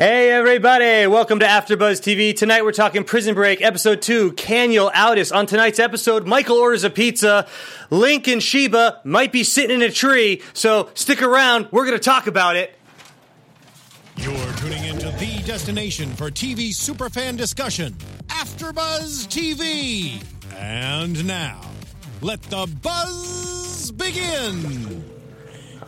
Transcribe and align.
Hey 0.00 0.30
everybody, 0.30 1.08
welcome 1.08 1.40
to 1.40 1.44
AfterBuzz 1.44 2.00
TV. 2.00 2.32
Tonight 2.32 2.62
we're 2.62 2.70
talking 2.70 3.02
Prison 3.02 3.34
Break, 3.34 3.60
episode 3.60 4.00
2, 4.00 4.30
Kaniel 4.34 4.92
Outis. 4.92 5.34
On 5.34 5.44
tonight's 5.44 5.80
episode, 5.80 6.24
Michael 6.24 6.58
orders 6.58 6.84
a 6.84 6.90
pizza. 6.90 7.48
Link 7.90 8.28
and 8.28 8.40
Sheba 8.40 9.00
might 9.02 9.32
be 9.32 9.42
sitting 9.42 9.74
in 9.74 9.82
a 9.82 9.90
tree, 9.90 10.40
so 10.52 10.88
stick 10.94 11.20
around, 11.20 11.66
we're 11.72 11.84
gonna 11.84 11.98
talk 11.98 12.28
about 12.28 12.54
it. 12.54 12.78
You're 14.18 14.52
tuning 14.58 14.84
into 14.84 15.10
the 15.18 15.42
destination 15.44 16.10
for 16.10 16.30
TV 16.30 16.68
superfan 16.68 17.36
discussion, 17.36 17.94
AfterBuzz 18.28 19.26
TV. 19.26 20.22
And 20.56 21.26
now, 21.26 21.60
let 22.22 22.40
the 22.42 22.72
buzz 22.82 23.90
begin. 23.90 25.17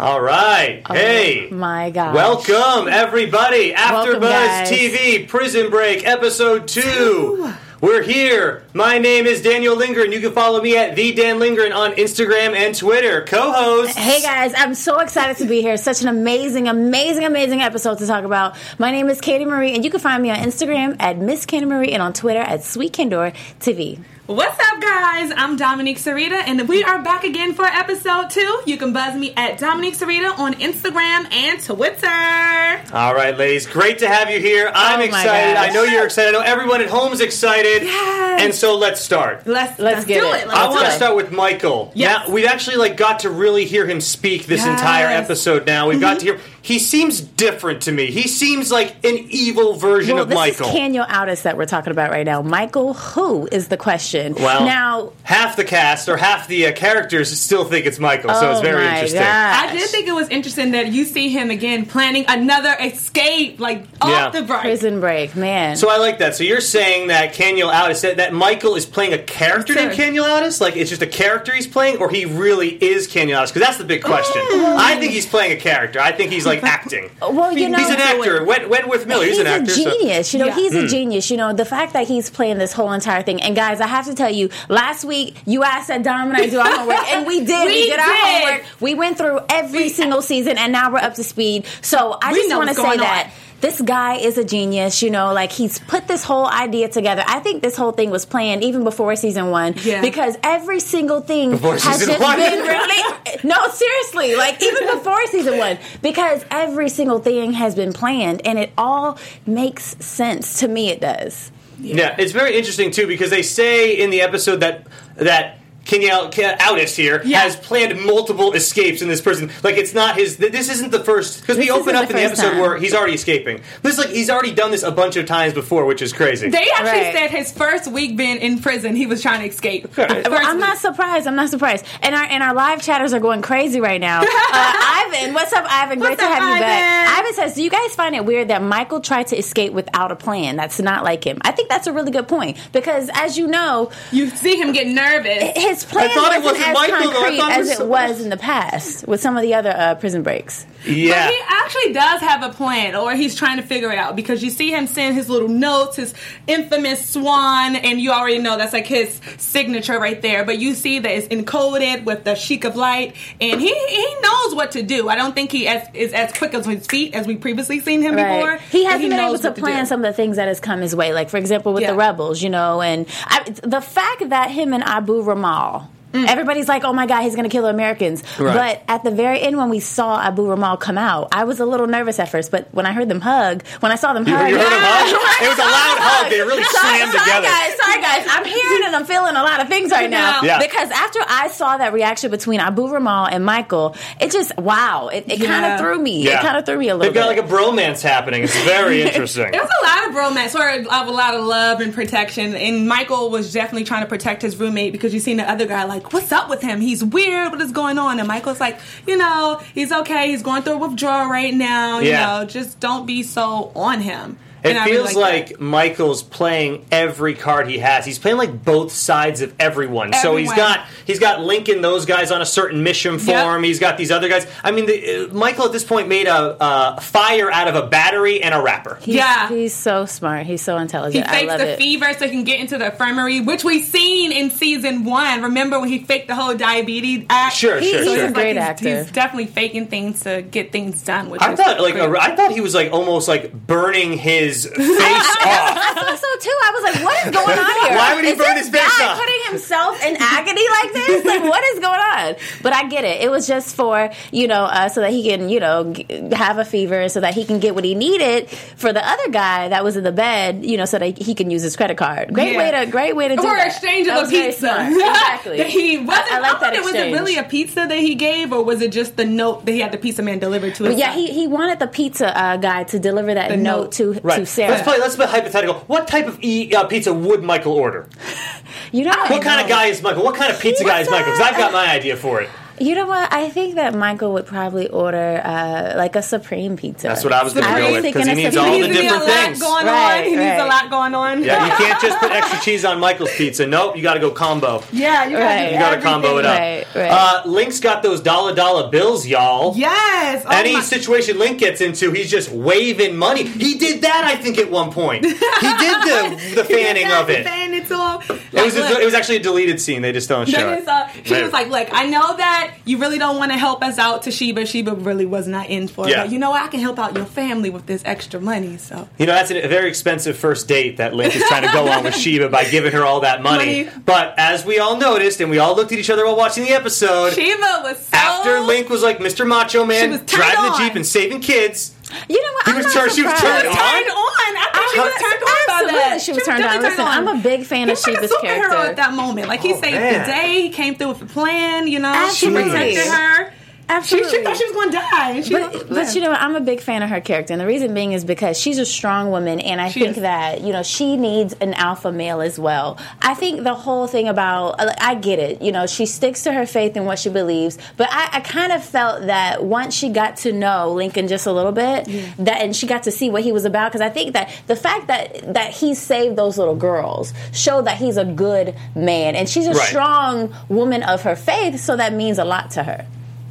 All 0.00 0.18
right. 0.18 0.80
Oh, 0.88 0.94
hey. 0.94 1.50
my 1.50 1.90
God. 1.90 2.14
Welcome 2.14 2.88
everybody. 2.88 3.74
AfterBuzz. 3.74 4.64
TV, 4.64 5.28
Prison 5.28 5.68
Break, 5.68 6.06
episode 6.06 6.66
2. 6.68 7.52
We're 7.82 8.00
here. 8.00 8.64
My 8.72 8.96
name 8.96 9.27
is 9.27 9.42
Daniel 9.42 9.77
Lingren. 9.77 10.10
You 10.14 10.20
can 10.20 10.32
follow 10.32 10.62
me 10.62 10.74
at 10.78 10.96
the 10.96 11.12
Dan 11.12 11.36
Lingren 11.36 11.77
on 11.77 11.92
Instagram 11.96 12.56
and 12.56 12.74
Twitter. 12.74 13.27
Co-host. 13.27 13.98
Hey 13.98 14.22
guys, 14.22 14.55
I'm 14.56 14.74
so 14.74 15.00
excited 15.00 15.36
to 15.36 15.44
be 15.44 15.60
here. 15.60 15.77
Such 15.77 16.00
an 16.00 16.08
amazing, 16.08 16.66
amazing, 16.66 17.27
amazing 17.27 17.60
episode 17.60 17.98
to 17.98 18.06
talk 18.06 18.24
about. 18.24 18.56
My 18.78 18.91
name 18.91 19.10
is 19.10 19.20
Katie 19.20 19.44
Marie, 19.44 19.74
and 19.74 19.84
you 19.84 19.91
can 19.91 20.00
find 20.00 20.22
me 20.22 20.30
on 20.30 20.38
Instagram 20.38 20.96
at 20.98 21.19
Miss 21.19 21.44
Katie 21.44 21.66
Marie 21.66 21.92
and 21.92 22.02
on 22.02 22.14
Twitter 22.14 22.41
at 22.41 22.64
Sweet 22.64 22.94
Candor 22.94 23.34
TV. 23.60 24.02
What's 24.27 24.60
up, 24.60 24.80
guys? 24.80 25.33
I'm 25.37 25.56
Dominique 25.56 25.97
Sarita, 25.98 26.41
and 26.47 26.69
we 26.69 26.84
are 26.84 27.02
back 27.02 27.24
again 27.24 27.52
for 27.52 27.65
episode 27.65 28.30
two. 28.30 28.62
You 28.65 28.77
can 28.77 28.92
buzz 28.92 29.16
me 29.16 29.34
at 29.34 29.59
Dominique 29.59 29.95
Sarita 29.95 30.38
on 30.38 30.55
Instagram 30.55 31.33
and 31.33 31.61
Twitter. 31.61 32.95
All 32.95 33.12
right, 33.12 33.37
ladies, 33.37 33.66
great 33.66 33.98
to 34.01 34.09
have 34.09 34.30
you 34.30 34.38
here. 34.38 34.70
I'm 34.73 35.01
Oh 35.01 35.02
excited. 35.02 35.55
gosh. 35.55 35.69
I 35.70 35.73
know 35.73 35.83
you're 35.83 36.05
excited. 36.05 36.28
I 36.28 36.38
know 36.38 36.45
everyone 36.45 36.80
at 36.80 36.88
home 36.88 37.12
is 37.12 37.20
excited. 37.20 37.83
Yes. 37.83 38.42
And 38.42 38.55
so 38.55 38.77
let's 38.78 39.00
start. 39.00 39.48
Let's 39.48 39.81
Let's 39.81 40.05
get 40.05 40.20
do 40.20 40.28
it. 40.33 40.42
it. 40.44 40.48
I 40.48 40.62
Let's 40.64 40.75
want 40.77 40.87
to 40.87 40.92
start 40.92 41.16
with 41.16 41.33
Michael. 41.33 41.91
Yeah. 41.97 42.31
We've 42.31 42.47
actually 42.47 42.77
like 42.77 42.97
got 42.97 43.20
to 43.20 43.31
really 43.31 43.64
hear 43.64 43.84
him 43.84 44.00
speak 44.00 44.47
this 44.47 44.61
Yes. 44.64 44.69
entire 44.81 45.09
episode. 45.09 45.66
Now 45.66 45.89
we've 45.89 46.00
got 46.00 46.20
to 46.20 46.25
hear. 46.25 46.34
Mm-hmm. 46.37 46.50
He 46.62 46.78
seems 46.78 47.20
different 47.20 47.83
to 47.83 47.92
me. 47.92 48.06
He 48.11 48.28
seems 48.28 48.70
like 48.70 49.03
an 49.05 49.16
evil 49.30 49.75
version 49.75 50.14
Well, 50.14 50.25
of 50.25 50.28
this 50.28 50.36
Michael. 50.36 50.69
is 50.69 50.75
Kaniel 50.75 51.06
Outis 51.08 51.42
that 51.42 51.56
we're 51.56 51.64
talking 51.66 51.91
about 51.91 52.11
right 52.11 52.27
now. 52.27 52.42
Michael, 52.42 52.92
who 52.94 53.48
is 53.50 53.69
the 53.69 53.77
question? 53.78 54.34
well, 54.34 54.64
now, 54.64 55.12
half 55.22 55.56
the 55.56 55.64
cast 55.64 56.08
or 56.08 56.16
half 56.19 56.48
the 56.48 56.66
uh, 56.66 56.72
characters 56.72 57.31
still 57.41 57.64
think 57.64 57.86
it's 57.86 57.98
Michael, 57.98 58.34
so 58.34 58.50
it's 58.50 58.58
Oh 58.61 58.62
very 58.62 58.84
my 58.84 58.94
interesting. 58.94 59.20
gosh. 59.22 59.64
I 59.70 59.72
did 59.72 59.88
think 59.88 60.06
it 60.08 60.12
was 60.12 60.28
interesting 60.28 60.72
that 60.72 60.88
you 60.88 61.05
see 61.05 61.28
him 61.31 61.50
again 61.50 61.86
planning 61.86 62.25
another 62.28 62.77
escape, 62.81 63.58
like 63.58 63.86
Yeah. 64.05 64.27
off 64.27 64.33
the 64.34 64.42
break. 64.42 64.61
Prison 64.61 65.00
Break, 65.00 65.34
man. 65.36 65.77
So 65.77 65.88
I 65.88 65.97
like 65.97 66.19
that. 66.19 66.36
So 66.36 66.44
you're 66.44 66.61
saying 66.61 67.08
that 67.08 67.33
Kaniel 67.34 67.72
Outis, 67.72 68.03
that, 68.03 68.19
that 68.19 68.34
Michael 68.34 68.75
is 68.75 68.84
playing 68.84 69.14
a 69.14 69.19
character 69.19 69.75
named 69.75 69.94
Sure. 69.94 70.05
Kaniel 70.06 70.25
Outis? 70.25 70.61
Like 70.61 70.77
it's 70.77 70.91
just 70.91 71.00
a 71.03 71.06
character 71.06 71.55
he's 71.55 71.66
playing, 71.66 71.98
or 71.98 72.11
he 72.11 72.27
really 72.27 72.69
is 72.83 73.08
Kaniel 73.08 73.36
Outis? 73.38 73.48
Because 73.48 73.62
that's 73.62 73.78
the 73.78 73.84
big 73.84 74.03
question. 74.03 74.42
I 74.50 74.97
think 74.98 75.12
he's 75.12 75.27
playing 75.27 75.53
a 75.53 75.61
character. 75.61 76.00
I 76.00 76.12
think 76.12 76.31
he's 76.33 76.44
like 76.44 76.50
acting. 76.62 77.11
well, 77.20 77.56
you 77.56 77.69
know, 77.69 77.79
He's 77.79 77.89
an 77.91 77.97
actor. 78.01 78.45
Wed- 78.45 78.69
Wentworth 78.69 79.06
Miller, 79.06 79.25
he's, 79.25 79.33
he's 79.39 79.41
an 79.41 79.47
actor. 79.47 79.73
He's 79.73 79.79
a 79.87 79.91
so- 79.91 79.98
genius. 79.98 80.33
You 80.34 80.39
know, 80.41 80.47
Yeah. 80.47 80.55
he's 80.55 80.73
Hmm. 80.73 80.79
a 80.84 80.87
genius. 80.89 81.31
You 81.31 81.37
know, 81.37 81.53
the 81.53 81.65
fact 81.65 81.93
that 81.93 82.06
he's 82.09 82.31
playing 82.31 82.59
this 82.59 82.73
whole 82.73 82.93
entire 82.93 83.23
thing. 83.23 83.41
And 83.43 83.55
guys, 83.55 83.81
I 83.81 83.87
have 83.87 84.06
to 84.06 84.15
tell 84.15 84.31
you, 84.31 84.51
last 84.69 85.05
week 85.05 85.37
you 85.47 85.62
asked 85.65 85.89
that 85.89 86.03
Dom 86.03 86.28
and 86.31 86.37
I 86.37 86.47
do 86.48 86.59
our 86.59 86.67
homework, 86.67 87.12
and 87.12 87.27
we 87.27 87.45
did. 87.45 87.67
We, 87.67 87.73
We 87.73 87.91
did 87.91 87.98
our 88.01 88.06
homework. 88.15 88.65
We 88.81 88.95
went 88.95 89.19
through 89.19 89.41
every 89.48 89.89
single 89.89 90.23
season, 90.23 90.59
and 90.59 90.73
now 90.73 90.93
we're 90.93 90.98
up 90.98 91.15
to 91.15 91.25
speed. 91.25 91.67
So 91.83 92.19
I 92.23 92.33
We 92.33 92.43
just 92.43 92.56
want 92.56 92.69
to 92.69 92.75
say 92.75 92.83
going 92.83 92.98
that. 92.98 93.31
On. 93.62 93.70
This 93.70 93.80
guy 93.80 94.16
is 94.16 94.39
a 94.39 94.44
genius, 94.44 95.03
you 95.03 95.11
know, 95.11 95.33
like 95.33 95.53
he's 95.53 95.78
put 95.78 96.08
this 96.08 96.25
whole 96.25 96.47
idea 96.47 96.89
together. 96.89 97.22
I 97.27 97.41
think 97.41 97.62
this 97.62 97.77
whole 97.77 97.92
thing 97.92 98.11
was 98.11 98.25
planned 98.25 98.64
even 98.64 98.84
before 98.84 99.14
season 99.16 99.50
one. 99.50 99.75
Yeah. 99.83 100.00
Because 100.00 100.36
every 100.42 100.80
single 100.80 101.20
thing 101.20 101.53
Before 101.53 101.75
has 101.75 102.06
just 102.06 102.21
one? 102.21 102.37
been 102.37 102.62
really 102.66 103.41
No, 103.44 103.56
seriously, 103.69 104.37
like 104.37 104.62
even 104.62 104.87
before 104.97 105.26
season 105.26 105.59
one. 105.59 105.78
Because 106.03 106.44
every 106.50 106.88
single 106.88 107.19
thing 107.19 107.53
has 107.53 107.75
been 107.75 107.93
planned 107.93 108.47
and 108.47 108.59
it 108.59 108.72
all 108.76 109.19
makes 109.47 109.97
sense. 110.04 110.60
To 110.60 110.69
me 110.69 110.91
it 110.91 111.00
does. 111.00 111.50
Yeah, 111.78 112.15
it's 112.19 112.32
very 112.32 112.56
interesting 112.56 112.91
too 112.91 113.06
because 113.06 113.31
they 113.31 113.42
say 113.42 113.94
in 113.94 114.10
the 114.10 114.21
episode 114.21 114.60
that 114.60 114.87
that 115.16 115.59
Kaniel 115.91 116.31
Outis 116.33 116.95
here 116.97 117.21
Yeah. 117.25 117.41
has 117.41 117.56
planned 117.56 118.01
multiple 118.05 118.53
escapes 118.53 119.03
in 119.03 119.09
this 119.09 119.21
prison. 119.21 119.51
Like 119.65 119.77
it's 119.77 119.93
not 119.93 120.17
his. 120.17 120.37
This 120.37 120.69
isn't 120.71 120.91
the 120.93 121.03
first 121.03 121.41
because 121.41 121.59
we 121.59 121.71
open 121.71 121.97
up 121.97 122.05
the 122.06 122.11
in 122.12 122.17
the 122.17 122.23
episode 122.23 122.51
time. 122.53 122.61
where 122.61 122.78
he's 122.78 122.95
already 122.95 123.15
escaping. 123.15 123.61
This 123.83 123.95
is 123.95 123.99
like 123.99 124.11
he's 124.11 124.31
already 124.31 124.53
done 124.53 124.71
this 124.71 124.83
a 124.84 124.93
bunch 124.93 125.17
of 125.17 125.27
times 125.27 125.53
before, 125.53 125.84
which 125.87 126.01
is 126.03 126.12
crazy. 126.12 126.49
They 126.49 126.69
actually 126.75 127.01
Right. 127.01 127.15
said 127.15 127.31
his 127.31 127.51
first 127.53 127.91
week 127.91 128.17
being 128.17 128.37
in 128.39 128.61
prison, 128.61 128.95
he 128.95 129.06
was 129.06 129.21
trying 129.21 129.41
to 129.41 129.47
escape. 129.49 129.87
Okay. 129.99 130.23
The 130.23 130.31
Well, 130.31 130.41
I'm 130.41 130.61
not 130.61 130.78
surprised. 130.78 131.27
I'm 131.27 131.34
not 131.37 131.49
surprised. 131.51 131.84
And 132.03 132.15
our 132.15 132.22
and 132.22 132.43
our 132.43 132.55
live 132.55 132.83
chatters 132.83 133.12
are 133.12 133.21
going 133.21 133.43
crazy 133.43 133.81
right 133.81 134.01
now. 134.01 134.21
Uh, 134.22 134.27
Ivan, 135.12 135.34
what's 135.34 135.53
up, 135.53 135.65
Ivan? 135.69 135.99
Great 135.99 136.11
What's 136.11 136.22
to 136.22 136.28
up, 136.28 136.39
have 136.39 136.55
you 136.55 136.61
back. 136.61 137.09
Ivan? 137.09 137.25
Ivan 137.25 137.34
says, 137.34 137.55
"Do 137.55 137.62
you 137.65 137.71
guys 137.71 137.95
find 137.97 138.15
it 138.15 138.25
weird 138.25 138.49
that 138.49 138.62
Michael 138.62 139.01
tried 139.01 139.27
to 139.28 139.37
escape 139.37 139.72
without 139.72 140.12
a 140.12 140.17
plan? 140.17 140.57
That's 140.57 140.78
not 140.78 141.03
like 141.05 141.25
him. 141.25 141.39
I 141.43 141.51
think 141.51 141.69
that's 141.69 141.87
a 141.89 141.93
really 141.93 142.12
good 142.12 142.28
point 142.28 142.57
because, 142.72 143.11
as 143.15 143.37
you 143.37 143.47
know, 143.49 143.91
You 144.12 144.31
see 144.31 144.57
him 144.57 144.72
get 144.72 144.87
nervous. 144.87 145.53
his 145.57 145.79
plan 145.84 146.08
thought 146.10 146.32
it 146.34 146.42
wasn't, 146.42 146.44
wasn't 146.44 146.66
as 146.68 146.74
Michael, 146.74 146.98
though. 146.98 147.10
I 147.10 147.12
concrete 147.22 147.36
thought 147.38 147.50
it 147.50 147.54
as 147.54 147.58
was 147.58 147.70
it 147.70 147.76
someone 147.78 148.08
was 148.08 148.20
in 148.22 148.30
the 148.30 148.36
past 148.36 149.08
with 149.08 149.20
some 149.20 149.36
of 149.36 149.42
the 149.42 149.54
other 149.54 149.70
uh, 149.70 149.94
prison 149.96 150.22
breaks. 150.22 150.66
yeah, 150.86 151.26
But 151.26 151.34
he 151.34 151.41
actually 151.48 151.92
does 151.92 152.20
have 152.22 152.42
a 152.42 152.50
plan, 152.54 152.94
or 152.96 153.12
he's 153.14 153.34
trying 153.34 153.56
to 153.58 153.62
figure 153.62 153.91
it 153.92 153.98
out 153.98 154.16
because 154.16 154.42
you 154.42 154.50
see 154.50 154.70
him 154.72 154.86
send 154.86 155.14
his 155.14 155.28
little 155.28 155.48
notes, 155.48 155.96
his 155.96 156.14
infamous 156.46 157.04
swan, 157.10 157.76
and 157.76 158.00
you 158.00 158.10
already 158.12 158.38
know 158.38 158.56
that's 158.56 158.72
like 158.72 158.86
his 158.86 159.20
signature 159.38 159.98
right 159.98 160.20
there. 160.22 160.44
But 160.44 160.58
you 160.58 160.74
see 160.74 160.98
that 160.98 161.10
it's 161.10 161.28
encoded 161.28 162.04
with 162.04 162.24
the 162.24 162.34
Sheik 162.34 162.64
of 162.64 162.76
light, 162.76 163.14
and 163.41 163.60
he 163.60 163.68
he 163.74 164.14
knows 164.22 164.54
what 164.54 164.72
to 164.72 164.82
do. 164.82 165.08
I 165.08 165.16
don't 165.16 165.34
think 165.34 165.52
he 165.52 165.66
as, 165.68 165.86
is 165.94 166.12
as 166.12 166.32
quick 166.32 166.54
as 166.54 166.66
his 166.66 166.86
feet 166.86 167.14
as 167.14 167.26
we 167.26 167.36
previously 167.36 167.80
seen 167.80 168.02
him 168.02 168.16
before. 168.16 168.56
He 168.70 168.84
hasn't 168.84 169.10
been 169.10 169.12
able 169.18 169.32
knows 169.32 169.41
to 169.42 169.48
what 169.48 169.58
plan 169.58 169.84
do. 169.84 169.88
some 169.88 170.00
of 170.04 170.10
the 170.10 170.16
things 170.16 170.36
that 170.36 170.48
has 170.48 170.60
come 170.60 170.80
his 170.80 170.94
way. 170.97 171.12
Like, 171.12 171.28
for 171.30 171.36
example, 171.36 171.72
with 171.72 171.82
Yeah. 171.82 171.92
the 171.92 171.97
rebels, 171.97 172.42
you 172.42 172.50
know, 172.50 172.80
and 172.80 173.06
I, 173.26 173.44
the 173.62 173.80
fact 173.80 174.28
that 174.30 174.50
him 174.50 174.72
and 174.72 174.82
Abu 174.82 175.22
Ramal. 175.22 175.69
Everybody's 176.12 176.66
like, 176.66 176.82
"Oh 176.82 176.92
my 176.92 177.06
God, 177.06 177.22
he's 177.22 177.36
going 177.36 177.44
to 177.48 177.53
kill 177.54 177.62
the 177.62 177.69
Americans!" 177.69 178.25
Right. 178.36 178.53
But 178.53 178.92
at 178.92 179.04
the 179.04 179.12
very 179.12 179.41
end, 179.41 179.56
when 179.56 179.69
we 179.70 179.78
saw 179.78 180.20
Abu 180.20 180.44
Ramal 180.44 180.76
come 180.76 180.98
out, 180.98 181.28
I 181.31 181.44
was 181.44 181.60
a 181.60 181.64
little 181.64 181.86
nervous 181.86 182.19
at 182.19 182.28
first. 182.28 182.50
But 182.50 182.66
when 182.75 182.84
I 182.84 182.92
heard 182.92 183.08
them 183.08 183.20
hug, 183.20 183.62
when 183.78 183.92
I 183.92 183.94
saw 183.94 184.12
them 184.12 184.26
You, 184.26 184.34
hug, 184.34 184.50
you 184.50 184.59
heard 184.59 184.64
him 184.72 184.72
Yeah. 184.72 184.80
hug? 184.91 185.44
It 185.44 185.48
was 185.48 185.59
a 185.59 185.62
loud 185.62 185.98
hug. 186.03 186.30
They 186.32 186.41
really 186.41 186.64
sorry, 186.64 186.98
slammed 186.98 187.12
sorry 187.12 187.25
together. 187.26 187.47
guys, 187.47 187.78
sorry 187.78 188.00
guys. 188.03 188.26
I'm 188.28 188.44
hearing 188.44 188.82
and 188.86 188.97
I'm 188.97 189.04
feeling 189.04 189.36
a 189.36 189.42
lot 189.44 189.60
of 189.62 189.69
things 189.69 189.92
right 189.92 190.10
now. 190.10 190.41
Yeah. 190.42 190.59
Because 190.59 190.91
after 190.91 191.20
I 191.28 191.47
saw 191.47 191.76
that 191.76 191.92
reaction 191.92 192.32
between 192.32 192.59
Abu 192.59 192.88
Ramal 192.88 193.26
and 193.26 193.44
Michael, 193.44 193.94
it 194.20 194.32
just 194.32 194.50
wow, 194.59 195.10
it, 195.12 195.26
it 195.30 195.38
kind 195.41 195.64
of 195.64 195.78
threw 195.78 195.97
me. 195.97 196.25
Yeah. 196.25 196.41
It 196.41 196.42
kind 196.42 196.56
of 196.56 196.66
threw 196.66 196.76
me 196.78 196.88
a 196.88 196.97
little 196.97 197.12
bit. 197.12 197.14
They've 197.14 197.22
got 197.22 197.32
bit. 197.36 197.41
like 197.44 197.48
a 197.48 197.54
bromance 197.54 198.03
happening. 198.03 198.42
It's 198.42 198.60
very 198.64 199.03
interesting. 199.06 199.47
It 199.54 199.60
was 199.62 199.70
a 199.80 199.86
lot 199.86 200.00
of 200.10 200.16
romance, 200.16 200.54
or 200.54 200.69
of 200.69 201.09
a 201.09 201.10
lot 201.10 201.34
of 201.34 201.44
love 201.44 201.81
and 201.81 201.94
protection. 201.94 202.54
And 202.54 202.87
Michael 202.87 203.31
was 203.31 203.53
definitely 203.53 203.84
trying 203.84 204.03
to 204.03 204.09
protect 204.09 204.43
his 204.43 204.56
roommate 204.56 204.93
because 204.93 205.15
you 205.15 205.21
seen 205.21 205.38
the 205.38 205.50
other 205.50 205.66
guy 205.66 205.84
like, 205.84 206.12
"What's 206.12 206.32
up 206.32 206.50
with 206.50 206.60
him? 206.60 206.81
He's 206.81 207.03
weird. 207.03 207.53
What 207.53 207.60
is 207.60 207.72
going 207.72 207.98
on?" 207.98 208.19
And 208.19 208.28
Michael's 208.28 208.60
like, 208.60 208.78
"You 209.06 209.16
know, 209.16 209.60
he's 209.75 209.93
okay. 209.93 210.28
He's 210.28 210.43
going 210.43 210.62
through 210.62 210.75
a 210.75 210.78
withdrawal 210.88 211.31
right 211.31 211.54
now. 211.54 212.00
You 212.00 212.12
know, 212.12 212.44
just 212.44 212.81
don't 212.81 213.06
be 213.06 213.22
so 213.22 213.72
on 213.75 214.00
him." 214.00 214.38
It 214.62 214.71
And 214.71 214.78
I 214.78 214.84
really 214.87 214.97
feels 215.04 215.16
like 215.16 215.50
like 215.50 215.60
Michael's 215.60 216.22
playing 216.22 216.84
every 216.91 217.34
card 217.34 217.69
he 217.69 217.78
has. 217.78 218.04
He's 218.04 218.19
playing 218.19 218.37
like 218.37 218.65
both 218.65 218.93
sides 218.93 219.41
of 219.43 219.54
everyone. 219.59 220.12
So 220.12 220.37
he's 220.37 220.50
Everyone. 220.50 220.75
got 220.75 220.87
he's 221.06 221.19
got 221.19 221.41
Lincoln 221.41 221.82
those 221.82 222.04
guys 222.06 222.31
on 222.31 222.43
a 222.43 222.47
certain 222.47 222.82
mission 222.82 223.15
Yep. 223.19 223.21
form. 223.44 223.62
He's 223.62 223.78
got 223.78 223.97
these 223.97 224.10
other 224.10 224.28
guys. 224.28 224.47
I 224.65 224.71
mean, 224.72 224.87
the, 224.87 225.31
uh, 225.31 225.34
Michael 225.34 225.66
at 225.66 225.72
this 225.72 225.84
point 225.84 226.09
made 226.09 226.26
a 226.26 226.32
uh, 226.60 227.00
fire 227.00 227.50
out 227.50 227.69
of 227.69 227.75
a 227.75 227.87
battery 227.87 228.43
and 228.43 228.54
a 228.54 228.60
wrapper. 228.60 228.98
He's, 229.03 229.15
Yeah. 229.16 229.48
he's 229.48 229.75
so 229.75 230.04
smart. 230.06 230.47
He's 230.47 230.62
so 230.62 230.77
He 230.77 230.83
intelligent. 230.83 231.28
I 231.28 231.30
fakes 231.41 231.48
love 231.48 231.59
the 231.60 231.68
it. 231.72 231.78
fever 231.78 232.12
so 232.18 232.24
he 232.27 232.30
can 232.30 232.45
get 232.45 232.60
into 232.60 232.77
the 232.78 232.86
infirmary, 232.86 233.41
which 233.41 233.65
we've 233.65 233.84
seen 233.84 234.33
in 234.33 234.51
season 234.51 235.04
one. 235.04 235.42
Remember 235.42 235.78
when 235.80 235.89
he 235.89 236.01
faked 236.01 236.28
the 236.28 236.34
whole 236.34 236.54
diabetes 236.54 237.24
act? 237.30 237.57
Sure, 237.57 237.78
He- 237.80 237.91
sure, 237.92 238.03
he's 238.03 238.15
sure. 238.15 238.27
a 238.27 238.33
great 238.33 238.57
he's, 238.57 238.65
actor. 238.65 238.98
He's 239.03 239.10
definitely 239.12 239.47
faking 239.47 239.86
things 239.86 240.21
to 240.24 240.42
get 240.42 240.72
things 240.72 241.03
done. 241.03 241.30
Which 241.30 241.41
I 241.42 241.54
thought 241.57 241.80
like 241.80 241.95
great. 241.95 242.04
a, 242.10 242.22
I 242.22 242.36
thought 242.36 242.53
he 242.53 242.60
was 242.60 242.74
like 242.74 242.92
almost 242.92 243.28
like 243.28 243.53
burning 243.53 244.18
his 244.18 244.49
his 244.50 244.66
face 244.66 244.76
off. 244.78 245.76
I 245.80 245.92
thought 245.94 246.18
so 246.18 246.28
too. 246.41 246.56
I 246.62 246.70
was 246.74 246.82
like, 246.94 247.04
what 247.04 247.26
is 247.26 247.30
going 247.32 247.58
on 247.58 247.88
here? 247.88 247.97
Why 247.98 248.14
would 248.14 248.24
he 248.24 248.30
is 248.32 248.38
burn 248.38 248.54
this 248.56 248.66
his 248.66 248.74
face 248.74 248.98
guy 248.98 249.06
off? 249.06 249.18
putting 249.18 249.41
himself 249.50 250.02
in 250.04 250.16
agony 250.20 250.66
like 250.68 250.92
this? 250.92 251.24
Like, 251.24 251.42
what 251.42 251.62
is 251.74 251.80
going 251.80 252.00
on? 252.00 252.34
But 252.62 252.72
I 252.74 252.88
get 252.88 253.04
it. 253.04 253.20
It 253.22 253.30
was 253.30 253.47
just 253.47 253.74
for, 253.76 254.10
you 254.32 254.48
know, 254.48 254.64
uh, 254.64 254.88
so 254.88 255.00
that 255.00 255.10
he 255.10 255.28
can, 255.28 255.48
you 255.48 255.60
know, 255.60 255.92
g- 255.92 256.06
have 256.32 256.58
a 256.58 256.64
fever 256.64 257.08
so 257.08 257.20
that 257.20 257.35
he 257.35 257.44
can 257.44 257.58
get 257.61 257.75
what 257.75 257.85
he 257.85 257.94
needed 257.94 258.49
for 258.49 258.92
the 258.92 259.06
other 259.06 259.30
guy 259.30 259.68
that 259.68 259.85
was 259.85 259.97
in 259.97 260.04
the 260.04 260.12
bed, 260.12 260.64
you 260.64 260.76
know, 260.76 260.85
so 260.85 260.99
that 260.99 261.18
he 261.18 261.35
can 261.35 261.50
use 261.50 261.62
his 261.62 261.76
credit 261.76 261.97
card. 261.97 262.32
Great 262.32 262.52
Yeah. 262.52 262.58
way 262.58 262.85
to, 262.85 262.90
great 262.90 263.16
way 263.16 263.28
to 263.28 263.37
do 263.37 263.42
or 263.42 263.56
that. 263.56 263.66
exchange 263.68 264.08
of 264.08 264.26
a 264.26 264.30
pizza. 264.30 264.90
Exactly. 265.11 265.56
that 265.58 265.66
he 265.68 265.99
was 265.99 266.08
I, 266.16 266.37
I 266.37 266.40
like 266.40 266.61
that 266.61 266.82
Was 266.82 266.94
it 266.94 267.12
really 267.12 267.37
a 267.37 267.44
pizza 267.44 267.87
that 267.88 267.99
he 267.99 268.14
gave, 268.14 268.52
or 268.52 268.62
was 268.64 268.80
it 268.82 268.92
just 268.92 269.16
the 269.16 269.25
note 269.25 269.64
that 269.66 269.73
he 269.73 269.80
had 269.80 269.92
the 269.92 269.99
pizza 269.99 270.23
man 270.23 270.38
deliver 270.38 270.70
to 270.70 270.85
his? 270.85 270.94
But 270.94 270.99
yeah, 270.99 271.12
he, 271.12 271.28
he 271.32 271.47
wanted 271.47 271.78
the 271.78 271.87
pizza 271.87 272.37
uh, 272.37 272.56
guy 272.56 272.85
to 272.85 272.99
deliver 272.99 273.35
that 273.35 273.50
note, 273.58 273.62
note. 273.62 273.92
to 273.92 274.12
Right. 274.23 274.39
Sarah. 274.47 274.71
Let's 274.71 274.83
play. 274.83 274.99
Let's 274.99 275.16
play 275.16 275.26
hypothetical. 275.26 275.81
What 275.87 276.09
type 276.09 276.26
of 276.26 276.38
e, 276.42 276.73
uh, 276.75 276.85
pizza 276.85 277.12
would 277.12 277.42
Michael 277.42 277.73
order? 277.73 278.09
you 278.92 279.04
know 279.04 279.11
What 279.11 279.42
kind 279.42 279.61
of 279.61 279.69
guy 279.69 279.87
is 279.87 280.02
Michael? 280.02 280.25
What 280.25 280.35
kind 280.35 280.52
of 280.52 280.61
pizza 280.61 280.85
guy 280.85 281.00
is 281.00 281.11
Michael? 281.11 281.33
Because 281.33 281.40
I've 281.40 281.57
got 281.57 281.73
my 281.73 281.90
idea 281.90 282.16
for 282.16 282.40
it. 282.40 282.49
You 282.80 282.94
know 282.94 283.06
what? 283.06 283.30
I 283.32 283.50
think 283.50 283.75
that 283.75 283.94
Michael 283.94 284.32
would 284.32 284.47
probably 284.47 284.88
order 284.88 285.40
uh, 285.44 285.92
like 285.97 286.16
a 286.16 286.23
supreme 286.23 286.76
pizza. 286.78 287.09
That's 287.09 287.23
what 287.23 287.32
I 287.35 287.44
was 287.44 287.52
going 287.52 287.66
to 287.66 287.71
I 287.71 287.78
go 287.80 287.87
was 287.92 287.94
with 287.97 288.02
because 288.04 288.25
thinking 288.25 288.38
he 288.38 288.42
a 288.44 288.49
needs 288.49 288.56
Supreme 288.56 288.73
all 288.73 288.76
he 288.76 288.82
the 288.82 288.88
needs 288.88 289.00
different 289.02 289.23
a 289.23 289.26
lot 289.26 289.44
things. 289.44 289.61
going 289.61 289.87
Right, 289.87 290.18
on. 290.18 290.25
He 290.25 290.37
needs 290.37 290.62
a 290.62 290.66
lot 290.66 290.90
going 290.90 291.14
on. 291.14 291.44
Yeah, 291.44 291.66
you 291.66 291.73
can't 291.73 292.00
just 292.00 292.18
put 292.18 292.32
extra 292.40 292.59
cheese 292.61 292.85
on 292.87 292.99
Michael's 292.99 293.30
pizza. 293.37 293.66
Nope, 293.66 293.97
you 293.97 294.02
got 294.02 294.14
to 294.14 294.21
go 294.21 294.30
combo. 294.30 294.82
Yeah, 294.92 295.25
you 295.26 295.32
gotta, 295.37 295.44
Right. 295.44 295.73
You 295.73 295.78
got 295.78 295.94
to 295.94 296.00
combo 296.00 296.38
it 296.38 296.47
up. 296.47 296.59
Right, 296.59 296.87
right. 296.94 297.11
Uh, 297.11 297.42
Link's 297.47 297.80
got 297.80 298.02
those 298.02 298.21
dollar 298.23 298.54
dollar 298.54 298.90
bills, 298.90 299.26
y'all. 299.26 299.76
Yes. 299.76 300.44
Oh 300.47 300.50
Any 300.50 300.73
my- 300.75 300.80
situation 300.80 301.38
Link 301.38 301.59
gets 301.59 301.83
into, 301.83 302.11
he's 302.12 302.30
just 302.30 302.50
waving 302.50 303.14
money. 303.16 303.44
He 303.44 303.76
did 303.76 304.00
that, 304.02 304.25
I 304.25 304.37
think, 304.40 304.56
at 304.59 304.71
one 304.71 304.90
point. 304.90 305.26
He 305.61 305.68
did 305.76 306.02
the 306.02 306.54
the 306.56 306.64
fanning 306.64 307.11
of 307.12 307.28
it. 307.28 307.44
Fan 307.44 307.75
it 307.75 307.87
to 307.88 307.94
him. 307.97 308.40
It 308.52 308.64
was 308.64 308.76
a, 308.76 309.00
it 309.00 309.04
was 309.04 309.12
actually 309.14 309.37
a 309.37 309.40
deleted 309.42 309.78
scene. 309.80 310.00
They 310.00 310.12
just 310.12 310.28
don't 310.28 310.49
show 310.49 310.71
it. 310.71 310.78
it. 310.78 310.78
is, 310.83 310.88
uh, 310.88 311.06
he 311.09 311.42
was 311.42 311.52
like, 311.52 311.68
"Look, 311.68 311.88
I 311.92 312.06
know 312.06 312.35
that 312.37 312.70
you 312.85 312.99
really 312.99 313.19
don't 313.19 313.37
want 313.37 313.52
to 313.52 313.59
help 313.59 313.83
us 313.83 313.99
out 313.99 314.23
to 314.23 314.31
Sheba. 314.31 314.67
Sheba 314.67 314.95
really 314.95 315.26
was 315.26 315.47
not 315.47 315.69
in 315.69 315.88
for 315.88 316.07
it. 316.07 316.11
Yeah. 316.11 316.23
But 316.25 316.33
you 316.33 316.38
know 316.38 316.50
what? 316.50 316.62
I 316.62 316.69
can 316.69 316.81
help 316.81 316.99
out 316.99 317.14
your 317.14 317.25
family 317.25 317.71
with 317.71 317.87
this 317.87 318.02
extra 318.05 318.40
money. 318.40 318.76
So 318.76 319.09
You 319.19 319.26
know, 319.26 319.33
that's 319.33 319.50
a 319.50 319.67
very 319.69 319.88
expensive 319.88 320.37
first 320.37 320.69
date 320.69 320.97
that 320.97 321.14
Link 321.14 321.35
is 321.37 321.43
trying 321.45 321.62
to 321.62 321.73
go 321.73 321.88
on 321.88 322.05
with 322.05 322.14
Sheba 322.25 322.49
by 322.49 322.64
giving 322.64 322.93
her 322.93 323.05
all 323.05 323.21
that 323.21 323.43
money. 323.43 323.85
Money. 323.85 324.02
But 324.05 324.35
as 324.38 324.64
we 324.64 324.78
all 324.78 324.97
noticed, 324.97 325.40
and 325.40 325.50
we 325.50 325.59
all 325.59 325.76
looked 325.76 325.93
at 325.93 325.99
each 325.99 326.11
other 326.11 326.25
while 326.25 326.37
watching 326.37 326.64
the 326.64 326.71
episode, 326.71 327.33
Sheba 327.35 327.81
was 327.83 327.99
so 328.07 328.17
after 328.17 328.61
Link 328.61 328.88
was 328.88 329.02
like 329.02 329.19
Mr. 329.19 329.47
Macho 329.47 329.85
Man 329.85 330.11
driving 330.26 330.71
the. 330.73 330.76
Jeep 330.78 330.95
and 330.95 331.07
saving 331.07 331.40
kids, 331.40 331.95
You 332.28 332.40
know 332.42 332.52
what? 332.54 332.66
He 332.66 332.71
I'm 332.73 332.76
was 332.78 332.87
not 332.87 332.95
turned- 332.95 333.12
she 333.12 333.23
was 333.23 333.33
surprised. 333.38 333.64
turned 333.64 333.75
turned 333.75 334.11
on. 334.11 334.52
I 334.57 334.68
thought 334.73 334.90
she 334.92 335.00
was 335.00 335.12
turned 335.21 335.42
on 335.42 335.66
by 335.66 335.73
Absolutely, 335.73 335.99
that. 336.00 336.21
she 336.21 336.33
was 336.33 336.42
turned 336.45 336.64
on. 336.64 336.71
definitely 336.83 336.90
Listen, 336.90 337.07
I'm 337.07 337.28
a 337.28 337.40
big 337.42 337.64
fan 337.64 337.87
He 337.88 337.92
of 337.92 338.07
like 338.07 338.16
Sheba's 338.16 338.37
character. 338.42 338.76
at 338.76 338.97
that 338.97 339.12
moment. 339.14 339.49
Like 339.49 339.61
he 339.61 339.73
Oh, 339.75 339.80
saved 339.80 339.95
man. 339.97 340.21
the 340.26 340.33
day. 340.33 340.61
He 340.62 340.71
came 340.71 340.95
through 340.97 341.09
with 341.09 341.23
a 341.23 341.26
plan. 341.26 341.87
You 341.88 341.99
know, 342.00 342.30
she 342.33 342.50
protected 342.50 343.07
her. 343.07 343.52
She, 343.90 343.97
Absolutely. 343.97 344.31
she 344.31 344.45
thought 344.45 344.57
she 344.57 344.64
was 344.66 344.73
going 344.73 344.90
to 344.90 344.97
die. 344.97 345.40
She 345.40 345.52
But, 345.52 345.88
but 345.88 346.14
you 346.14 346.21
know, 346.21 346.31
what? 346.31 346.40
I'm 346.40 346.54
a 346.54 346.61
big 346.61 346.81
fan 346.81 347.02
of 347.02 347.11
her 347.11 347.21
character, 347.21 347.52
and 347.52 347.61
the 347.61 347.66
reason 347.66 347.92
being 347.92 348.12
is 348.12 348.25
because 348.25 348.57
she's 348.59 348.78
a 348.78 348.87
strong 348.87 349.31
woman, 349.31 349.59
and 349.61 349.81
I 349.81 349.90
She 349.90 350.00
think 350.00 350.16
is. 350.16 350.23
that 350.23 350.61
you 350.61 350.73
know 350.73 350.83
she 350.83 351.16
needs 351.16 351.54
an 351.61 351.75
alpha 351.75 352.12
male 352.12 352.40
as 352.40 352.59
well. 352.59 352.99
I 353.21 353.35
think 353.35 353.64
the 353.64 353.75
whole 353.75 354.07
thing 354.07 354.28
about 354.28 354.76
I 355.00 355.14
get 355.16 355.38
it, 355.40 355.61
you 355.61 355.73
know, 355.73 355.87
she 355.87 356.07
sticks 356.07 356.45
to 356.45 356.52
her 356.52 356.66
faith 356.66 356.97
and 356.97 357.04
what 357.07 357.19
she 357.19 357.31
believes, 357.31 357.78
but 357.97 358.09
I, 358.11 358.28
I 358.35 358.40
kind 358.40 358.71
of 358.73 358.85
felt 358.85 359.26
that 359.26 359.64
once 359.64 359.95
she 359.95 360.09
got 360.11 360.37
to 360.38 360.52
know 360.52 360.93
Lincoln 360.93 361.26
just 361.26 361.47
a 361.47 361.52
little 361.52 361.73
bit, 361.73 362.07
that 362.38 362.61
and 362.62 362.76
she 362.76 362.87
got 362.87 363.02
to 363.04 363.11
see 363.11 363.28
what 363.31 363.43
he 363.43 363.50
was 363.52 363.64
about, 363.64 363.90
because 363.90 364.00
I 364.02 364.11
think 364.11 364.35
that 364.35 364.50
the 364.69 364.76
fact 364.76 365.09
that 365.09 365.54
that 365.54 365.73
he 365.73 365.95
saved 365.95 366.37
those 366.37 366.59
little 366.59 366.76
girls 366.76 367.35
showed 367.52 367.87
that 367.87 367.97
he's 367.99 368.16
a 368.16 368.25
good 368.25 368.75
man, 368.95 369.35
and 369.35 369.49
she's 369.49 369.66
a 369.66 369.71
Right. 369.73 369.88
strong 369.88 370.54
woman 370.69 371.02
of 371.02 371.23
her 371.23 371.35
faith, 371.35 371.81
so 371.81 371.97
that 371.97 372.12
means 372.12 372.38
a 372.38 372.45
lot 372.45 372.71
to 372.73 372.83
her. 372.85 373.07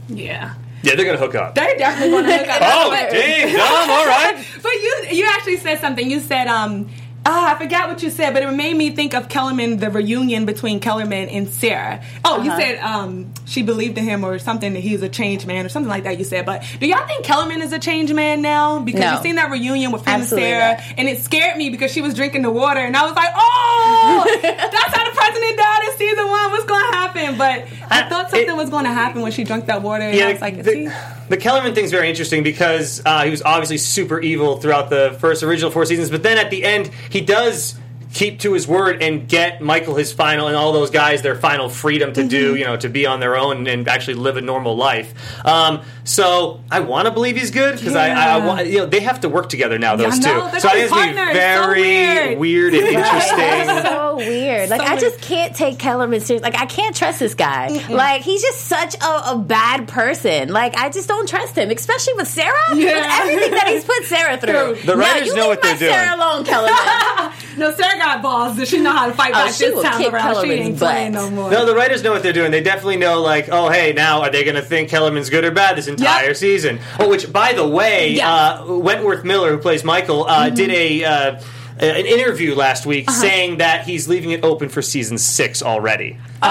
Yeah. 0.09 0.53
yeah, 0.83 0.95
they're 0.95 1.05
gonna 1.05 1.17
hook 1.17 1.35
up. 1.35 1.55
They're 1.55 1.77
definitely 1.77 2.11
going 2.11 2.25
to 2.25 2.37
hook 2.37 2.47
up. 2.49 2.61
Oh, 2.61 2.89
But- 2.89 3.11
dang, 3.11 3.53
dumb. 3.55 3.89
All 3.89 4.05
right. 4.05 4.45
But 4.61 4.71
you 4.73 4.97
you 5.11 5.25
actually 5.35 5.57
said 5.57 5.79
something. 5.79 6.09
You 6.09 6.19
said 6.19 6.47
um 6.47 6.89
ah, 7.25 7.53
I 7.55 7.59
forgot 7.59 7.89
what 7.89 8.01
you 8.01 8.09
said, 8.09 8.33
but 8.33 8.43
it 8.43 8.51
made 8.51 8.75
me 8.75 8.91
think 8.91 9.13
of 9.13 9.29
Kellerman, 9.29 9.77
the 9.77 9.89
reunion 9.91 10.45
between 10.45 10.79
Kellerman 10.79 11.29
and 11.29 11.47
Sarah. 11.49 12.01
Oh, 12.25 12.41
you 12.43 12.49
Uh-huh. 12.51 12.59
said 12.59 12.79
um 12.79 13.33
she 13.49 13.63
believed 13.63 13.97
in 13.97 14.03
him 14.03 14.23
or 14.23 14.37
something 14.39 14.73
that 14.73 14.79
he's 14.79 15.01
a 15.01 15.09
changed 15.09 15.47
man 15.47 15.65
or 15.65 15.69
something 15.69 15.89
like 15.89 16.03
that. 16.03 16.17
You 16.19 16.23
said, 16.23 16.45
but 16.45 16.63
do 16.79 16.87
y'all 16.87 17.05
think 17.07 17.25
Kellerman 17.25 17.61
is 17.61 17.73
a 17.73 17.79
changed 17.79 18.13
man 18.13 18.41
now? 18.41 18.79
Because 18.79 19.01
No. 19.01 19.11
you 19.17 19.21
seen 19.23 19.35
that 19.35 19.49
reunion 19.51 19.91
with 19.91 20.05
him 20.05 20.21
Absolutely 20.21 20.51
and 20.51 20.59
Sarah, 20.61 20.73
not. 20.89 20.99
and 20.99 21.09
it 21.09 21.19
scared 21.23 21.57
me 21.57 21.69
because 21.71 21.91
she 21.91 22.01
was 22.01 22.13
drinking 22.13 22.43
the 22.43 22.51
water, 22.51 22.79
and 22.79 22.95
I 22.95 23.03
was 23.05 23.15
like, 23.15 23.29
oh, 23.35 24.37
that's 24.41 24.95
how 24.95 25.03
the 25.03 25.15
president 25.15 25.57
died 25.57 25.81
in 25.91 25.97
season 25.97 26.27
one. 26.27 26.51
What's 26.51 26.65
going 26.65 26.91
to 26.91 26.97
happen? 26.97 27.37
But 27.37 27.65
I 27.91 28.01
Uh, 28.03 28.09
thought 28.09 28.29
something 28.29 28.47
it- 28.49 28.55
was 28.55 28.69
going 28.69 28.85
to 28.85 28.91
happen 28.93 29.21
when 29.23 29.31
she 29.31 29.43
drank 29.43 29.65
that 29.65 29.81
water, 29.81 30.03
and 30.03 30.13
I 30.15 30.17
Yeah, 30.17 30.31
was 30.31 30.41
like, 30.41 30.63
the, 30.63 30.71
he? 30.73 30.89
the 31.29 31.37
Kellerman 31.37 31.73
thing's 31.73 31.91
very 31.91 32.07
interesting 32.09 32.43
because 32.43 33.01
uh, 33.05 33.23
he 33.23 33.31
was 33.31 33.41
obviously 33.41 33.77
super 33.79 34.19
evil 34.19 34.57
throughout 34.57 34.89
the 34.89 35.17
first 35.19 35.41
original 35.43 35.71
four 35.71 35.85
seasons, 35.85 36.09
but 36.11 36.21
then 36.23 36.37
at 36.37 36.49
the 36.51 36.63
end 36.63 36.91
he 37.09 37.21
does 37.21 37.75
keep 38.11 38.39
to 38.39 38.53
his 38.53 38.67
word 38.67 39.01
and 39.03 39.27
get 39.29 39.61
Michael 39.61 39.95
his 39.95 40.11
final 40.11 40.47
and 40.47 40.55
all 40.55 40.73
those 40.73 40.89
guys 40.89 41.21
their 41.21 41.35
final 41.35 41.69
freedom 41.69 42.11
to 42.13 42.21
Mm-hmm. 42.21 42.27
do 42.29 42.55
you 42.55 42.65
know 42.65 42.75
to 42.77 42.89
be 42.89 43.05
on 43.05 43.19
their 43.19 43.37
own 43.37 43.67
and 43.67 43.87
actually 43.87 44.15
live 44.15 44.35
a 44.37 44.41
normal 44.41 44.75
life. 44.75 45.13
Um, 45.45 45.81
so 46.03 46.61
I 46.71 46.79
want 46.79 47.05
to 47.05 47.11
believe 47.11 47.37
he's 47.37 47.51
good 47.51 47.77
because 47.77 47.95
I, 47.95 48.09
I, 48.09 48.37
I 48.39 48.45
want 48.45 48.67
you 48.67 48.79
know 48.79 48.85
they 48.87 49.01
have 49.01 49.21
to 49.21 49.29
work 49.29 49.47
together 49.49 49.77
now 49.77 49.95
those 49.95 50.13
I 50.25 50.31
know, 50.31 50.45
two. 50.45 50.51
they're 50.51 50.59
So 50.59 50.69
I 50.69 50.71
think 50.71 50.83
it's 50.85 50.91
gonna 50.93 51.11
be 51.11 51.13
partners. 51.15 51.27
So 51.27 51.33
very 51.33 52.35
weird. 52.35 52.73
and 52.73 52.87
interesting. 52.87 53.83
So 53.91 54.15
weird. 54.17 54.69
Like 54.69 54.81
So 54.81 54.87
I 54.87 54.89
weird. 54.91 54.99
just 55.01 55.21
can't 55.21 55.55
take 55.55 55.77
Kellerman 55.79 56.19
serious. 56.21 56.41
Like 56.43 56.55
I 56.59 56.65
can't 56.65 56.95
trust 56.95 57.19
this 57.19 57.35
guy. 57.35 57.67
Like 57.89 58.21
he's 58.23 58.41
just 58.41 58.61
such 58.61 58.95
a, 58.95 59.31
a 59.31 59.37
bad 59.37 59.87
person. 59.87 60.49
Like 60.49 60.75
I 60.75 60.89
just 60.89 61.07
don't 61.07 61.29
trust 61.29 61.55
him, 61.55 61.69
especially 61.69 62.13
with 62.15 62.27
Sarah. 62.27 62.55
Yeah. 62.75 62.85
With 62.85 63.21
everything 63.21 63.51
that 63.51 63.67
he's 63.67 63.83
put 63.85 64.03
Sarah 64.05 64.37
through. 64.41 64.51
True. 64.51 64.75
The 64.83 64.95
No, 64.95 65.01
writers 65.01 65.27
you 65.27 65.35
know 65.35 65.41
leave 65.49 65.57
what 65.57 65.61
they're 65.61 65.73
my 65.73 65.77
Sarah 65.79 66.07
doing. 66.17 66.19
alone, 66.19 66.43
Kellerman. 66.45 67.33
No, 67.57 67.71
Sarah 67.73 67.97
got 67.97 68.21
balls. 68.21 68.57
Does 68.57 68.69
she 68.69 68.79
know 68.79 68.91
how 68.93 69.07
to 69.07 69.13
fight 69.13 69.31
Oh, 69.31 69.45
back 69.45 69.53
she 69.53 69.65
this 69.65 69.75
will 69.75 69.83
time 69.83 69.97
kick 70.01 70.13
around? 70.13 70.35
She 70.35 70.41
Kellerman's 70.41 70.59
ain't 70.67 70.77
playing 70.77 71.11
no 71.13 71.29
more. 71.29 71.51
No, 71.51 71.65
the 71.65 71.75
writers 71.75 72.03
know 72.03 72.11
what 72.11 72.23
they're 72.23 72.33
doing. 72.33 72.51
They 72.51 72.61
definitely 72.61 72.97
know, 72.97 73.21
like, 73.21 73.49
oh, 73.51 73.69
hey, 73.69 73.93
now 73.93 74.21
are 74.21 74.29
they 74.31 74.43
going 74.43 74.55
to 74.55 74.61
think 74.61 74.89
Kellerman's 74.89 75.29
good 75.29 75.43
or 75.45 75.51
bad 75.51 75.75
this 75.77 75.87
entire 75.87 76.27
Yep. 76.27 76.35
season? 76.37 76.79
Oh, 76.99 77.09
which, 77.09 77.31
by 77.31 77.53
the 77.53 77.67
way, 77.67 78.11
Yeah. 78.11 78.31
uh, 78.61 78.65
Wentworth 78.73 79.23
Miller, 79.23 79.51
who 79.51 79.57
plays 79.57 79.83
Michael, 79.83 80.25
uh, 80.25 80.45
Mm-hmm. 80.45 80.55
did 80.55 80.69
a 80.71 81.03
uh, 81.03 81.39
an 81.79 82.05
interview 82.05 82.55
last 82.55 82.85
week 82.85 83.07
Uh-huh. 83.09 83.21
saying 83.21 83.57
that 83.59 83.85
he's 83.85 84.07
leaving 84.07 84.31
it 84.31 84.43
open 84.43 84.67
for 84.67 84.81
season 84.81 85.17
six 85.17 85.63
already. 85.63 86.17
Oh, 86.41 86.47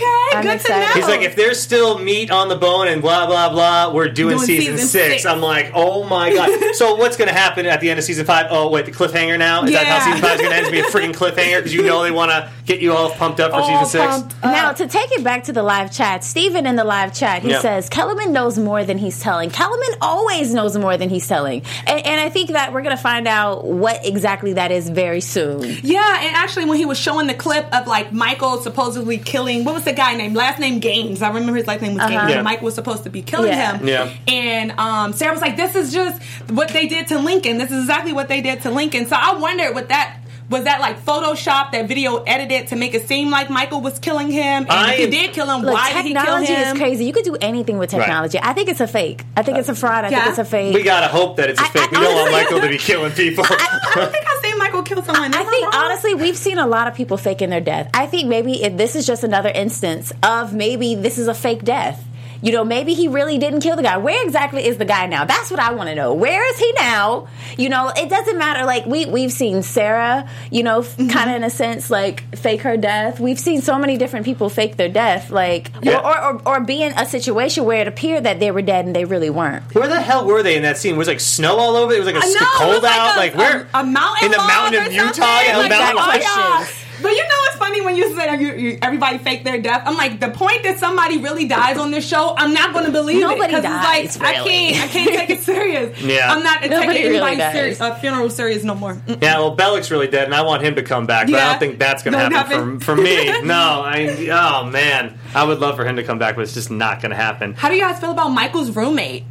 okay. 0.00 0.36
I'm 0.36 0.42
Good 0.44 0.54
excited. 0.56 0.86
to 0.86 0.88
know. 0.88 0.94
He's 0.94 1.08
like, 1.08 1.22
if 1.26 1.36
there's 1.36 1.60
still 1.60 1.98
meat 1.98 2.30
on 2.30 2.48
the 2.48 2.56
bone 2.56 2.88
and 2.88 3.02
blah 3.02 3.26
blah 3.26 3.50
blah, 3.50 3.92
we're 3.92 4.08
doing, 4.08 4.36
Doing 4.36 4.46
season, 4.46 4.72
season 4.76 4.88
six. 4.88 5.12
six. 5.14 5.26
I'm 5.26 5.40
like, 5.40 5.72
oh 5.74 6.04
my 6.04 6.32
god. 6.32 6.50
so 6.74 6.94
what's 6.96 7.16
going 7.16 7.28
to 7.28 7.34
happen 7.34 7.66
at 7.66 7.80
the 7.80 7.90
end 7.90 7.98
of 7.98 8.04
season 8.04 8.24
five? 8.26 8.46
Oh 8.50 8.68
wait, 8.70 8.86
the 8.86 8.92
cliffhanger 8.92 9.38
now. 9.38 9.64
Is 9.64 9.72
that 9.72 9.86
how 9.86 9.96
Yeah. 9.96 10.04
season 10.04 10.20
five 10.20 10.34
is 10.36 10.40
going 10.40 10.50
to 10.52 10.56
end? 10.56 10.66
It's 10.66 10.70
going 10.72 10.84
to 10.84 10.90
be 10.92 11.12
a 11.12 11.12
freaking 11.12 11.34
cliffhanger 11.36 11.58
because 11.58 11.74
you 11.74 11.82
know 11.82 12.02
they 12.02 12.10
want 12.10 12.30
to 12.30 12.50
get 12.68 12.80
you 12.82 12.92
all 12.92 13.10
pumped 13.10 13.40
up 13.40 13.50
for 13.50 13.56
All 13.60 13.82
season 13.84 14.22
six. 14.22 14.42
Now, 14.44 14.72
to 14.72 14.86
take 14.86 15.10
it 15.12 15.24
back 15.24 15.44
to 15.44 15.52
the 15.52 15.62
live 15.62 15.90
chat, 15.90 16.22
Steven 16.22 16.66
in 16.66 16.76
the 16.76 16.84
live 16.84 17.14
chat, 17.14 17.42
he 17.42 17.50
Yeah. 17.50 17.60
says, 17.60 17.88
Kellerman 17.88 18.32
knows 18.32 18.58
more 18.58 18.84
than 18.84 18.98
he's 18.98 19.18
telling. 19.20 19.50
Kellerman 19.50 19.88
always 20.02 20.52
knows 20.52 20.76
more 20.76 20.96
than 20.98 21.08
he's 21.08 21.26
telling. 21.26 21.62
And, 21.86 22.04
and 22.06 22.20
I 22.20 22.28
think 22.28 22.50
that 22.50 22.72
we're 22.74 22.82
going 22.82 22.94
to 22.96 23.02
find 23.02 23.26
out 23.26 23.64
what 23.64 24.06
exactly 24.06 24.52
that 24.52 24.70
is 24.70 24.88
very 24.90 25.22
soon. 25.22 25.62
Yeah, 25.82 26.20
and 26.20 26.36
actually, 26.36 26.66
when 26.66 26.76
he 26.78 26.84
was 26.84 26.98
showing 26.98 27.26
the 27.26 27.34
clip 27.34 27.66
of 27.74 27.86
like 27.86 28.12
Michael 28.12 28.58
supposedly 28.58 29.16
killing, 29.18 29.64
what 29.64 29.74
was 29.74 29.84
the 29.84 29.94
guy 29.94 30.14
named? 30.14 30.36
Last 30.36 30.58
name 30.58 30.78
Gaines. 30.78 31.22
I 31.22 31.28
remember 31.28 31.56
his 31.56 31.66
last 31.66 31.80
name 31.80 31.94
was 31.94 32.02
Gaines. 32.02 32.12
Yeah. 32.30 32.36
And 32.36 32.44
Mike 32.44 32.60
was 32.60 32.74
supposed 32.74 33.04
to 33.04 33.10
be 33.10 33.22
killing 33.22 33.48
Yeah. 33.48 33.78
him. 33.78 33.88
Yeah. 33.88 34.10
And 34.28 34.72
um, 34.72 35.12
Sarah 35.14 35.32
was 35.32 35.40
like, 35.40 35.56
"This 35.56 35.74
is 35.74 35.92
just 35.92 36.22
what 36.50 36.68
they 36.68 36.86
did 36.86 37.08
to 37.08 37.18
Lincoln. 37.18 37.56
This 37.56 37.70
is 37.70 37.80
exactly 37.84 38.12
what 38.12 38.28
they 38.28 38.42
did 38.42 38.60
to 38.62 38.70
Lincoln." 38.70 39.06
So 39.06 39.16
I 39.18 39.34
wondered, 39.38 39.74
what 39.74 39.88
that 39.88 40.17
was 40.50 40.64
that 40.64 40.80
like 40.80 41.04
Photoshop, 41.04 41.72
that 41.72 41.88
video 41.88 42.22
edited 42.22 42.68
to 42.68 42.76
make 42.76 42.94
it 42.94 43.06
seem 43.06 43.30
like 43.30 43.50
Michael 43.50 43.80
was 43.80 43.98
killing 43.98 44.30
him, 44.30 44.62
and 44.62 44.70
I- 44.70 44.92
if 44.94 44.98
he 44.98 45.06
did 45.10 45.32
kill 45.32 45.46
him, 45.50 45.62
Look, 45.62 45.74
why 45.74 45.92
did 45.92 46.06
he 46.06 46.12
kill 46.14 46.20
him? 46.36 46.44
technology 46.44 46.52
is 46.54 46.72
crazy. 46.78 47.04
You 47.04 47.12
could 47.12 47.24
do 47.24 47.36
anything 47.40 47.78
with 47.78 47.90
technology. 47.90 48.38
I 48.42 48.52
think 48.54 48.68
it's 48.68 48.80
a 48.80 48.86
fake. 48.86 49.24
I 49.36 49.42
think 49.42 49.58
it's 49.58 49.68
a 49.68 49.74
fraud. 49.74 50.04
I 50.04 50.08
Yeah. 50.10 50.18
think 50.20 50.28
it's 50.30 50.38
a 50.38 50.44
fake. 50.44 50.74
We 50.74 50.82
gotta 50.82 51.08
hope 51.08 51.36
that 51.36 51.50
it's 51.50 51.60
a 51.60 51.64
I- 51.64 51.68
fake. 51.68 51.82
I 51.92 51.98
we 52.00 52.04
don't 52.04 52.14
want 52.14 52.32
Michael 52.32 52.60
to 52.60 52.68
be 52.68 52.78
killing 52.78 53.12
people. 53.12 53.44
I 53.48 53.78
don't 53.94 54.12
think 54.12 54.24
I've 54.26 54.44
seen 54.44 54.58
Michael 54.58 54.82
kill 54.82 55.02
someone. 55.02 55.34
I 55.34 55.38
Am 55.40 55.46
think 55.50 55.72
wrong? 55.74 55.84
honestly, 55.84 56.14
we've 56.14 56.36
seen 56.36 56.58
a 56.58 56.66
lot 56.66 56.88
of 56.88 56.94
people 56.94 57.16
faking 57.16 57.50
their 57.50 57.60
death. 57.60 57.90
I 57.94 58.06
think 58.06 58.26
maybe 58.28 58.62
if 58.62 58.76
this 58.76 58.96
is 58.96 59.06
just 59.06 59.24
another 59.24 59.50
instance 59.50 60.12
of 60.22 60.54
maybe 60.54 60.94
this 60.94 61.18
is 61.18 61.28
a 61.28 61.34
fake 61.34 61.64
death. 61.64 62.02
You 62.40 62.52
know, 62.52 62.64
maybe 62.64 62.94
he 62.94 63.08
really 63.08 63.38
didn't 63.38 63.60
kill 63.60 63.76
the 63.76 63.82
guy. 63.82 63.96
Where 63.96 64.24
exactly 64.24 64.64
is 64.64 64.78
the 64.78 64.84
guy 64.84 65.06
now? 65.06 65.24
That's 65.24 65.50
what 65.50 65.58
I 65.60 65.72
want 65.72 65.88
to 65.88 65.94
know. 65.94 66.14
Where 66.14 66.48
is 66.52 66.58
he 66.58 66.72
now? 66.76 67.28
You 67.56 67.68
know, 67.68 67.92
it 67.96 68.08
doesn't 68.08 68.38
matter. 68.38 68.64
Like 68.64 68.86
we 68.86 69.06
we've 69.06 69.32
seen 69.32 69.62
Sarah, 69.62 70.28
you 70.50 70.62
know, 70.62 70.80
Mm-hmm. 70.82 71.08
kind 71.08 71.30
of 71.30 71.36
in 71.36 71.44
a 71.44 71.50
sense, 71.50 71.90
like 71.90 72.36
fake 72.36 72.62
her 72.62 72.76
death. 72.76 73.18
We've 73.20 73.38
seen 73.38 73.60
so 73.62 73.78
many 73.78 73.96
different 73.98 74.24
people 74.24 74.48
fake 74.48 74.76
their 74.76 74.88
death, 74.88 75.30
like 75.30 75.70
Yeah. 75.82 75.98
or, 75.98 76.06
or, 76.16 76.32
or 76.34 76.48
or 76.56 76.60
be 76.60 76.82
in 76.82 76.92
a 76.96 77.04
situation 77.06 77.64
where 77.64 77.80
it 77.80 77.88
appeared 77.88 78.24
that 78.24 78.38
they 78.40 78.50
were 78.50 78.62
dead 78.62 78.86
and 78.86 78.94
they 78.94 79.04
really 79.04 79.30
weren't. 79.30 79.74
Where 79.74 79.88
the 79.88 80.00
hell 80.00 80.24
were 80.26 80.42
they 80.42 80.56
in 80.56 80.62
that 80.62 80.76
scene? 80.78 80.96
Was 80.96 81.08
it 81.08 81.12
like 81.12 81.20
snow 81.20 81.56
all 81.58 81.76
over? 81.76 81.92
It 81.92 81.98
was 81.98 82.06
like 82.06 82.16
a 82.16 82.22
st- 82.22 82.40
know, 82.40 82.46
cold 82.56 82.74
was 82.74 82.82
like 82.84 82.92
out. 83.00 83.14
a- 83.16 83.18
like 83.18 83.34
where? 83.34 83.68
a, 83.74 83.78
a 83.80 83.84
mountain 83.84 84.26
in 84.26 84.30
the 84.30 84.38
mountain 84.38 84.86
of 84.86 84.92
Utah. 84.92 85.12
something. 85.12 85.24
Yeah, 85.24 85.52
the 85.56 85.58
Like, 85.60 85.70
mountain 85.70 85.96
got 86.20 86.60
log. 86.60 86.68
Questions. 86.98 87.02
But 87.02 87.12
you 87.12 87.22
know 87.22 87.34
what's 87.42 87.56
funny 87.56 87.80
when 87.80 87.96
you 87.96 88.14
say 88.16 88.38
you, 88.40 88.54
you, 88.54 88.78
everybody 88.82 89.18
fake 89.18 89.44
their 89.44 89.60
death? 89.60 89.82
I'm 89.86 89.96
like, 89.96 90.20
the 90.20 90.30
point 90.30 90.62
that 90.64 90.78
somebody 90.78 91.18
really 91.18 91.46
dies 91.46 91.78
on 91.78 91.90
this 91.90 92.06
show, 92.06 92.34
I'm 92.36 92.52
not 92.52 92.72
going 92.72 92.86
to 92.86 92.92
believe 92.92 93.20
Nobody 93.20 93.54
it. 93.54 93.62
dies, 93.62 94.04
it's 94.04 94.18
like, 94.20 94.36
really. 94.38 94.68
I 94.68 94.72
can't, 94.72 94.84
I 94.84 94.88
can't 94.88 95.10
take 95.10 95.30
it 95.30 95.40
serious. 95.40 95.98
Yeah. 96.08 96.32
I'm 96.32 96.42
not 96.42 96.62
Nobody 96.62 96.86
taking 96.98 97.12
really 97.12 97.32
anybody's 97.32 97.52
serious, 97.52 97.80
uh, 97.80 97.94
funeral 97.96 98.30
serious 98.30 98.64
no 98.64 98.74
more. 98.74 98.94
Mm. 98.94 99.22
Yeah, 99.22 99.38
well, 99.38 99.54
Bellick's 99.56 99.90
really 99.90 100.06
dead, 100.08 100.24
and 100.24 100.34
I 100.34 100.42
want 100.42 100.62
him 100.62 100.74
to 100.76 100.82
come 100.82 101.06
back, 101.06 101.26
but 101.26 101.36
I 101.36 101.50
don't 101.50 101.58
think 101.58 101.78
that's 101.78 102.02
going 102.02 102.12
to 102.12 102.18
happen, 102.18 102.34
happen. 102.36 102.80
For, 102.80 102.96
for 102.96 103.02
me. 103.02 103.28
No, 103.48 103.82
I. 103.84 104.28
Oh 104.30 104.64
man, 104.70 105.18
I 105.34 105.44
would 105.44 105.58
love 105.60 105.76
for 105.76 105.84
him 105.84 105.96
to 105.96 106.02
come 106.04 106.18
back, 106.18 106.34
but 106.36 106.42
it's 106.42 106.54
just 106.54 106.70
not 106.70 107.00
going 107.02 107.10
to 107.10 107.16
happen. 107.16 107.54
How 107.54 107.68
do 107.68 107.74
you 107.74 107.80
guys 107.82 108.00
feel 108.00 108.10
about 108.10 108.28
Michael's 108.30 108.74
roommate? 108.74 109.24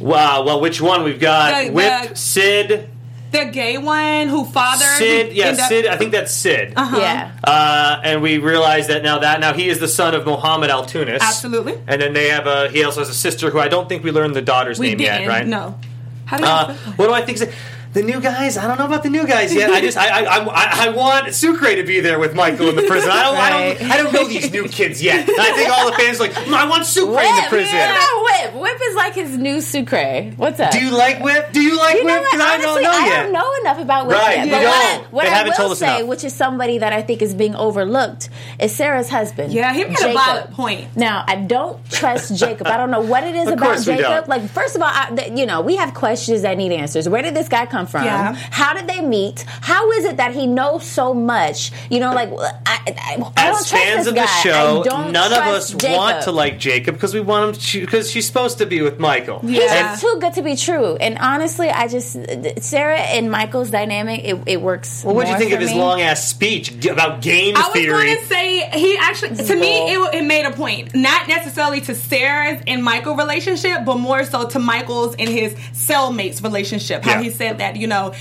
Wow. 0.00 0.44
Well, 0.44 0.60
which 0.60 0.80
one 0.80 1.02
we've 1.04 1.20
got? 1.20 1.64
The- 1.66 1.70
Whip, 1.72 2.10
the- 2.10 2.14
Sid, 2.16 2.90
The 3.30 3.44
gay 3.46 3.76
one 3.78 4.28
who 4.28 4.44
fathered 4.44 4.86
Sid. 4.98 5.32
Yeah, 5.32 5.46
ended 5.46 5.60
up- 5.60 5.68
Sid. 5.68 5.86
I 5.86 5.96
think 5.96 6.12
that's 6.12 6.32
Sid. 6.32 6.72
Uh-huh. 6.76 6.96
Yeah. 6.98 7.30
Uh, 7.44 8.00
and 8.02 8.22
we 8.22 8.38
realize 8.38 8.86
that 8.88 9.02
now 9.02 9.18
that 9.18 9.40
now 9.40 9.52
he 9.52 9.68
is 9.68 9.78
the 9.80 9.88
son 9.88 10.14
of 10.14 10.24
Mohammed 10.24 10.70
Al 10.70 10.84
Tunis. 10.86 11.22
Absolutely. 11.22 11.74
And 11.86 12.00
then 12.00 12.12
they 12.14 12.28
have 12.28 12.46
a. 12.46 12.68
He 12.70 12.84
also 12.84 13.00
has 13.00 13.08
a 13.10 13.14
sister 13.14 13.50
who 13.50 13.58
I 13.58 13.68
don't 13.68 13.88
think 13.88 14.02
we 14.02 14.10
learned 14.12 14.34
the 14.34 14.42
daughter's 14.42 14.78
We 14.78 14.88
name 14.88 14.98
didn't. 14.98 15.20
yet, 15.22 15.28
right? 15.28 15.46
No. 15.46 15.78
How 16.24 16.36
do 16.38 16.42
you 16.44 16.48
Uh, 16.48 16.74
what 16.96 17.06
do 17.08 17.12
I 17.12 17.22
think? 17.22 17.38
The 17.98 18.04
new 18.04 18.20
guys? 18.20 18.56
I 18.56 18.68
don't 18.68 18.78
know 18.78 18.86
about 18.86 19.02
the 19.02 19.10
new 19.10 19.26
guys 19.26 19.52
yet. 19.52 19.70
I 19.70 19.80
just 19.80 19.98
I 19.98 20.06
I, 20.24 20.36
I, 20.38 20.86
I 20.86 20.88
want 20.90 21.34
Sucre 21.34 21.74
to 21.74 21.82
be 21.82 21.98
there 21.98 22.20
with 22.20 22.32
Michael 22.32 22.68
in 22.68 22.76
the 22.76 22.82
prison. 22.84 23.10
I 23.10 23.22
don't 23.24 23.36
I 23.36 23.50
don't 23.50 23.90
I 23.90 23.96
don't 23.96 24.12
know 24.12 24.24
these 24.28 24.52
new 24.52 24.68
kids 24.68 25.02
yet. 25.02 25.28
And 25.28 25.40
I 25.40 25.50
think 25.56 25.68
all 25.68 25.90
the 25.90 25.96
fans 25.96 26.20
are 26.20 26.24
like 26.28 26.32
"Mm, 26.34 26.52
I 26.54 26.68
want 26.68 26.86
Sucre 26.86 27.10
in 27.10 27.16
the 27.16 27.40
Whip, 27.42 27.48
prison. 27.48 27.74
yeah, 27.74 28.22
Whip. 28.22 28.54
Whip 28.62 28.78
is 28.84 28.94
like 28.94 29.14
his 29.14 29.36
new 29.36 29.60
Sucre. 29.60 30.30
What's 30.36 30.60
up? 30.60 30.70
Do 30.70 30.78
you 30.78 30.92
like 30.96 31.24
Whip? 31.24 31.50
Do 31.52 31.60
you 31.60 31.76
like 31.76 31.96
You 31.96 32.04
know 32.04 32.14
Whip? 32.14 32.22
what? 32.22 32.30
'Cause 32.30 32.40
I 32.40 32.54
Honestly, 32.54 32.66
don't 32.66 32.82
know 32.84 32.90
I 32.92 33.06
yet. 33.06 33.22
don't 33.24 33.32
know 33.32 33.54
enough 33.62 33.78
about 33.82 34.06
Whip 34.06 34.16
Right, 34.16 34.36
yet. 34.36 34.46
you 34.46 34.52
But 34.52 34.60
don't. 34.60 34.70
what 34.70 34.76
I, 34.76 34.98
what 35.10 35.22
They 35.24 35.30
I 35.32 35.42
will 35.42 35.52
told 35.52 35.72
us 35.72 35.78
say, 35.80 35.96
enough. 35.96 36.08
which 36.08 36.22
is 36.22 36.32
somebody 36.34 36.78
that 36.78 36.92
I 36.92 37.02
think 37.02 37.20
is 37.20 37.34
being 37.34 37.56
overlooked, 37.56 38.28
is 38.60 38.72
Sarah's 38.76 39.08
husband. 39.10 39.52
Yeah, 39.52 39.72
he 39.74 39.82
made 39.84 39.98
a 39.98 40.12
valid 40.12 40.52
point. 40.52 40.86
Now, 40.96 41.24
I 41.26 41.34
don't 41.34 41.78
trust 41.90 42.36
Jacob. 42.36 42.68
I 42.68 42.76
don't 42.76 42.92
know 42.92 43.00
what 43.00 43.24
it 43.24 43.34
is 43.34 43.48
Of 43.48 43.54
about 43.54 43.64
course 43.64 43.86
we 43.88 43.94
Jacob. 43.96 44.08
don't. 44.08 44.28
Like, 44.28 44.48
first 44.50 44.76
of 44.76 44.82
all, 44.82 44.88
I, 44.92 45.10
th- 45.16 45.32
you 45.36 45.46
know, 45.46 45.62
we 45.62 45.74
have 45.76 45.94
questions 45.94 46.42
that 46.42 46.56
need 46.56 46.70
answers. 46.70 47.08
Where 47.08 47.22
did 47.22 47.34
this 47.34 47.48
guy 47.48 47.66
come 47.66 47.86
from? 47.90 48.04
Yeah. 48.04 48.34
How 48.34 48.74
did 48.74 48.86
they 48.86 49.00
meet? 49.00 49.40
How 49.60 49.90
is 49.92 50.04
it 50.04 50.16
that 50.18 50.34
he 50.34 50.46
knows 50.46 50.84
so 50.84 51.14
much? 51.14 51.72
You 51.90 52.00
know, 52.00 52.12
like 52.14 52.30
I, 52.30 52.78
I, 52.86 52.94
I 52.96 53.16
don't 53.16 53.32
As 53.38 53.68
trust 53.68 53.70
fans 53.70 53.98
this 54.04 54.08
of 54.08 54.14
guy. 54.14 54.22
the 54.22 54.26
show, 54.42 54.82
none 55.10 55.32
of 55.32 55.38
us 55.38 55.70
Jacob. 55.72 55.96
want 55.96 56.22
to 56.24 56.32
like 56.32 56.58
Jacob 56.58 56.94
because 56.94 57.14
we 57.14 57.20
want 57.20 57.56
him 57.56 57.80
because 57.80 58.10
she's 58.10 58.26
supposed 58.26 58.58
to 58.58 58.66
be 58.66 58.82
with 58.82 58.98
Michael. 58.98 59.40
He's 59.40 59.58
Yeah. 59.58 59.90
just 59.92 60.02
too 60.02 60.18
good 60.20 60.32
to 60.34 60.42
be 60.42 60.56
true. 60.56 60.96
And 60.96 61.18
honestly, 61.18 61.68
I 61.70 61.88
just 61.88 62.16
Sarah 62.62 62.98
and 62.98 63.30
Michael's 63.30 63.70
dynamic 63.70 64.22
it, 64.24 64.38
it 64.46 64.60
works. 64.62 65.04
Well, 65.04 65.14
what 65.14 65.26
do 65.26 65.32
you 65.32 65.38
think 65.38 65.50
for 65.50 65.56
of 65.56 65.62
his 65.62 65.72
long 65.72 66.00
ass 66.00 66.28
speech 66.28 66.84
about 66.86 67.20
game 67.22 67.56
I 67.56 67.60
was 67.60 67.72
theory? 67.72 68.04
going 68.06 68.16
to 68.18 68.24
say 68.26 68.70
he 68.70 68.96
actually 68.98 69.36
to 69.36 69.54
me 69.56 69.92
it, 69.92 70.14
it 70.14 70.24
made 70.24 70.44
a 70.44 70.50
point, 70.50 70.94
not 70.94 71.28
necessarily 71.28 71.80
to 71.82 71.94
Sarah's 71.94 72.62
and 72.66 72.82
Michael 72.82 73.16
relationship, 73.16 73.84
but 73.84 73.98
more 73.98 74.24
so 74.24 74.48
to 74.48 74.58
Michael's 74.58 75.14
and 75.16 75.28
his 75.28 75.54
cellmates 75.74 76.42
relationship. 76.42 77.04
How 77.04 77.12
Yeah. 77.12 77.22
he 77.22 77.30
said 77.30 77.58
that 77.58 77.67
you 77.76 77.86
know 77.86 78.12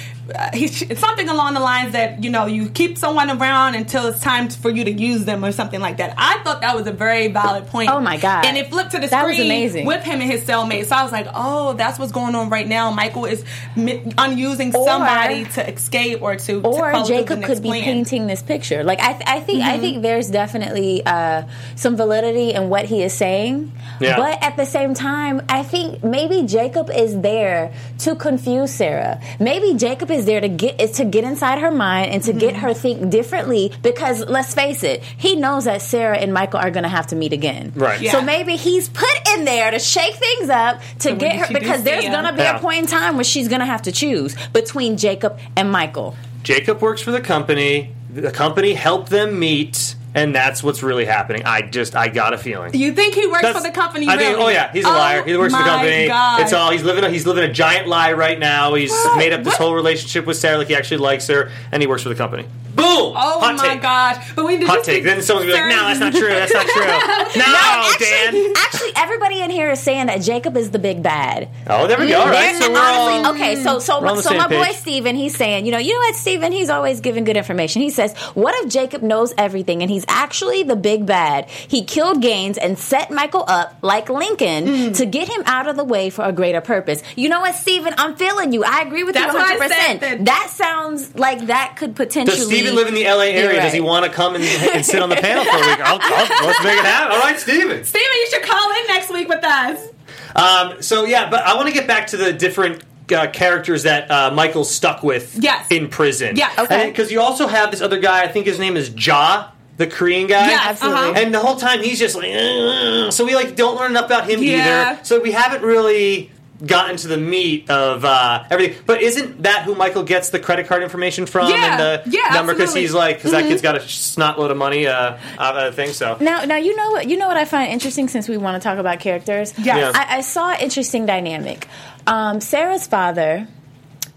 it's 0.54 1.00
something 1.00 1.30
along 1.30 1.54
the 1.54 1.60
lines 1.60 1.94
that 1.94 2.24
you 2.24 2.30
know 2.30 2.46
you 2.46 2.70
keep 2.70 2.98
someone 2.98 3.30
around 3.30 3.76
until 3.76 4.08
it's 4.08 4.20
time 4.22 4.50
for 4.50 4.70
you 4.70 4.84
to 4.86 4.92
use 4.92 5.26
them 5.26 5.44
or 5.44 5.52
something 5.52 5.80
like 5.80 5.98
that. 5.98 6.14
I 6.18 6.40
thought 6.44 6.62
that 6.62 6.76
was 6.76 6.88
a 6.88 6.92
very 6.92 7.28
valid 7.28 7.68
point. 7.68 7.90
Oh, 7.90 8.00
my 8.00 8.18
God. 8.18 8.46
And 8.46 8.58
it 8.58 8.70
flipped 8.70 8.92
to 8.92 9.00
the 9.00 9.08
That 9.08 9.26
was 9.26 9.36
screen 9.36 9.50
amazing. 9.52 9.86
with 9.86 10.04
him 10.04 10.22
and 10.22 10.30
his 10.32 10.44
cellmate. 10.44 10.86
So 10.86 10.96
I 10.96 11.04
was 11.04 11.12
like, 11.12 11.28
oh, 11.34 11.74
that's 11.74 12.00
what's 12.00 12.12
going 12.12 12.36
on 12.36 12.50
right 12.50 12.68
now. 12.68 12.92
Michael 12.92 13.26
is 13.26 13.44
mi- 13.76 14.04
unusing 14.18 14.74
Or- 14.76 14.86
somebody 14.86 15.46
to 15.46 15.70
escape 15.70 16.22
or 16.22 16.36
to 16.36 16.48
to 16.48 16.68
or 16.68 16.92
follow 16.92 17.06
through 17.06 17.16
Jacob 17.18 17.44
could 17.44 17.62
be 17.62 17.70
plan. 17.70 17.84
painting 17.84 18.28
this 18.28 18.42
picture. 18.42 18.84
Like 18.84 19.00
I, 19.00 19.14
th- 19.14 19.24
I 19.28 19.40
think, 19.42 19.58
Mm-hmm. 19.60 19.70
I 19.70 19.80
think 19.80 20.02
there's 20.02 20.30
definitely 20.30 21.06
uh, 21.06 21.44
some 21.76 21.96
validity 21.98 22.54
in 22.54 22.70
what 22.70 22.86
he 22.86 23.04
is 23.04 23.14
saying. 23.14 23.72
Yeah. 24.00 24.18
But 24.18 24.44
at 24.44 24.56
the 24.58 24.66
same 24.66 24.94
time, 24.94 25.42
I 25.50 25.64
think 25.64 26.04
maybe 26.04 26.44
Jacob 26.48 26.90
is 26.90 27.20
there 27.22 27.74
to 28.00 28.16
confuse 28.16 28.72
Sarah. 28.72 29.22
Maybe 29.40 29.74
Jacob 29.76 30.10
is 30.12 30.17
there 30.26 30.42
to 30.42 30.50
get 30.50 30.80
is 30.82 30.92
to 30.94 31.06
get 31.06 31.24
inside 31.24 31.60
her 31.60 31.72
mind 31.72 32.12
and 32.12 32.24
to 32.24 32.34
get 32.34 32.54
Mm-hmm. 32.54 32.62
her 32.66 32.74
think 32.74 33.10
differently. 33.12 33.72
Because 33.82 34.26
let's 34.26 34.54
face 34.54 34.84
it, 34.84 35.04
he 35.04 35.36
knows 35.36 35.66
that 35.66 35.82
Sarah 35.82 36.18
and 36.18 36.34
Michael 36.34 36.60
are 36.60 36.72
going 36.72 36.84
to 36.84 36.90
have 36.90 37.08
to 37.08 37.16
meet 37.16 37.34
again. 37.34 37.74
Right. 37.76 38.00
Yeah. 38.02 38.12
So 38.14 38.22
maybe 38.22 38.56
he's 38.56 38.88
put 38.90 39.10
in 39.36 39.46
there 39.46 39.72
to 39.72 39.80
shake 39.80 40.16
things 40.16 40.50
up 40.50 40.82
to 41.00 41.10
when 41.10 41.18
get 41.20 41.36
her 41.38 41.54
because 41.54 41.84
there's 41.84 42.06
going 42.06 42.26
to 42.26 42.34
be 42.34 42.40
Yeah. 42.42 42.58
a 42.58 42.60
point 42.60 42.80
in 42.80 42.88
time 42.88 43.16
where 43.16 43.24
she's 43.24 43.48
going 43.48 43.60
to 43.60 43.66
have 43.66 43.82
to 43.84 43.92
choose 43.92 44.36
between 44.54 44.98
Jacob 44.98 45.40
and 45.56 45.72
Michael. 45.72 46.16
Jacob 46.44 46.82
works 46.82 47.02
for 47.02 47.12
the 47.12 47.22
company. 47.22 47.94
The 48.14 48.32
company 48.32 48.74
helped 48.74 49.10
them 49.10 49.38
meet, 49.38 49.96
and 50.18 50.36
that's 50.36 50.62
what's 50.64 50.84
really 50.84 51.06
happening. 51.06 51.44
I 51.46 51.62
just, 51.62 51.96
I 51.96 52.08
got 52.10 52.34
a 52.34 52.38
feeling. 52.38 52.74
You 52.74 52.92
think 52.94 53.14
he 53.16 53.28
works 53.28 53.44
That's- 53.44 53.64
for 53.64 53.68
the 53.70 53.74
company? 53.74 54.08
I 54.08 54.18
think, 54.18 54.38
really? 54.38 54.44
oh 54.44 54.50
yeah, 54.50 54.72
he's 54.72 54.86
a 54.86 54.90
Oh 54.90 54.92
liar. 54.92 55.24
He 55.24 55.38
works 55.38 55.54
for 55.54 55.60
the 55.62 55.66
oh 55.70 55.74
company. 55.76 56.08
God. 56.08 56.42
It's 56.42 56.54
all 56.54 56.72
he's 56.72 56.84
living. 56.84 57.04
A, 57.04 57.10
he's 57.10 57.26
living 57.26 57.44
a 57.44 57.54
giant 57.54 57.88
lie 57.88 58.14
right 58.14 58.38
now. 58.40 58.74
He's 58.74 58.92
What? 58.92 59.18
made 59.18 59.32
up 59.34 59.44
this 59.44 59.54
What? 59.54 59.62
whole 59.62 59.76
relationship 59.76 60.26
with 60.26 60.38
Sarah, 60.38 60.58
like 60.58 60.68
he 60.68 60.76
actually 60.76 60.98
likes 60.98 61.28
her, 61.28 61.52
and 61.72 61.82
he 61.82 61.88
works 61.88 62.04
for 62.04 62.10
the 62.10 62.16
company. 62.16 62.44
Boom! 62.78 62.86
Oh 63.18 63.40
Hot 63.40 63.56
my 63.56 63.68
take. 63.70 63.82
gosh! 63.82 64.34
But 64.36 64.46
we 64.46 64.58
did 64.58 64.68
Hot 64.68 64.84
take. 64.84 65.04
Then 65.04 65.24
someone's 65.24 65.50
gonna 65.50 65.64
be 65.64 65.68
like, 65.68 65.76
"No, 65.76 65.88
that's 65.88 66.00
not 66.00 66.14
true. 66.14 66.28
That's 66.30 66.54
not 66.54 66.68
true." 66.68 66.84
No, 67.38 67.44
actually, 67.46 68.06
Dan. 68.06 68.54
actually, 68.58 68.92
everybody 68.96 69.42
in 69.42 69.50
here 69.50 69.72
is 69.72 69.80
saying 69.80 70.08
that 70.08 70.22
Jacob 70.22 70.56
is 70.58 70.70
the 70.72 70.78
big 70.80 71.02
bad. 71.04 71.50
Oh, 71.68 71.88
there 71.88 71.98
we 72.00 72.08
go. 72.08 72.20
All 72.22 72.28
right, 72.28 72.56
so 72.56 72.72
we're 72.72 72.78
honestly, 72.80 73.14
all 73.26 73.34
okay, 73.36 73.56
so 73.64 73.80
so 73.80 74.00
the 74.00 74.22
so 74.22 74.38
my 74.38 74.48
boy 74.48 74.64
page. 74.66 74.76
Steven, 74.76 75.16
he's 75.16 75.36
saying, 75.36 75.66
you 75.66 75.72
know, 75.72 75.78
you 75.80 75.94
know 75.94 76.00
what, 76.00 76.16
Steven, 76.16 76.52
he's 76.52 76.70
always 76.70 77.02
giving 77.02 77.24
good 77.24 77.36
information. 77.38 77.82
He 77.82 77.90
says, 77.90 78.16
What 78.36 78.54
if 78.64 78.72
Jacob 78.72 79.02
knows 79.02 79.34
everything 79.38 79.82
and 79.82 79.90
he's 79.92 80.06
actually 80.08 80.64
the 80.64 80.76
big 80.76 81.06
bad? 81.06 81.50
He 81.50 81.84
killed 81.84 82.22
Gaines 82.22 82.58
and 82.58 82.78
set 82.78 83.12
Michael 83.12 83.46
up 83.48 83.78
like 83.82 84.10
Lincoln 84.10 84.66
Mm. 84.68 84.98
to 84.98 85.06
get 85.06 85.28
him 85.28 85.44
out 85.46 85.68
of 85.68 85.76
the 85.78 85.84
way 85.84 86.10
for 86.10 86.24
a 86.26 86.32
greater 86.32 86.62
purpose. 86.62 87.02
You 87.16 87.30
know 87.30 87.42
what, 87.42 87.56
Steven, 87.56 87.94
I'm 87.98 88.16
feeling 88.16 88.52
you. 88.54 88.64
I 88.64 88.82
agree 88.82 89.04
with 89.04 89.14
That's 89.16 89.34
you 89.34 89.40
why 89.40 89.46
I 89.54 89.58
100 89.58 89.70
said 89.70 89.78
percent 89.78 90.02
that- 90.02 90.26
That 90.26 90.50
sounds 90.50 91.16
like 91.16 91.48
that 91.48 91.76
could 91.78 91.96
potentially 91.96 92.38
Does 92.38 92.48
Steven 92.48 92.76
live 92.76 92.88
in 92.88 92.94
the 92.94 93.04
LA 93.06 93.26
area? 93.26 93.54
You're 93.54 93.62
Does 93.62 93.74
he 93.74 93.82
want 93.82 94.06
to 94.06 94.12
come 94.12 94.36
and, 94.36 94.44
and 94.44 94.86
sit 94.86 95.02
on 95.02 95.10
the 95.10 95.16
panel 95.16 95.44
for 95.44 95.56
a 95.56 95.60
week? 95.60 95.80
I'll, 95.82 96.00
I'll, 96.02 96.48
let's 96.48 96.64
make 96.64 96.78
it 96.78 96.86
happen. 96.86 97.12
All 97.14 97.20
right, 97.20 97.40
Steven. 97.40 97.84
Steven, 97.84 98.08
you 98.16 98.28
should 98.32 98.44
call 98.44 98.72
in 98.82 98.88
next 98.88 99.10
week 99.12 99.28
with 99.30 99.44
us. 99.44 99.90
Um, 100.36 100.82
so 100.82 101.06
yeah, 101.06 101.30
but 101.30 101.42
I 101.46 101.56
want 101.56 101.68
to 101.68 101.74
get 101.74 101.88
back 101.88 102.08
to 102.08 102.18
the 102.18 102.32
different 102.34 102.84
uh, 103.12 103.28
characters 103.32 103.84
that 103.84 104.12
uh, 104.12 104.32
Michael 104.32 104.64
stuck 104.66 105.02
with 105.04 105.36
Yes. 105.40 105.66
in 105.72 105.88
prison. 105.88 106.36
Yeah, 106.36 106.52
Okay. 106.60 106.88
Because 106.90 107.12
you 107.12 107.22
also 107.22 107.48
have 107.48 107.72
this 107.72 107.82
other 107.82 108.00
guy. 108.00 108.24
I 108.24 108.28
think 108.28 108.46
his 108.46 108.60
name 108.60 108.76
is 108.78 108.90
Ja, 108.94 109.48
the 109.78 109.88
Korean 109.88 110.28
guy. 110.28 110.48
Yes, 110.48 110.66
absolutely. 110.70 111.02
uh-huh. 111.10 111.20
And 111.22 111.34
the 111.34 111.40
whole 111.40 111.56
time 111.56 111.82
he's 111.82 112.00
just 112.00 112.16
like, 112.16 112.32
"Ugh." 112.34 113.12
so 113.12 113.26
we 113.26 113.36
like 113.36 113.56
don't 113.56 113.78
learn 113.78 113.92
enough 113.92 114.06
about 114.06 114.30
him 114.30 114.42
Yeah. 114.44 114.92
either. 114.94 115.06
So 115.06 115.20
we 115.22 115.32
haven't 115.32 115.62
really 115.64 116.32
gotten 116.66 116.98
to 116.98 117.08
the 117.08 117.18
meat 117.18 117.70
of 117.70 118.04
uh, 118.04 118.44
everything. 118.50 118.82
But 118.88 119.04
isn't 119.04 119.44
that 119.44 119.62
who 119.66 119.76
Michael 119.76 120.02
gets 120.02 120.32
the 120.32 120.40
credit 120.40 120.66
card 120.66 120.82
information 120.82 121.28
from 121.28 121.52
Yeah. 121.52 121.56
and 121.74 121.80
the 121.80 122.10
Yeah, 122.18 122.34
number? 122.34 122.54
Because 122.56 122.74
he's 122.74 122.96
like, 122.96 123.18
because 123.18 123.32
Mm-hmm. 123.32 123.42
that 123.44 123.48
kid's 123.50 123.62
got 123.62 123.76
a 123.78 123.82
snot 123.82 124.40
load 124.40 124.50
of 124.50 124.58
money 124.58 124.88
uh, 124.88 125.18
out 125.38 125.56
of 125.56 125.76
thing. 125.76 125.94
So 125.94 126.18
Now, 126.20 126.46
now 126.46 126.56
you 126.56 126.76
know 126.76 126.90
what 126.90 127.08
you 127.08 127.18
know 127.18 127.28
what 127.28 127.38
I 127.38 127.46
find 127.46 127.72
interesting 127.72 128.08
since 128.08 128.28
we 128.28 128.38
want 128.38 128.60
to 128.60 128.68
talk 128.68 128.80
about 128.80 129.00
characters. 129.00 129.54
Yes. 129.60 129.78
Yeah. 129.78 129.92
I, 129.94 130.18
I 130.18 130.22
saw 130.22 130.50
an 130.50 130.62
interesting 130.62 131.06
dynamic. 131.06 131.68
Um, 132.08 132.42
Sarah's 132.42 132.88
father 132.88 133.48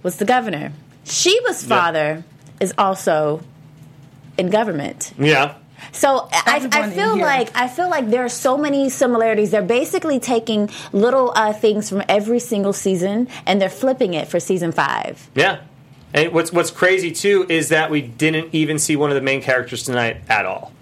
was 0.02 0.16
the 0.16 0.24
governor. 0.24 0.72
Sheba's 1.04 1.62
father 1.62 2.24
is 2.58 2.72
also 2.78 3.42
in 4.38 4.50
government. 4.50 5.12
yeah. 5.18 5.56
So 5.92 6.28
I, 6.30 6.68
I 6.70 6.90
feel 6.90 7.18
like 7.18 7.50
I 7.56 7.66
feel 7.66 7.88
like 7.88 8.10
there 8.10 8.24
are 8.24 8.28
so 8.28 8.58
many 8.58 8.90
similarities. 8.90 9.50
They're 9.50 9.62
basically 9.62 10.20
taking 10.20 10.68
little 10.92 11.32
uh, 11.34 11.52
things 11.52 11.88
from 11.88 12.02
every 12.08 12.38
single 12.38 12.72
season 12.72 13.28
and 13.46 13.60
they're 13.60 13.70
flipping 13.70 14.14
it 14.14 14.28
for 14.28 14.38
season 14.40 14.72
five. 14.72 15.30
Yeah. 15.34 15.62
And 16.12 16.32
what's 16.32 16.52
what's 16.52 16.70
crazy 16.70 17.12
too 17.12 17.46
is 17.48 17.70
that 17.70 17.90
we 17.90 18.02
didn't 18.02 18.54
even 18.54 18.78
see 18.78 18.96
one 18.96 19.10
of 19.10 19.14
the 19.14 19.22
main 19.22 19.40
characters 19.40 19.84
tonight 19.84 20.18
at 20.28 20.44
all. 20.44 20.72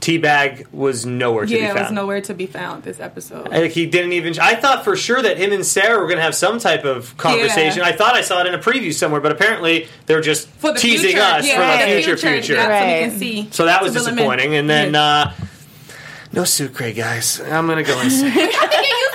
T-Bag 0.00 0.66
was 0.72 1.04
nowhere 1.06 1.44
to 1.46 1.50
be 1.52 1.56
found. 1.56 1.62
Yeah, 1.62 1.66
be 1.66 1.70
it 1.70 1.74
found. 1.74 1.86
was 1.86 1.92
nowhere 1.94 2.20
to 2.22 2.34
be 2.34 2.46
found 2.46 2.82
this 2.82 3.00
episode. 3.00 3.48
Like 3.50 3.70
he 3.72 3.86
didn't 3.86 4.12
even. 4.14 4.38
I 4.40 4.54
thought 4.54 4.82
for 4.84 4.96
sure 4.96 5.20
that 5.20 5.36
him 5.36 5.52
and 5.52 5.64
Sarah 5.64 5.98
were 6.00 6.06
going 6.06 6.16
to 6.16 6.22
have 6.22 6.34
some 6.34 6.58
type 6.58 6.84
of 6.84 7.16
conversation. 7.18 7.80
Yeah. 7.80 7.88
I 7.88 7.92
thought 7.92 8.14
I 8.14 8.22
saw 8.22 8.40
it 8.40 8.46
in 8.46 8.54
a 8.54 8.58
preview 8.58 8.92
somewhere, 8.94 9.20
but 9.20 9.32
apparently 9.32 9.88
they're 10.06 10.20
just 10.22 10.48
For 10.48 10.72
the 10.72 10.78
teasing 10.78 11.10
future. 11.12 11.22
us 11.22 11.46
yeah, 11.46 11.54
for 11.54 11.60
the 11.60 11.66
Right. 11.92 12.04
future 12.04 12.16
future. 12.16 12.54
Yeah, 12.54 12.64
so 12.80 12.86
we 12.86 13.10
can 13.10 13.18
see. 13.18 13.48
So 13.52 13.64
that 13.66 13.82
was 13.82 13.92
to 13.92 13.98
fill 13.98 14.08
'em 14.08 14.12
in. 14.12 14.16
disappointing. 14.16 14.54
And 14.56 14.70
then 14.70 14.94
Yeah. 14.94 15.02
uh, 15.02 15.30
No 16.32 16.44
Sucre, 16.44 16.92
guys. 16.92 17.40
I'm 17.40 17.66
gonna 17.66 17.82
go 17.82 17.98
and 17.98 18.10
say. 18.12 18.26
I 18.28 18.30
think 18.30 18.52
get 18.52 18.52
used 18.52 18.68
to 18.70 18.78
these 18.80 18.90
new 18.92 19.09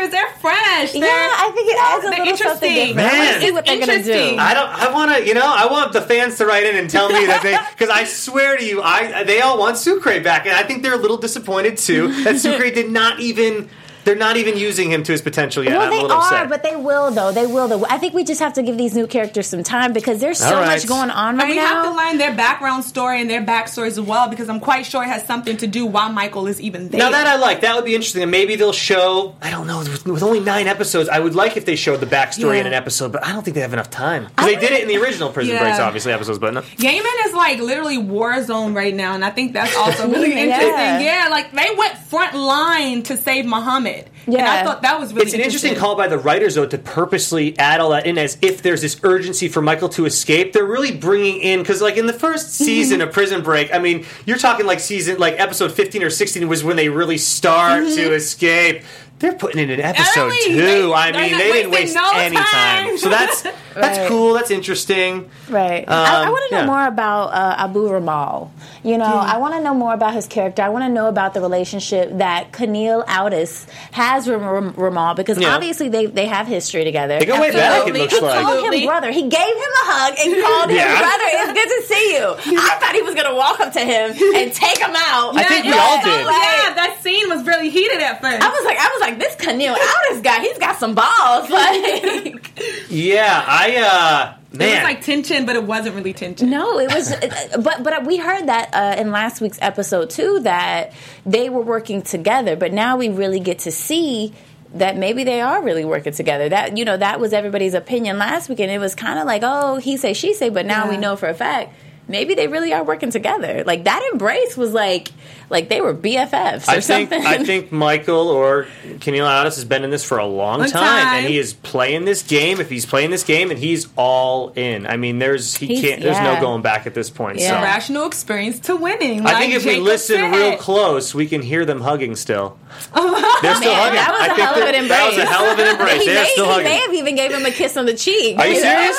characters. 0.00 0.10
They're 0.10 0.40
fresh. 0.40 0.92
They're, 0.92 1.02
Yeah, 1.04 1.08
I 1.36 1.50
think 1.54 1.68
it 1.70 1.78
adds 1.78 2.04
a 2.04 2.10
they're 2.10 2.18
little 2.24 2.36
something 2.36 2.70
interesting. 2.70 2.96
different. 2.96 3.00
I 3.00 3.18
wanna 3.18 3.30
Man. 3.30 3.40
see 3.40 3.50
what 3.52 3.66
they're 3.66 3.80
gonna 3.80 4.02
do. 4.02 4.36
I 4.38 4.54
don't. 4.54 4.68
I 4.70 4.92
want 4.92 5.16
to. 5.16 5.26
You 5.26 5.34
know, 5.34 5.44
I 5.46 5.66
want 5.66 5.92
the 5.92 6.00
fans 6.02 6.36
to 6.38 6.46
write 6.46 6.64
in 6.64 6.76
and 6.76 6.88
tell 6.90 7.08
me 7.08 7.26
that 7.26 7.42
they. 7.42 7.56
Because 7.80 7.90
I 7.90 8.04
swear 8.04 8.56
to 8.56 8.64
you, 8.64 8.82
I 8.82 9.24
they 9.24 9.40
all 9.40 9.58
want 9.58 9.76
Sucre 9.78 10.20
back, 10.20 10.46
and 10.46 10.54
I 10.54 10.62
think 10.62 10.82
they're 10.82 10.94
a 10.94 10.98
little 10.98 11.16
disappointed 11.16 11.78
too 11.78 12.08
that 12.24 12.38
Sucre 12.38 12.70
did 12.70 12.90
not 12.90 13.20
even. 13.20 13.68
They're 14.04 14.16
not 14.16 14.36
even 14.36 14.56
using 14.56 14.90
him 14.90 15.02
to 15.04 15.12
his 15.12 15.22
potential 15.22 15.62
yet. 15.64 15.72
Well, 15.72 15.82
I'm 15.82 15.88
a 15.88 15.90
they 15.96 16.02
little 16.02 16.16
are, 16.16 16.20
upset. 16.22 16.48
but 16.48 16.62
they 16.62 16.76
will 16.76 17.10
though. 17.10 17.32
They 17.32 17.46
will 17.46 17.68
though. 17.68 17.84
I 17.86 17.98
think 17.98 18.14
we 18.14 18.24
just 18.24 18.40
have 18.40 18.54
to 18.54 18.62
give 18.62 18.76
these 18.78 18.94
new 18.94 19.06
characters 19.06 19.46
some 19.46 19.62
time 19.62 19.92
because 19.92 20.20
there's 20.20 20.38
so 20.38 20.46
All 20.56 20.62
right. 20.62 20.66
much 20.78 20.86
going 20.86 21.10
on 21.10 21.36
right 21.36 21.42
And 21.44 21.50
we 21.50 21.56
now. 21.56 21.62
We 21.62 21.68
have 21.68 21.84
to 21.84 21.96
learn 21.96 22.18
their 22.18 22.34
background 22.34 22.84
story 22.84 23.20
and 23.20 23.28
their 23.30 23.42
backstories 23.44 23.88
as 23.88 24.00
well 24.00 24.28
because 24.28 24.48
I'm 24.48 24.60
quite 24.60 24.86
sure 24.86 25.02
it 25.02 25.08
has 25.08 25.24
something 25.24 25.56
to 25.58 25.66
do 25.66 25.86
why 25.86 26.08
Michael 26.10 26.46
is 26.46 26.60
even 26.60 26.88
there. 26.88 26.98
Now 27.00 27.10
that 27.10 27.26
I 27.26 27.36
like, 27.36 27.60
that 27.62 27.74
would 27.76 27.84
be 27.84 27.94
interesting. 27.94 28.22
And 28.22 28.30
maybe 28.30 28.56
they'll 28.56 28.72
show. 28.72 29.34
I 29.42 29.50
don't 29.50 29.66
know. 29.66 29.78
With, 29.80 30.06
with 30.06 30.22
only 30.22 30.40
nine 30.40 30.66
episodes, 30.66 31.08
I 31.08 31.18
would 31.20 31.34
like 31.34 31.56
if 31.56 31.64
they 31.64 31.76
showed 31.76 32.00
the 32.00 32.06
backstory 32.06 32.54
Yeah. 32.54 32.60
in 32.62 32.66
an 32.66 32.74
episode, 32.74 33.12
but 33.12 33.24
I 33.24 33.32
don't 33.32 33.42
think 33.44 33.54
they 33.54 33.60
have 33.62 33.72
enough 33.72 33.90
time 33.90 34.26
because 34.26 34.46
they 34.46 34.56
did 34.56 34.72
it 34.72 34.82
in 34.82 34.88
the 34.88 34.96
original 34.98 35.30
Prison 35.30 35.54
Yeah. 35.54 35.62
Breaks, 35.62 35.78
obviously 35.78 36.12
episodes. 36.12 36.38
But 36.38 36.54
no. 36.54 36.62
Yemen 36.78 37.06
is 37.26 37.34
like 37.34 37.58
literally 37.60 37.98
war 37.98 38.42
zone 38.42 38.74
right 38.74 38.94
now, 38.94 39.14
and 39.14 39.24
I 39.24 39.30
think 39.30 39.52
that's 39.52 39.76
also 39.76 40.08
really 40.10 40.30
Yeah. 40.34 40.44
interesting. 40.44 41.06
Yeah, 41.06 41.28
like 41.30 41.52
they 41.52 41.74
went 41.76 41.98
front 41.98 42.34
line 42.36 43.02
to 43.04 43.16
save 43.16 43.44
Muhammad. 43.46 43.89
And 44.26 44.36
I 44.36 44.64
thought 44.64 44.82
that 44.82 44.98
was 44.98 45.12
really 45.12 45.26
It's 45.26 45.34
an 45.34 45.40
interesting 45.40 45.74
call 45.74 45.96
by 45.96 46.08
the 46.08 46.18
writers, 46.18 46.54
though, 46.54 46.66
to 46.66 46.78
purposely 46.78 47.58
add 47.58 47.80
all 47.80 47.90
that 47.90 48.06
in 48.06 48.18
as 48.18 48.38
if 48.42 48.62
there's 48.62 48.82
this 48.82 49.00
urgency 49.02 49.48
for 49.48 49.62
Michael 49.62 49.88
to 49.90 50.06
escape. 50.06 50.52
They're 50.52 50.64
really 50.64 50.96
bringing 50.96 51.40
in 51.40 51.60
because, 51.60 51.80
like 51.80 51.96
in 51.96 52.06
the 52.06 52.12
first 52.12 52.48
mhm. 52.48 52.64
season 52.64 53.00
of 53.00 53.12
Prison 53.12 53.42
Break, 53.42 53.72
I 53.74 53.78
mean, 53.78 54.06
you're 54.26 54.38
talking 54.38 54.66
like 54.66 54.80
season, 54.80 55.18
like 55.18 55.38
episode 55.38 55.72
15 55.72 56.02
or 56.02 56.10
16 56.10 56.48
was 56.48 56.64
when 56.64 56.76
they 56.76 56.88
really 56.88 57.18
start 57.18 57.84
to 57.84 57.90
mm-hmm. 57.90 58.12
escape. 58.12 58.82
They're 59.18 59.34
putting 59.34 59.62
in 59.62 59.70
an 59.70 59.80
episode 59.80 60.28
Early. 60.28 60.38
two. 60.44 60.56
They- 60.56 60.92
I 60.92 61.12
mean, 61.12 61.36
they 61.36 61.52
didn't 61.52 61.72
waste 61.72 61.94
no 61.94 62.10
any 62.14 62.36
time. 62.36 62.44
time. 62.46 62.98
So 62.98 63.10
that's 63.10 63.42
that's 63.74 63.98
Right. 63.98 64.08
cool. 64.08 64.34
That's 64.34 64.50
interesting. 64.50 65.30
Right. 65.48 65.84
I, 65.88 66.22
I 66.22 66.24
Um, 66.26 66.30
want 66.32 66.48
to 66.48 66.54
know 66.54 66.60
yeah. 66.62 66.66
more 66.66 66.86
about 66.86 67.26
uh, 67.32 67.54
Abu 67.58 67.88
Ramal. 67.88 68.52
You 68.82 68.96
know, 68.96 69.04
I 69.04 69.36
want 69.38 69.54
to 69.54 69.60
know 69.60 69.74
more 69.74 69.92
about 69.92 70.14
his 70.14 70.26
character. 70.26 70.62
I 70.62 70.70
want 70.70 70.84
to 70.84 70.88
know 70.88 71.06
about 71.08 71.34
the 71.34 71.40
relationship 71.40 72.10
that 72.18 72.50
Kaniel 72.52 73.04
Outis 73.06 73.68
has 73.92 74.26
with 74.26 74.40
Ram- 74.40 74.72
Ramal 74.76 75.14
because 75.14 75.38
Yeah. 75.38 75.54
obviously 75.54 75.88
they, 75.90 76.06
they 76.06 76.26
have 76.26 76.46
history 76.46 76.84
together. 76.84 77.18
They 77.18 77.26
go 77.26 77.38
way 77.40 77.50
back, 77.52 77.86
it 77.86 77.94
looks 77.94 78.14
He 78.14 78.20
like. 78.20 78.42
called 78.44 78.72
him 78.72 78.86
brother. 78.86 79.10
He 79.10 79.22
gave 79.22 79.54
him 79.64 79.72
a 79.82 79.84
hug 79.84 80.14
and 80.18 80.42
called 80.42 80.70
him 80.70 80.88
brother. 80.98 81.24
It's 81.28 81.52
good 81.52 81.68
to 81.68 81.86
see 81.94 82.14
you. 82.16 82.58
I 82.58 82.76
thought 82.80 82.94
he 82.94 83.02
was 83.02 83.14
going 83.14 83.28
to 83.28 83.34
walk 83.34 83.60
up 83.60 83.72
to 83.74 83.80
him 83.80 84.10
and 84.34 84.52
take 84.52 84.78
him 84.78 84.94
out. 84.96 85.36
I 85.36 85.44
think 85.44 85.64
we 85.64 85.70
yeah, 85.72 85.76
all 85.78 85.96
yeah, 85.98 86.04
did. 86.04 86.20
Yeah, 86.24 86.74
that 86.80 86.96
scene 87.02 87.28
was 87.28 87.44
really 87.46 87.68
heated 87.70 88.00
at 88.00 88.20
first. 88.22 88.42
I 88.42 88.48
was 88.48 88.64
like, 88.64 88.78
I 88.78 88.88
was 88.88 89.00
like, 89.02 89.18
this 89.18 89.36
Kaniel 89.36 89.76
Outis 89.76 90.22
guy, 90.22 90.40
he's 90.40 90.58
got 90.58 90.78
some 90.78 90.94
balls. 90.94 91.50
Like, 91.60 92.58
Yeah, 92.88 93.44
I 93.46 93.59
uh 93.68 94.34
it 94.52 94.58
was 94.58 94.82
like 94.82 95.02
tension, 95.02 95.46
but 95.46 95.54
it 95.54 95.62
wasn't 95.62 95.94
really 95.94 96.12
tension. 96.12 96.50
No, 96.50 96.80
it 96.80 96.92
was, 96.92 97.14
but 97.62 97.84
but 97.84 98.04
we 98.04 98.16
heard 98.16 98.46
that 98.46 98.70
uh, 98.74 99.00
in 99.00 99.12
last 99.12 99.40
week's 99.40 99.58
episode 99.62 100.10
too 100.10 100.40
that 100.40 100.92
they 101.24 101.48
were 101.48 101.62
working 101.62 102.02
together. 102.02 102.56
But 102.56 102.72
now 102.72 102.96
we 102.96 103.08
really 103.08 103.40
get 103.40 103.60
to 103.60 103.72
see 103.72 104.32
that 104.74 104.96
maybe 104.96 105.24
they 105.24 105.40
are 105.40 105.62
really 105.62 105.84
working 105.84 106.12
together. 106.12 106.48
That 106.48 106.76
you 106.76 106.84
know 106.84 106.96
that 106.96 107.20
was 107.20 107.32
everybody's 107.32 107.74
opinion 107.74 108.18
last 108.18 108.48
week, 108.48 108.58
and 108.60 108.70
it 108.70 108.78
was 108.78 108.94
kind 108.96 109.18
of 109.18 109.26
like 109.26 109.42
oh 109.44 109.76
he 109.76 109.96
say 109.96 110.14
she 110.14 110.34
say, 110.34 110.48
but 110.48 110.66
now 110.66 110.88
we 110.88 110.96
know 110.96 111.14
for 111.14 111.28
a 111.28 111.34
fact 111.34 111.72
maybe 112.10 112.34
they 112.34 112.48
really 112.48 112.72
are 112.72 112.84
working 112.84 113.10
together. 113.10 113.64
Like 113.64 113.84
that 113.84 114.08
embrace 114.12 114.56
was 114.56 114.72
like 114.72 115.08
like 115.48 115.68
they 115.68 115.80
were 115.80 115.94
BFFs 115.94 116.68
or 116.68 116.70
I 116.72 116.80
think 116.80 117.10
something. 117.10 117.26
I 117.26 117.42
think 117.42 117.72
Michael 117.72 118.28
or 118.28 118.66
Kaniel 118.98 119.26
Outis 119.26 119.56
has 119.56 119.64
been 119.64 119.82
in 119.84 119.90
this 119.90 120.04
for 120.04 120.18
a 120.18 120.26
long 120.26 120.60
Long 120.60 120.68
time, 120.70 120.82
time. 121.04 121.14
and 121.18 121.26
he 121.26 121.38
is 121.38 121.54
playing 121.54 122.04
this 122.04 122.22
game. 122.22 122.60
If 122.60 122.68
he's 122.70 122.86
playing 122.86 123.10
this 123.10 123.24
game, 123.24 123.50
and 123.50 123.58
he's 123.58 123.88
all 123.96 124.50
in. 124.50 124.86
I 124.86 124.96
mean, 124.96 125.18
there's 125.18 125.56
he 125.56 125.66
He's- 125.66 125.80
can't. 125.80 126.02
There's 126.02 126.16
yeah. 126.16 126.34
no 126.34 126.40
going 126.40 126.62
back 126.62 126.86
at 126.86 126.94
this 126.94 127.10
point. 127.10 127.38
Yeah. 127.38 127.56
So 127.58 127.62
Rational 127.62 128.06
experience 128.06 128.58
to 128.60 128.76
winning. 128.76 129.24
I 129.26 129.38
think 129.40 129.54
if 129.54 129.64
we 129.64 129.76
listen 129.80 130.16
said. 130.16 130.34
real 130.34 130.56
close, 130.56 131.14
we 131.14 131.26
can 131.26 131.42
hear 131.42 131.64
them 131.64 131.80
hugging 131.80 132.16
still. 132.16 132.58
Oh, 132.94 133.38
they're 133.42 133.54
still 133.56 133.72
Man, 133.72 133.80
hugging. 133.82 133.94
that 133.96 134.10
was 134.12 134.20
I 134.20 134.24
a 134.24 134.28
think 134.28 134.40
hell 134.40 134.54
of 134.54 134.60
that- 134.60 134.74
an 134.76 134.88
That 134.88 135.06
was 135.08 135.18
a 135.18 135.26
hell 135.26 135.44
of 135.44 135.58
an 135.58 135.68
embrace. 135.74 136.04
They're 136.04 136.22
may, 136.22 136.30
still 136.30 136.44
he 136.46 136.50
hugging. 136.50 136.64
may 136.64 136.78
have 136.78 136.94
even 136.94 137.14
gave 137.16 137.32
him 137.32 137.44
a 137.44 137.50
kiss 137.50 137.76
on 137.76 137.84
the 137.86 137.94
cheek. 137.94 138.38
Are 138.38 138.46
you 138.46 138.60
serious? 138.60 138.96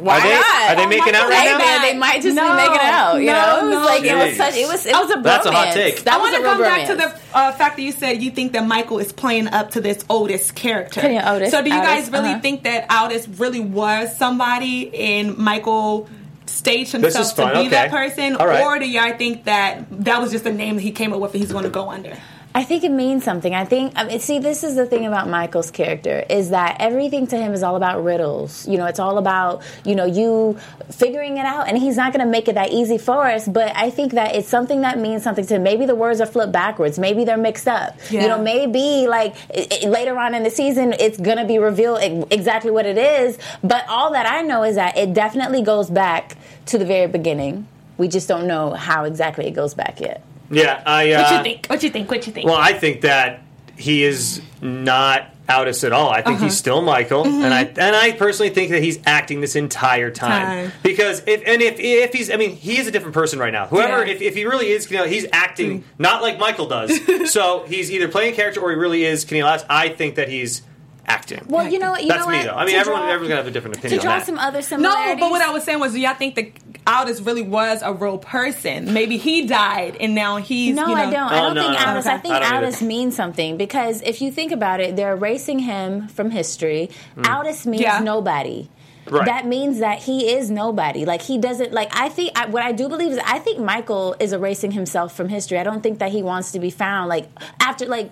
Why 0.00 0.18
Are 0.18 0.22
they- 0.22 0.34
not? 0.34 0.70
are 0.70 0.76
they 0.76 0.86
making 0.86 1.14
out 1.14 1.28
right 1.28 1.38
Hey, 1.38 1.58
now? 1.58 1.82
they 1.82 1.96
might 1.98 2.22
just 2.22 2.34
No, 2.42 2.50
be 2.50 2.68
making 2.68 2.86
out. 2.86 3.14
You 3.16 3.26
no, 3.26 3.32
know, 3.32 3.58
it 3.58 3.64
was 3.64 3.74
no, 3.74 3.84
like 3.84 4.04
it 4.04 4.14
was 4.14 4.36
such. 4.36 4.56
It 4.56 4.68
was. 4.68 4.86
It 4.86 4.92
was 4.94 5.10
a 5.10 5.14
bromance. 5.14 5.22
That's 5.22 5.46
a 5.46 5.52
hot 5.52 5.72
take. 5.72 6.02
That 6.04 6.14
I 6.14 6.18
want 6.18 6.34
to 6.34 6.42
real 6.42 6.50
come 6.50 6.62
back 6.62 6.86
to 6.88 6.94
the 6.96 7.36
uh, 7.36 7.52
fact 7.52 7.76
that 7.76 7.82
you 7.82 7.92
said 7.92 8.22
you 8.22 8.30
think 8.30 8.52
that 8.52 8.66
Michael 8.66 8.98
is 8.98 9.12
playing 9.12 9.48
up 9.48 9.72
to 9.72 9.80
this 9.80 10.04
Otis 10.10 10.50
character. 10.50 11.00
Yeah, 11.10 11.32
Otis, 11.32 11.50
so 11.50 11.62
do 11.62 11.70
you 11.70 11.76
Otis, 11.76 11.86
guys 11.86 12.10
really 12.10 12.30
uh-huh. 12.30 12.40
think 12.40 12.64
that 12.64 12.86
Otis 12.90 13.28
really 13.28 13.60
was 13.60 14.16
somebody 14.16 14.94
and 14.94 15.36
Michael 15.36 16.08
staged 16.46 16.92
This 16.92 17.02
himself 17.14 17.26
is 17.26 17.32
fun, 17.32 17.48
to 17.48 17.54
be 17.54 17.60
okay. 17.60 17.68
that 17.70 17.90
person, 17.90 18.36
All 18.36 18.46
right. 18.46 18.62
or 18.62 18.78
do 18.78 18.88
y'all 18.88 19.16
think 19.16 19.44
that 19.44 19.86
that 20.04 20.20
was 20.20 20.32
just 20.32 20.46
a 20.46 20.52
name 20.52 20.76
that 20.76 20.82
he 20.82 20.92
came 20.92 21.12
up 21.12 21.20
with 21.20 21.32
and 21.32 21.40
he's 21.40 21.52
going 21.52 21.64
to 21.64 21.70
go 21.70 21.90
under? 21.90 22.16
I 22.54 22.64
think 22.64 22.84
it 22.84 22.90
means 22.90 23.24
something. 23.24 23.54
I 23.54 23.64
think. 23.64 23.94
I 23.96 24.04
mean, 24.04 24.20
see, 24.20 24.38
this 24.38 24.62
is 24.62 24.74
the 24.76 24.84
thing 24.84 25.06
about 25.06 25.26
Michael's 25.28 25.70
character 25.70 26.22
is 26.28 26.50
that 26.50 26.76
everything 26.80 27.26
to 27.28 27.36
him 27.38 27.54
is 27.54 27.62
all 27.62 27.76
about 27.76 28.04
riddles. 28.04 28.68
You 28.68 28.76
know, 28.76 28.84
it's 28.84 28.98
all 28.98 29.16
about 29.16 29.62
you 29.86 29.94
know 29.94 30.04
you 30.04 30.58
figuring 30.90 31.38
it 31.38 31.46
out, 31.46 31.68
and 31.68 31.78
he's 31.78 31.96
not 31.96 32.12
going 32.12 32.24
to 32.24 32.30
make 32.30 32.48
it 32.48 32.56
that 32.56 32.70
easy 32.70 32.98
for 32.98 33.26
us. 33.26 33.48
But 33.48 33.74
I 33.74 33.88
think 33.88 34.12
that 34.12 34.34
it's 34.34 34.48
something 34.48 34.82
that 34.82 34.98
means 34.98 35.22
something 35.22 35.46
to 35.46 35.54
him. 35.54 35.62
Maybe 35.62 35.86
the 35.86 35.94
words 35.94 36.20
are 36.20 36.26
flipped 36.26 36.52
backwards. 36.52 36.98
Maybe 36.98 37.24
they're 37.24 37.38
mixed 37.38 37.68
up. 37.68 37.96
Yeah. 38.10 38.22
You 38.22 38.28
know, 38.28 38.42
maybe 38.42 39.06
like 39.08 39.34
i 39.56 39.66
i- 39.84 39.86
later 39.88 40.18
on 40.18 40.34
in 40.34 40.42
the 40.42 40.50
season, 40.50 40.92
it's 40.92 41.16
going 41.18 41.38
to 41.38 41.46
be 41.46 41.58
revealed 41.58 42.00
exactly 42.30 42.70
what 42.70 42.84
it 42.84 42.98
is. 42.98 43.38
But 43.64 43.86
all 43.88 44.12
that 44.12 44.26
I 44.30 44.42
know 44.42 44.62
is 44.62 44.76
that 44.76 44.98
it 44.98 45.14
definitely 45.14 45.62
goes 45.62 45.88
back 45.88 46.36
to 46.66 46.76
the 46.76 46.84
very 46.84 47.06
beginning. 47.06 47.66
We 47.96 48.08
just 48.08 48.28
don't 48.28 48.46
know 48.46 48.72
how 48.72 49.04
exactly 49.04 49.46
it 49.46 49.52
goes 49.52 49.72
back 49.74 50.00
yet. 50.00 50.22
Yeah, 50.52 50.82
I. 50.86 51.12
Uh, 51.12 51.22
What 51.22 51.32
you 51.36 51.42
think? 51.42 51.66
What 51.68 51.82
you 51.82 51.90
think? 51.90 52.10
What 52.10 52.26
you 52.26 52.32
think? 52.32 52.46
Well, 52.46 52.56
I 52.56 52.72
think 52.74 53.00
that 53.02 53.42
he 53.76 54.04
is 54.04 54.40
not 54.60 55.28
Otis 55.48 55.82
at 55.82 55.92
all. 55.92 56.08
I 56.10 56.22
think 56.22 56.36
Uh-huh. 56.36 56.44
he's 56.44 56.56
still 56.56 56.82
Michael, 56.82 57.24
Mm-hmm. 57.24 57.42
and 57.44 57.52
I 57.54 57.62
and 57.64 57.96
I 57.96 58.12
personally 58.12 58.50
think 58.50 58.70
that 58.70 58.82
he's 58.82 59.00
acting 59.06 59.40
this 59.40 59.56
entire 59.56 60.10
time 60.10 60.46
Time. 60.70 60.72
because 60.82 61.22
if 61.26 61.42
and 61.46 61.60
if 61.60 61.80
if 61.80 62.12
he's 62.12 62.30
I 62.30 62.36
mean 62.36 62.50
he 62.56 62.78
is 62.78 62.86
a 62.86 62.90
different 62.92 63.14
person 63.14 63.38
right 63.38 63.52
now. 63.52 63.66
Whoever 63.66 64.04
Yeah. 64.06 64.12
if, 64.12 64.22
if 64.22 64.34
he 64.34 64.44
really 64.44 64.68
is, 64.70 64.88
you 64.90 64.98
know, 64.98 65.04
he's 65.04 65.26
acting 65.32 65.80
Mm. 65.80 65.84
not 65.98 66.22
like 66.22 66.38
Michael 66.38 66.66
does. 66.68 66.92
so 67.32 67.64
he's 67.66 67.90
either 67.90 68.08
playing 68.08 68.32
a 68.34 68.36
character 68.36 68.60
or 68.60 68.70
he 68.70 68.76
really 68.76 69.04
is 69.04 69.24
Kenny 69.24 69.42
Last. 69.42 69.66
I 69.68 69.88
think 69.88 70.14
that 70.14 70.28
he's 70.28 70.62
acting. 71.04 71.44
Well, 71.48 71.68
you 71.68 71.80
know, 71.80 71.96
you 71.98 72.06
That's 72.08 72.24
know 72.24 72.30
me 72.30 72.38
what? 72.38 72.46
though. 72.46 72.54
I 72.54 72.64
mean, 72.64 72.74
To 72.74 72.80
everyone 72.80 73.02
draw- 73.02 73.10
everyone's 73.10 73.28
gonna 73.30 73.40
have 73.42 73.46
a 73.48 73.50
different 73.50 73.76
opinion. 73.78 73.98
to 73.98 74.04
draw 74.04 74.12
on 74.12 74.18
that. 74.20 74.26
some 74.26 74.38
other 74.38 74.62
similarities. 74.62 75.16
no, 75.16 75.20
but 75.26 75.30
what 75.32 75.42
I 75.42 75.50
was 75.50 75.64
saying 75.64 75.80
was, 75.80 75.92
do 75.92 75.98
y'all 76.00 76.14
think 76.14 76.36
the 76.36 76.52
Outis 76.86 77.24
really 77.24 77.42
was 77.42 77.80
a 77.82 77.92
real 77.92 78.18
person? 78.18 78.92
Maybe 78.92 79.16
he 79.16 79.46
died 79.46 79.96
and 80.00 80.14
now 80.14 80.38
he's. 80.38 80.74
No, 80.74 80.88
you 80.88 80.94
know, 80.96 81.00
I 81.00 81.10
don't. 81.10 81.14
I 81.14 81.38
Oh, 81.38 81.42
don't 81.46 81.54
no, 81.54 81.62
think 81.62 81.72
no, 81.80 81.84
no. 81.86 82.00
Outis. 82.00 82.06
I 82.06 82.18
think 82.18 82.34
I 82.34 82.38
don't 82.60 82.64
either. 82.74 82.84
Means 82.84 83.14
something 83.14 83.56
because 83.56 84.02
if 84.02 84.20
you 84.20 84.32
think 84.32 84.50
about 84.50 84.80
it, 84.80 84.96
they're 84.96 85.12
erasing 85.12 85.60
him 85.60 86.08
from 86.08 86.30
history. 86.30 86.90
Mm. 87.16 87.22
Outis 87.22 87.64
means 87.66 87.82
Yeah. 87.82 88.00
nobody. 88.00 88.68
Right. 89.08 89.24
That 89.26 89.46
means 89.46 89.80
that 89.80 89.98
he 89.98 90.32
is 90.32 90.48
nobody. 90.50 91.04
Like 91.04 91.22
he 91.22 91.36
doesn't 91.38 91.72
like. 91.72 91.90
I 91.98 92.08
think 92.08 92.38
I, 92.38 92.46
what 92.46 92.62
I 92.62 92.70
do 92.72 92.88
believe 92.88 93.10
is 93.12 93.18
I 93.24 93.38
think 93.40 93.58
Michael 93.58 94.14
is 94.20 94.32
erasing 94.32 94.70
himself 94.70 95.14
from 95.16 95.28
history. 95.28 95.58
I 95.58 95.64
don't 95.64 95.82
think 95.82 95.98
that 95.98 96.12
he 96.12 96.22
wants 96.22 96.52
to 96.52 96.60
be 96.60 96.70
found. 96.70 97.08
Like 97.08 97.28
after 97.60 97.86
like 97.86 98.10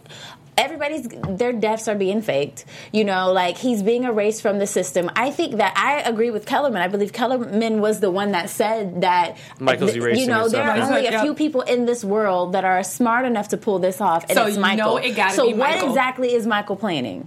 everybody's 0.61 1.09
their 1.09 1.53
deaths 1.53 1.88
are 1.88 1.94
being 1.94 2.23
faked. 2.23 2.64
You 2.92 3.05
know, 3.05 3.33
like 3.33 3.57
he's 3.59 3.83
being 3.83 4.05
erased 4.05 4.42
from 4.42 4.59
the 4.59 4.66
system. 4.66 5.11
I 5.16 5.31
think 5.31 5.57
that 5.57 5.73
I 5.77 6.01
agree 6.09 6.31
with 6.31 6.46
Kellerman. 6.46 6.83
I 6.83 6.88
believe 6.88 7.12
Kellerman 7.12 7.81
was 7.81 8.01
the 8.01 8.11
one 8.11 8.33
that 8.33 8.51
said 8.51 9.01
that 9.01 9.37
Michael's 9.59 9.92
th- 9.92 10.03
erasing 10.03 10.23
You 10.23 10.29
know, 10.29 10.49
there 10.49 10.62
are 10.62 10.77
only 10.79 11.07
a 11.07 11.20
few 11.23 11.35
people 11.35 11.62
in 11.62 11.87
this 11.87 12.05
world 12.05 12.53
that 12.53 12.64
are 12.64 12.83
smart 12.83 13.25
enough 13.27 13.49
to 13.49 13.57
pull 13.57 13.79
this 13.79 14.01
off, 14.01 14.25
and 14.29 14.33
So 14.35 14.46
it's 14.46 14.57
you 14.57 14.62
Michael. 14.62 14.85
know 14.92 14.96
it 14.99 15.16
gotta 15.16 15.35
so 15.35 15.46
be 15.49 15.55
what 15.55 15.83
exactly 15.83 16.33
is 16.35 16.46
Michael 16.46 16.77
planning? 16.77 17.27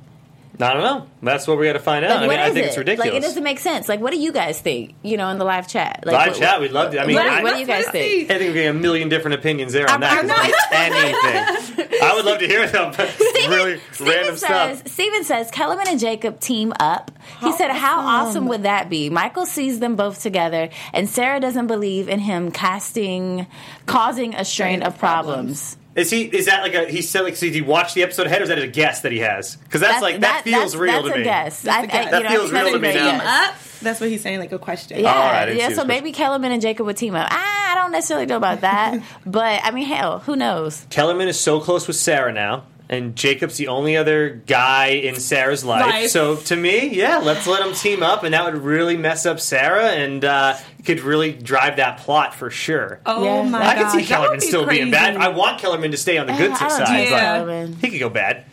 I 0.59 0.73
don't 0.73 0.83
know. 0.83 1.07
That's 1.23 1.47
what 1.47 1.57
we 1.57 1.65
got 1.65 1.73
to 1.73 1.79
find 1.79 2.05
out. 2.05 2.11
Like, 2.11 2.19
I 2.21 2.27
mean, 2.27 2.39
I 2.39 2.45
think 2.51 2.57
it? 2.65 2.69
it's 2.69 2.77
ridiculous. 2.77 3.11
Like, 3.11 3.17
it 3.17 3.25
doesn't 3.25 3.43
make 3.43 3.57
sense. 3.59 3.89
Like, 3.89 3.99
what 4.01 4.11
do 4.11 4.19
you 4.19 4.31
guys 4.31 4.61
think? 4.61 4.93
You 5.01 5.17
know, 5.17 5.29
in 5.29 5.39
the 5.39 5.45
live 5.45 5.67
chat. 5.67 6.03
Like, 6.05 6.13
Live 6.15 6.27
what- 6.29 6.37
chat, 6.37 6.61
we'd 6.61 6.71
love 6.71 6.91
to. 6.91 7.01
I 7.01 7.07
mean, 7.07 7.15
what, 7.15 7.23
do- 7.23 7.29
I- 7.29 7.43
what 7.43 7.53
do 7.55 7.59
you 7.59 7.65
guys 7.65 7.85
think? 7.89 8.29
I 8.29 8.37
think 8.37 8.49
we're 8.49 8.53
getting 8.53 8.69
a 8.69 8.73
million 8.79 9.09
different 9.09 9.35
opinions 9.39 9.73
there 9.73 9.89
on 9.89 10.03
I'm- 10.03 10.27
that. 10.27 10.29
I'm 10.29 10.29
'cause 10.29 10.49
it's 10.49 11.77
anything. 11.79 11.99
I 12.03 12.13
would 12.15 12.25
love 12.25 12.37
to 12.39 12.47
hear 12.47 12.67
them. 12.67 12.93
really 13.49 13.79
Steven 13.93 14.13
random 14.13 14.37
says, 14.37 14.77
stuff. 14.79 14.87
Steven 14.91 15.23
says, 15.23 15.49
Kellerman 15.51 15.87
and 15.87 15.99
Jacob 15.99 16.39
team 16.39 16.71
up. 16.79 17.09
He 17.39 17.51
said, 17.53 17.71
How 17.71 17.99
awesome 18.01 18.47
would 18.47 18.63
that 18.63 18.89
be? 18.89 19.09
Michael 19.09 19.45
sees 19.47 19.79
them 19.79 19.95
both 19.95 20.21
together, 20.21 20.69
and 20.93 21.09
Sarah 21.09 21.39
doesn't 21.39 21.67
believe 21.67 22.09
in 22.09 22.19
him 22.19 22.51
casting, 22.51 23.47
causing 23.87 24.35
a 24.35 24.45
strain 24.45 24.83
of 24.83 24.97
problems. 24.99 25.77
Is 25.95 26.09
he? 26.09 26.23
Is 26.23 26.47
that 26.47 26.63
like 26.63 26.73
a? 26.73 26.85
He 26.89 27.01
said 27.01 27.21
like. 27.21 27.35
So 27.35 27.45
did 27.45 27.53
he 27.53 27.61
watch 27.61 27.93
the 27.93 28.01
episode 28.03 28.25
ahead, 28.25 28.41
or 28.41 28.43
is 28.43 28.49
that 28.49 28.57
a 28.57 28.67
guess 28.67 29.01
that 29.01 29.11
he 29.11 29.19
has? 29.19 29.55
Because 29.57 29.81
that's, 29.81 30.01
like 30.01 30.21
that, 30.21 30.43
feels 30.43 30.71
that's, 30.71 30.75
real 30.75 30.93
that's 30.93 31.07
to 31.07 31.13
a 31.13 31.17
me. 31.17 31.23
guess. 31.23 31.67
I, 31.67 31.81
I, 31.81 31.83
a 31.83 31.87
guess. 31.87 32.05
you 32.05 32.11
That 32.11 32.23
know, 32.23 32.29
feels 32.29 32.51
real 32.51 32.65
to 32.65 32.73
me 32.73 32.79
great 32.79 32.95
now. 32.95 33.47
Up? 33.49 33.55
That's 33.81 33.99
what 34.01 34.09
he's 34.09 34.21
saying, 34.21 34.39
like 34.39 34.51
a 34.51 34.59
question. 34.59 34.99
Yeah, 34.99 35.13
Oh, 35.13 35.17
all 35.17 35.31
right, 35.31 35.55
yeah. 35.55 35.69
So 35.69 35.75
this 35.75 35.85
maybe 35.85 36.11
Kellerman 36.11 36.51
and 36.51 36.61
Jacob 36.61 36.85
would 36.87 36.97
team 36.97 37.15
up. 37.15 37.27
I, 37.29 37.73
I 37.73 37.75
don't 37.75 37.91
necessarily 37.91 38.25
know 38.25 38.37
about 38.37 38.61
that, 38.61 39.03
but 39.25 39.59
I 39.63 39.71
mean, 39.71 39.85
hell, 39.85 40.19
who 40.19 40.35
knows? 40.35 40.85
Kellerman 40.89 41.27
is 41.27 41.39
so 41.39 41.59
close 41.59 41.85
with 41.87 41.97
Sarah 41.97 42.33
now. 42.33 42.63
And 42.93 43.15
Jacob's 43.15 43.57
the 43.57 43.67
only 43.69 43.97
other 43.97 44.29
guy 44.45 44.87
in 44.87 45.15
Sarah's 45.15 45.65
life. 45.65 45.85
Life. 45.85 46.09
So 46.09 46.35
to 46.35 46.55
me, 46.55 46.89
yeah, 46.95 47.17
let's 47.17 47.47
let 47.47 47.63
them 47.63 47.73
team 47.73 48.03
up, 48.03 48.23
and 48.23 48.33
that 48.33 48.45
would 48.45 48.61
really 48.61 48.97
mess 48.97 49.25
up 49.25 49.39
Sarah, 49.39 49.89
and 49.91 50.23
uh, 50.23 50.55
could 50.85 50.99
really 51.01 51.31
drive 51.33 51.77
that 51.77 51.97
plot 51.99 52.35
for 52.35 52.49
sure. 52.49 52.99
Oh 53.05 53.23
Yeah. 53.23 53.43
my 53.43 53.59
I 53.61 53.73
god. 53.75 53.81
can 53.81 53.89
see 53.91 53.97
that 53.99 54.07
Kellerman 54.07 54.39
be 54.39 54.45
still 54.45 54.65
being 54.67 54.91
bad. 54.91 55.17
I 55.17 55.29
want 55.29 55.59
Kellerman 55.59 55.91
to 55.91 55.97
stay 55.97 56.17
on 56.17 56.27
the 56.27 56.33
good 56.33 56.51
I 56.51 56.55
side, 56.55 56.67
trust 56.77 56.79
but 56.91 57.19
Kellerman. 57.19 57.73
he 57.81 57.89
could 57.89 57.99
go 57.99 58.09
bad. 58.09 58.45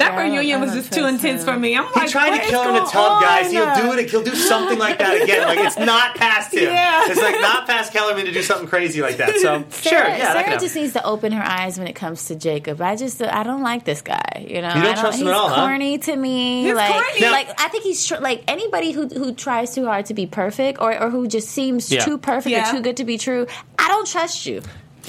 That 0.00 0.14
Yeah, 0.14 0.22
reunion 0.22 0.60
was 0.60 0.72
just 0.72 0.92
too 0.92 1.04
intense 1.06 1.42
him. 1.42 1.46
for 1.54 1.58
me. 1.58 1.76
I'm 1.76 1.84
He 1.86 2.00
like, 2.00 2.10
tried 2.10 2.38
to 2.40 2.48
kill 2.48 2.62
her 2.64 2.70
in 2.70 2.76
a 2.76 2.78
going 2.80 2.90
tub, 2.90 3.22
guys. 3.22 3.50
He'll 3.52 3.74
do 3.76 3.92
it. 3.98 4.10
He'll 4.10 4.22
do 4.24 4.34
something 4.34 4.78
like 4.78 4.98
that 4.98 5.22
again. 5.22 5.46
Like 5.46 5.58
it's 5.60 5.78
not 5.78 6.16
past 6.16 6.52
him. 6.52 6.64
Yeah. 6.72 7.02
It's 7.06 7.20
like 7.20 7.40
not 7.40 7.66
past 7.66 7.92
Kellerman 7.92 8.24
to 8.26 8.32
do 8.32 8.42
something 8.42 8.66
crazy 8.66 9.00
like 9.02 9.18
that. 9.18 9.36
So 9.36 9.60
sure, 9.70 9.70
Sarah, 9.70 10.08
yeah, 10.18 10.32
Sarah 10.32 10.58
just 10.58 10.74
needs 10.74 10.94
to 10.94 11.04
open 11.04 11.32
her 11.32 11.42
eyes 11.42 11.78
when 11.78 11.86
it 11.86 11.94
comes 11.94 12.24
to 12.26 12.34
Jacob. 12.34 12.80
I 12.80 12.96
just, 12.96 13.22
I 13.22 13.42
don't 13.42 13.62
like 13.62 13.84
this 13.84 14.02
guy. 14.02 14.46
You 14.48 14.62
know, 14.62 14.68
You 14.74 14.82
don't 14.82 14.96
I 14.98 15.00
trust 15.00 15.20
him 15.20 15.28
at 15.28 15.34
all, 15.34 15.48
huh? 15.48 15.66
corny 15.66 15.98
to 15.98 16.16
me. 16.16 16.64
He's 16.64 16.74
like, 16.74 16.92
corny. 16.92 17.20
Now- 17.20 17.32
like 17.32 17.60
I 17.60 17.68
think 17.68 17.84
he's 17.84 18.04
tr- 18.06 18.16
like 18.20 18.42
anybody 18.48 18.92
who 18.92 19.06
who 19.06 19.34
tries 19.34 19.74
too 19.74 19.84
hard 19.84 20.06
to 20.06 20.14
be 20.14 20.26
perfect 20.26 20.80
or 20.80 20.98
or 20.98 21.10
who 21.10 21.28
just 21.28 21.48
seems 21.50 21.92
Yeah. 21.92 22.04
too 22.04 22.16
perfect 22.18 22.50
Yeah. 22.50 22.68
or 22.70 22.72
too 22.76 22.80
good 22.82 22.96
to 22.96 23.04
be 23.04 23.18
true. 23.18 23.46
I 23.78 23.88
don't 23.88 24.06
trust 24.06 24.46
you. 24.46 24.62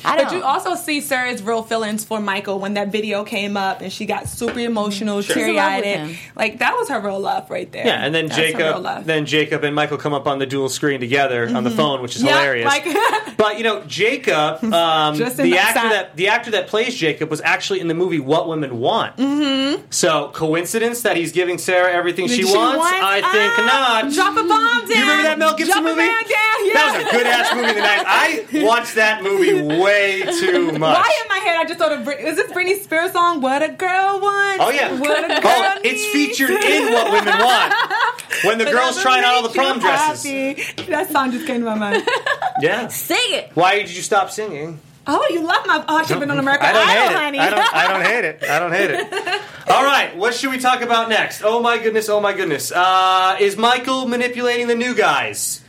I 0.06 0.18
don't. 0.18 0.26
But 0.28 0.34
you 0.36 0.44
also 0.44 0.76
see 0.76 1.02
Sarah's 1.02 1.42
real 1.44 1.64
feelings 1.64 2.04
for 2.06 2.20
Michael 2.20 2.60
when 2.60 2.74
that 2.76 2.92
video 2.92 3.24
came 3.24 3.58
up 3.58 3.82
and 3.82 3.92
she 3.92 4.06
got 4.06 4.28
super 4.28 4.60
emotional, 4.60 5.22
Sure. 5.22 5.36
She's 5.36 5.48
in 5.48 5.56
love 5.56 5.76
with 5.76 5.84
teary 5.84 5.98
him. 5.98 6.10
eyed. 6.10 6.18
Like 6.36 6.60
that 6.60 6.76
was 6.76 6.90
her 6.90 7.00
real 7.00 7.20
love 7.20 7.50
right 7.50 7.72
there. 7.72 7.86
Yeah, 7.86 8.04
and 8.06 8.14
then 8.14 8.28
That's 8.28 8.38
her 8.38 8.44
real 8.44 8.52
Jacob, 8.58 8.84
love. 8.84 9.06
then 9.06 9.26
Jacob 9.26 9.64
and 9.64 9.76
Michael 9.76 9.98
come 9.98 10.14
up 10.14 10.28
on 10.28 10.40
the 10.40 10.46
dual 10.46 10.70
screen 10.70 11.00
together 11.00 11.50
on 11.56 11.64
the 11.64 11.72
phone, 11.72 12.02
which 12.02 12.16
is 12.16 12.24
Yeah, 12.24 12.40
hilarious. 12.40 12.66
like- 12.66 12.88
but 13.38 13.58
you 13.58 13.64
know, 13.64 13.82
Jacob, 13.88 14.64
um, 14.74 15.18
the 15.18 15.26
the 15.30 15.58
actor 15.58 15.80
side. 15.80 15.92
that 15.92 16.16
the 16.16 16.28
actor 16.28 16.52
that 16.52 16.68
plays 16.68 16.96
Jacob 16.96 17.30
was 17.30 17.42
actually 17.42 17.80
in 17.80 17.88
the 17.88 17.94
movie 17.94 18.20
What 18.20 18.48
Women 18.48 18.80
Want. 18.80 19.18
Mm-hmm. 19.18 19.84
So 19.90 20.30
coincidence 20.34 21.02
that 21.02 21.18
he's 21.18 21.32
giving 21.32 21.58
Sarah 21.58 21.92
everything 21.92 22.28
she, 22.28 22.44
wants? 22.46 22.86
I 22.86 23.22
think 23.32 23.52
Ah, 23.58 24.02
not. 24.04 24.14
Drop 24.14 24.34
a 24.34 24.48
bomb 24.48 24.50
down. 24.50 24.88
You 24.90 24.96
remember 25.02 25.24
that 25.24 25.40
Mel 25.40 25.56
Gibson 25.56 25.84
Drop 25.84 25.84
movie? 25.84 26.02
a 26.02 26.06
man 26.06 26.24
down. 26.24 26.66
Yeah. 26.66 26.74
That 26.74 26.94
was 26.98 27.08
a 27.08 27.18
good 27.18 27.28
ass 27.28 27.56
movie 27.56 27.70
in 27.70 27.76
the 27.76 27.82
night. 27.82 28.04
I 28.08 28.46
watched 28.66 28.96
that 28.96 29.24
movie 29.24 29.62
way 29.84 30.22
too 30.40 30.72
much. 30.78 30.82
Why 30.98 31.12
in 31.24 31.28
my 31.30 31.38
head 31.38 31.58
I 31.58 31.66
just 31.66 31.80
thought 31.80 31.92
of 31.92 32.04
Brit- 32.04 32.20
is 32.20 32.36
this 32.36 32.52
Britney 32.52 32.82
Spears 32.82 33.12
song? 33.12 33.42
What 33.42 33.62
a 33.64 33.70
girl 33.70 34.20
wants. 34.22 34.64
Oh 34.64 34.70
yeah. 34.70 35.00
What 35.00 35.24
a 35.26 35.42
girl 35.42 35.42
Oh, 35.46 35.80
it's 35.84 36.06
featured 36.14 36.50
in 36.52 36.92
What 36.94 37.12
Women 37.12 37.40
Want. 37.40 37.74
When 38.44 38.58
the 38.58 38.66
girls 38.66 38.98
Whatever 38.98 39.02
trying 39.02 39.24
on 39.26 39.34
all 39.34 39.44
the 39.44 39.50
prom 39.50 39.80
dresses. 39.80 40.24
happy. 40.24 40.84
That 40.92 41.10
song 41.12 41.32
just 41.32 41.46
came 41.48 41.60
to 41.62 41.66
my 41.66 41.76
mind. 41.76 42.08
Yeah. 42.62 42.88
sing 42.90 43.18
it. 43.30 43.52
Why 43.56 43.80
did 43.80 43.90
you 43.96 44.02
stop 44.04 44.30
singing? 44.30 44.80
Oh, 45.08 45.26
you 45.32 45.42
love 45.44 45.66
my 45.66 45.84
oh, 45.88 46.04
she's 46.06 46.16
been 46.18 46.30
on 46.30 46.38
American 46.38 46.68
I 46.68 46.74
don't 46.74 46.88
Idol, 46.88 47.08
hate 47.08 47.16
honey. 47.18 47.40
I 47.40 47.50
don't, 47.50 47.74
I 47.74 47.88
don't 47.88 48.06
hate 48.06 48.26
it. 48.26 48.44
I 48.44 48.60
don't 48.60 48.72
hate 48.72 48.92
it. 48.92 49.42
All 49.68 49.84
right, 49.84 50.16
what 50.16 50.36
should 50.36 50.52
we 50.52 50.60
talk 50.60 50.82
about 50.82 51.10
next? 51.10 51.42
Oh 51.44 51.60
my 51.60 51.80
goodness, 51.80 52.08
oh 52.08 52.20
my 52.20 52.34
goodness. 52.34 52.72
Uh, 52.72 53.36
is 53.40 53.58
Michael 53.58 54.08
manipulating 54.08 54.68
the 54.68 54.76
new 54.76 54.94
guys? 54.94 55.64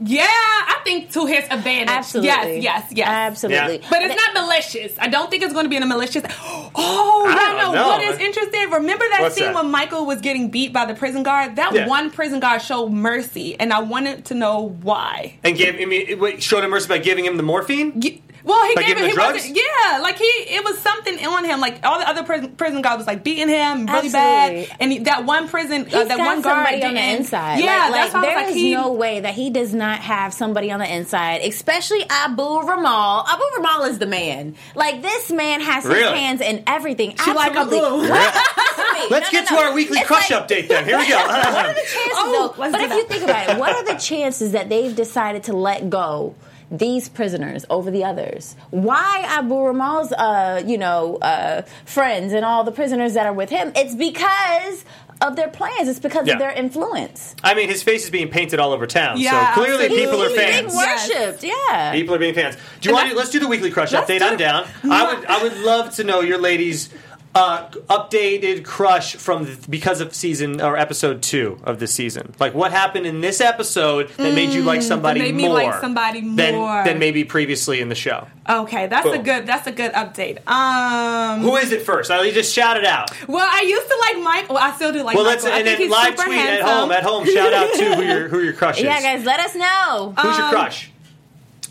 Yeah, 0.00 0.24
I 0.28 0.80
think 0.84 1.10
to 1.12 1.26
his 1.26 1.44
advantage. 1.50 1.88
Absolutely. 1.88 2.60
Yes, 2.60 2.62
yes, 2.62 2.92
yes. 2.94 3.08
Absolutely. 3.08 3.78
Yeah. 3.80 3.86
But 3.90 4.02
it's 4.02 4.14
not 4.14 4.34
malicious. 4.42 4.94
I 4.98 5.08
don't 5.08 5.30
think 5.30 5.42
it's 5.42 5.52
going 5.52 5.64
to 5.64 5.70
be 5.70 5.76
in 5.76 5.82
a 5.82 5.86
malicious. 5.86 6.24
Oh, 6.78 7.24
I 7.26 7.30
yeah, 7.30 7.62
don't 7.62 7.74
no. 7.74 7.80
know. 7.80 7.88
What 7.88 8.02
is 8.02 8.18
interesting? 8.18 8.68
Remember 8.70 9.04
that 9.08 9.22
What's 9.22 9.34
scene 9.34 9.44
that? 9.46 9.54
when 9.54 9.70
Michael 9.70 10.04
was 10.04 10.20
getting 10.20 10.50
beat 10.50 10.74
by 10.74 10.84
the 10.84 10.92
prison 10.94 11.22
guard? 11.22 11.56
That 11.56 11.72
Yeah. 11.72 11.86
one 11.88 12.10
prison 12.10 12.38
guard 12.38 12.60
showed 12.60 12.90
mercy, 12.92 13.58
and 13.58 13.72
I 13.72 13.80
wanted 13.80 14.26
to 14.26 14.34
know 14.34 14.76
why. 14.82 15.38
And 15.42 15.56
gave 15.56 15.76
I 15.80 15.86
mean, 15.86 16.18
wait, 16.18 16.42
showed 16.42 16.64
him 16.64 16.70
mercy 16.70 16.88
by 16.88 16.98
giving 16.98 17.24
him 17.24 17.38
the 17.38 17.42
morphine? 17.42 17.94
Ye- 18.02 18.20
Well, 18.46 18.64
he 18.68 18.74
By 18.76 18.82
gave 18.84 18.90
it. 18.96 18.98
him 19.02 19.06
He 19.08 19.12
drugs? 19.14 19.34
wasn't. 19.38 19.56
Yeah, 19.56 19.98
like 19.98 20.16
he. 20.18 20.24
It 20.24 20.64
was 20.64 20.78
something 20.78 21.26
on 21.26 21.44
him. 21.44 21.58
Like 21.60 21.84
all 21.84 21.98
the 21.98 22.08
other 22.08 22.22
prison, 22.22 22.52
prison 22.52 22.80
guards 22.80 22.98
was 22.98 23.06
like 23.08 23.24
beating 23.24 23.48
him 23.48 23.86
really 23.86 24.06
Absolutely. 24.06 24.10
bad, 24.12 24.76
and 24.78 24.92
he, 24.92 24.98
that 25.00 25.24
one 25.26 25.48
prison, 25.48 25.82
uh, 25.92 26.04
that 26.04 26.16
one 26.16 26.42
guard 26.42 26.66
somebody 26.68 26.84
on 26.84 26.94
the 26.94 27.00
inside. 27.16 27.58
Yeah, 27.58 27.88
like, 27.88 27.92
that's 27.92 28.14
like, 28.14 28.22
why 28.22 28.28
there 28.28 28.36
was 28.36 28.44
like 28.46 28.50
is 28.50 28.62
he. 28.62 28.72
no 28.74 28.92
way 28.92 29.18
that 29.20 29.34
he 29.34 29.50
does 29.50 29.74
not 29.74 29.98
have 29.98 30.32
somebody 30.32 30.70
on 30.70 30.78
the 30.78 30.90
inside, 30.94 31.40
especially 31.42 32.04
Abu 32.08 32.42
Ramal. 32.60 33.26
Abu 33.26 33.42
Ramal 33.56 33.82
is 33.90 33.98
the 33.98 34.06
man. 34.06 34.54
Like 34.76 35.02
this 35.02 35.32
man 35.32 35.60
has 35.60 35.82
his 35.84 35.92
Really? 35.92 36.16
hands 36.18 36.40
in 36.40 36.62
everything. 36.68 37.16
She 37.16 37.32
like 37.32 37.52
Abu. 37.56 37.74
What? 37.76 38.00
Listen 38.00 38.12
to 38.12 38.92
me. 38.94 39.06
Let's 39.10 39.32
No, 39.32 39.38
get 39.40 39.50
no, 39.50 39.56
to 39.56 39.62
no. 39.62 39.68
our 39.68 39.74
weekly 39.74 39.98
It's 39.98 40.06
crush 40.06 40.30
like- 40.30 40.46
update 40.48 40.68
then. 40.68 40.84
Here 40.84 40.98
we 40.98 41.08
go. 41.08 41.16
what 41.26 41.66
are 41.66 41.74
the 41.74 41.80
chances, 41.80 42.12
Oh, 42.14 42.52
though? 42.56 42.70
But 42.70 42.80
if 42.80 42.88
that. 42.90 42.96
you 42.96 43.04
think 43.08 43.24
about 43.24 43.50
it, 43.50 43.58
what 43.58 43.72
are 43.74 43.84
the 43.84 43.98
chances 43.98 44.52
that 44.52 44.68
they've 44.68 44.94
decided 44.94 45.42
to 45.44 45.52
let 45.56 45.90
go 45.90 46.34
these 46.70 47.08
prisoners 47.08 47.64
over 47.70 47.90
the 47.90 48.04
others? 48.04 48.56
Why 48.70 49.24
Abu 49.26 49.54
Ramal's, 49.58 50.12
uh, 50.12 50.62
you 50.66 50.78
know, 50.78 51.16
uh, 51.16 51.62
friends 51.84 52.32
and 52.32 52.44
all 52.44 52.64
the 52.64 52.72
prisoners 52.72 53.14
that 53.14 53.26
are 53.26 53.32
with 53.32 53.50
him? 53.50 53.72
It's 53.76 53.94
because 53.94 54.84
of 55.22 55.34
their 55.36 55.48
plans. 55.48 55.88
It's 55.88 55.98
because 55.98 56.26
Yeah. 56.26 56.34
of 56.34 56.38
their 56.40 56.50
influence. 56.52 57.34
I 57.42 57.54
mean, 57.54 57.68
his 57.68 57.82
face 57.82 58.04
is 58.04 58.10
being 58.10 58.28
painted 58.28 58.58
all 58.60 58.72
over 58.72 58.86
town, 58.86 59.18
Yeah, 59.18 59.54
so 59.54 59.62
clearly 59.62 59.84
absolutely. 59.86 60.04
people 60.04 60.22
are 60.22 60.28
He's 60.28 60.36
being 60.38 60.52
fans. 60.70 60.74
Yes. 60.74 61.08
worshipped. 61.08 61.44
Yeah. 61.44 61.92
People 61.92 62.14
are 62.14 62.18
being 62.18 62.34
fans. 62.34 62.56
Do 62.80 62.88
you 62.90 62.94
want 62.94 63.08
to? 63.10 63.16
Let's 63.16 63.30
do 63.30 63.38
the 63.38 63.48
weekly 63.48 63.70
crush 63.70 63.92
update. 63.92 64.20
I'm 64.20 64.36
down. 64.36 64.66
I 64.90 65.14
would. 65.14 65.24
I 65.26 65.42
would 65.42 65.56
love 65.60 65.94
to 65.96 66.04
know 66.04 66.20
your 66.20 66.36
ladies' 66.38 66.90
uh, 67.36 67.68
updated 67.88 68.64
crush 68.64 69.14
from 69.16 69.44
the, 69.44 69.66
because 69.68 70.00
of 70.00 70.14
season 70.14 70.60
or 70.60 70.76
episode 70.76 71.22
two 71.22 71.58
of 71.64 71.78
the 71.78 71.86
season. 71.86 72.34
Like 72.40 72.54
what 72.54 72.70
happened 72.72 73.06
in 73.06 73.20
this 73.20 73.40
episode 73.40 74.08
that 74.16 74.34
made 74.34 74.50
you 74.50 74.62
like 74.62 74.82
somebody 74.82 75.20
Mm, 75.20 75.22
made 75.24 75.34
me 75.34 75.44
more 75.46 75.54
like 75.54 75.80
somebody 75.80 76.20
than 76.22 76.54
more. 76.54 76.84
than 76.84 76.98
maybe 76.98 77.24
previously 77.24 77.80
in 77.80 77.88
the 77.88 77.94
show. 77.94 78.26
Okay, 78.48 78.86
that's 78.86 79.06
a 79.08 79.18
good. 79.18 79.46
That's 79.46 79.66
a 79.66 79.72
good 79.72 79.92
update. 79.92 80.38
Um. 80.48 81.40
Who 81.42 81.56
is 81.56 81.72
it 81.72 81.82
first? 81.82 82.10
I'll 82.10 82.24
just 82.30 82.54
shout 82.54 82.76
it 82.76 82.84
out. 82.84 83.10
Well, 83.28 83.46
I 83.50 83.62
used 83.62 83.88
to 83.88 83.96
like 84.00 84.24
Mike. 84.24 84.48
Well, 84.48 84.58
I 84.58 84.72
still 84.76 84.92
do 84.92 85.02
like 85.02 85.16
Well, 85.16 85.24
Michael. 85.24 85.44
let's 85.44 85.44
I 85.44 85.58
and 85.58 85.64
think 85.66 85.78
then 85.78 85.86
he's 85.86 85.90
live 85.90 86.16
super 86.18 86.24
tweet 86.24 86.38
at 86.38 86.46
handsome. 86.48 86.68
home. 86.68 86.92
At 86.92 87.02
home, 87.02 87.26
shout 87.26 87.52
out 87.52 87.72
to 87.74 87.94
who 87.96 88.02
your 88.02 88.28
who 88.28 88.40
your 88.40 88.52
crush 88.52 88.78
is. 88.78 88.84
Yeah, 88.84 89.02
guys, 89.02 89.24
let 89.24 89.40
us 89.40 89.54
know. 89.54 90.14
Who's 90.18 90.36
your 90.36 90.46
Um, 90.46 90.50
crush? 90.52 90.90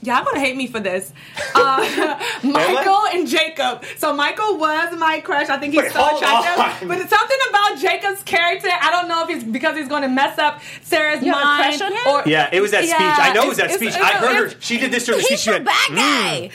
Y'all 0.06 0.24
gonna 0.24 0.39
hate 0.39 0.56
me 0.56 0.68
for 0.68 0.80
this. 0.80 1.12
Uh, 1.54 2.20
Michael 2.44 3.02
and 3.13 3.28
Jacob. 3.28 3.84
So 3.98 4.13
Michael 4.13 4.58
was 4.58 4.96
my 4.98 5.20
crush. 5.22 5.50
I 5.50 5.58
think 5.58 5.74
he's 5.74 5.84
Wait, 5.84 5.91
so 5.91 6.15
attractive. 6.18 6.84
on. 6.84 6.88
But 6.88 7.00
it's 7.00 7.10
something 7.10 7.38
about 7.50 7.78
Jacob's 7.80 8.24
character. 8.24 8.70
I 8.82 8.91
don't 8.91 9.08
know 9.08 9.24
if 9.24 9.30
he's 9.30 9.44
because 9.44 9.76
he's 9.78 9.88
going 9.88 10.02
to 10.04 10.08
mess 10.10 10.38
up 10.38 10.62
Sarah's 10.82 11.24
You 11.24 11.34
have 11.34 11.41
a 11.41 11.46
mind. 11.46 11.78
crush 11.78 11.82
on 11.82 11.91
him? 11.91 12.08
Or 12.08 12.24
Yeah, 12.30 12.50
it 12.52 12.62
was 12.62 12.72
that 12.72 12.86
Yeah, 12.86 12.96
speech. 13.15 13.26
I 13.30 13.34
know 13.34 13.44
it 13.44 13.50
was 13.50 13.58
that 13.58 13.72
speech. 13.72 13.94
I 13.94 14.13
heard 14.13 14.52
her. 14.52 14.58
She 14.60 14.78
did 14.78 14.91
this 14.91 15.06
during 15.06 15.20
the 15.20 15.24
speech. 15.26 15.32
He's 15.39 15.41
She 15.44 15.50
the 15.50 15.56
went, 15.56 15.65
bad 15.65 15.89
"Mm, 15.89 15.96
guy. 15.96 16.52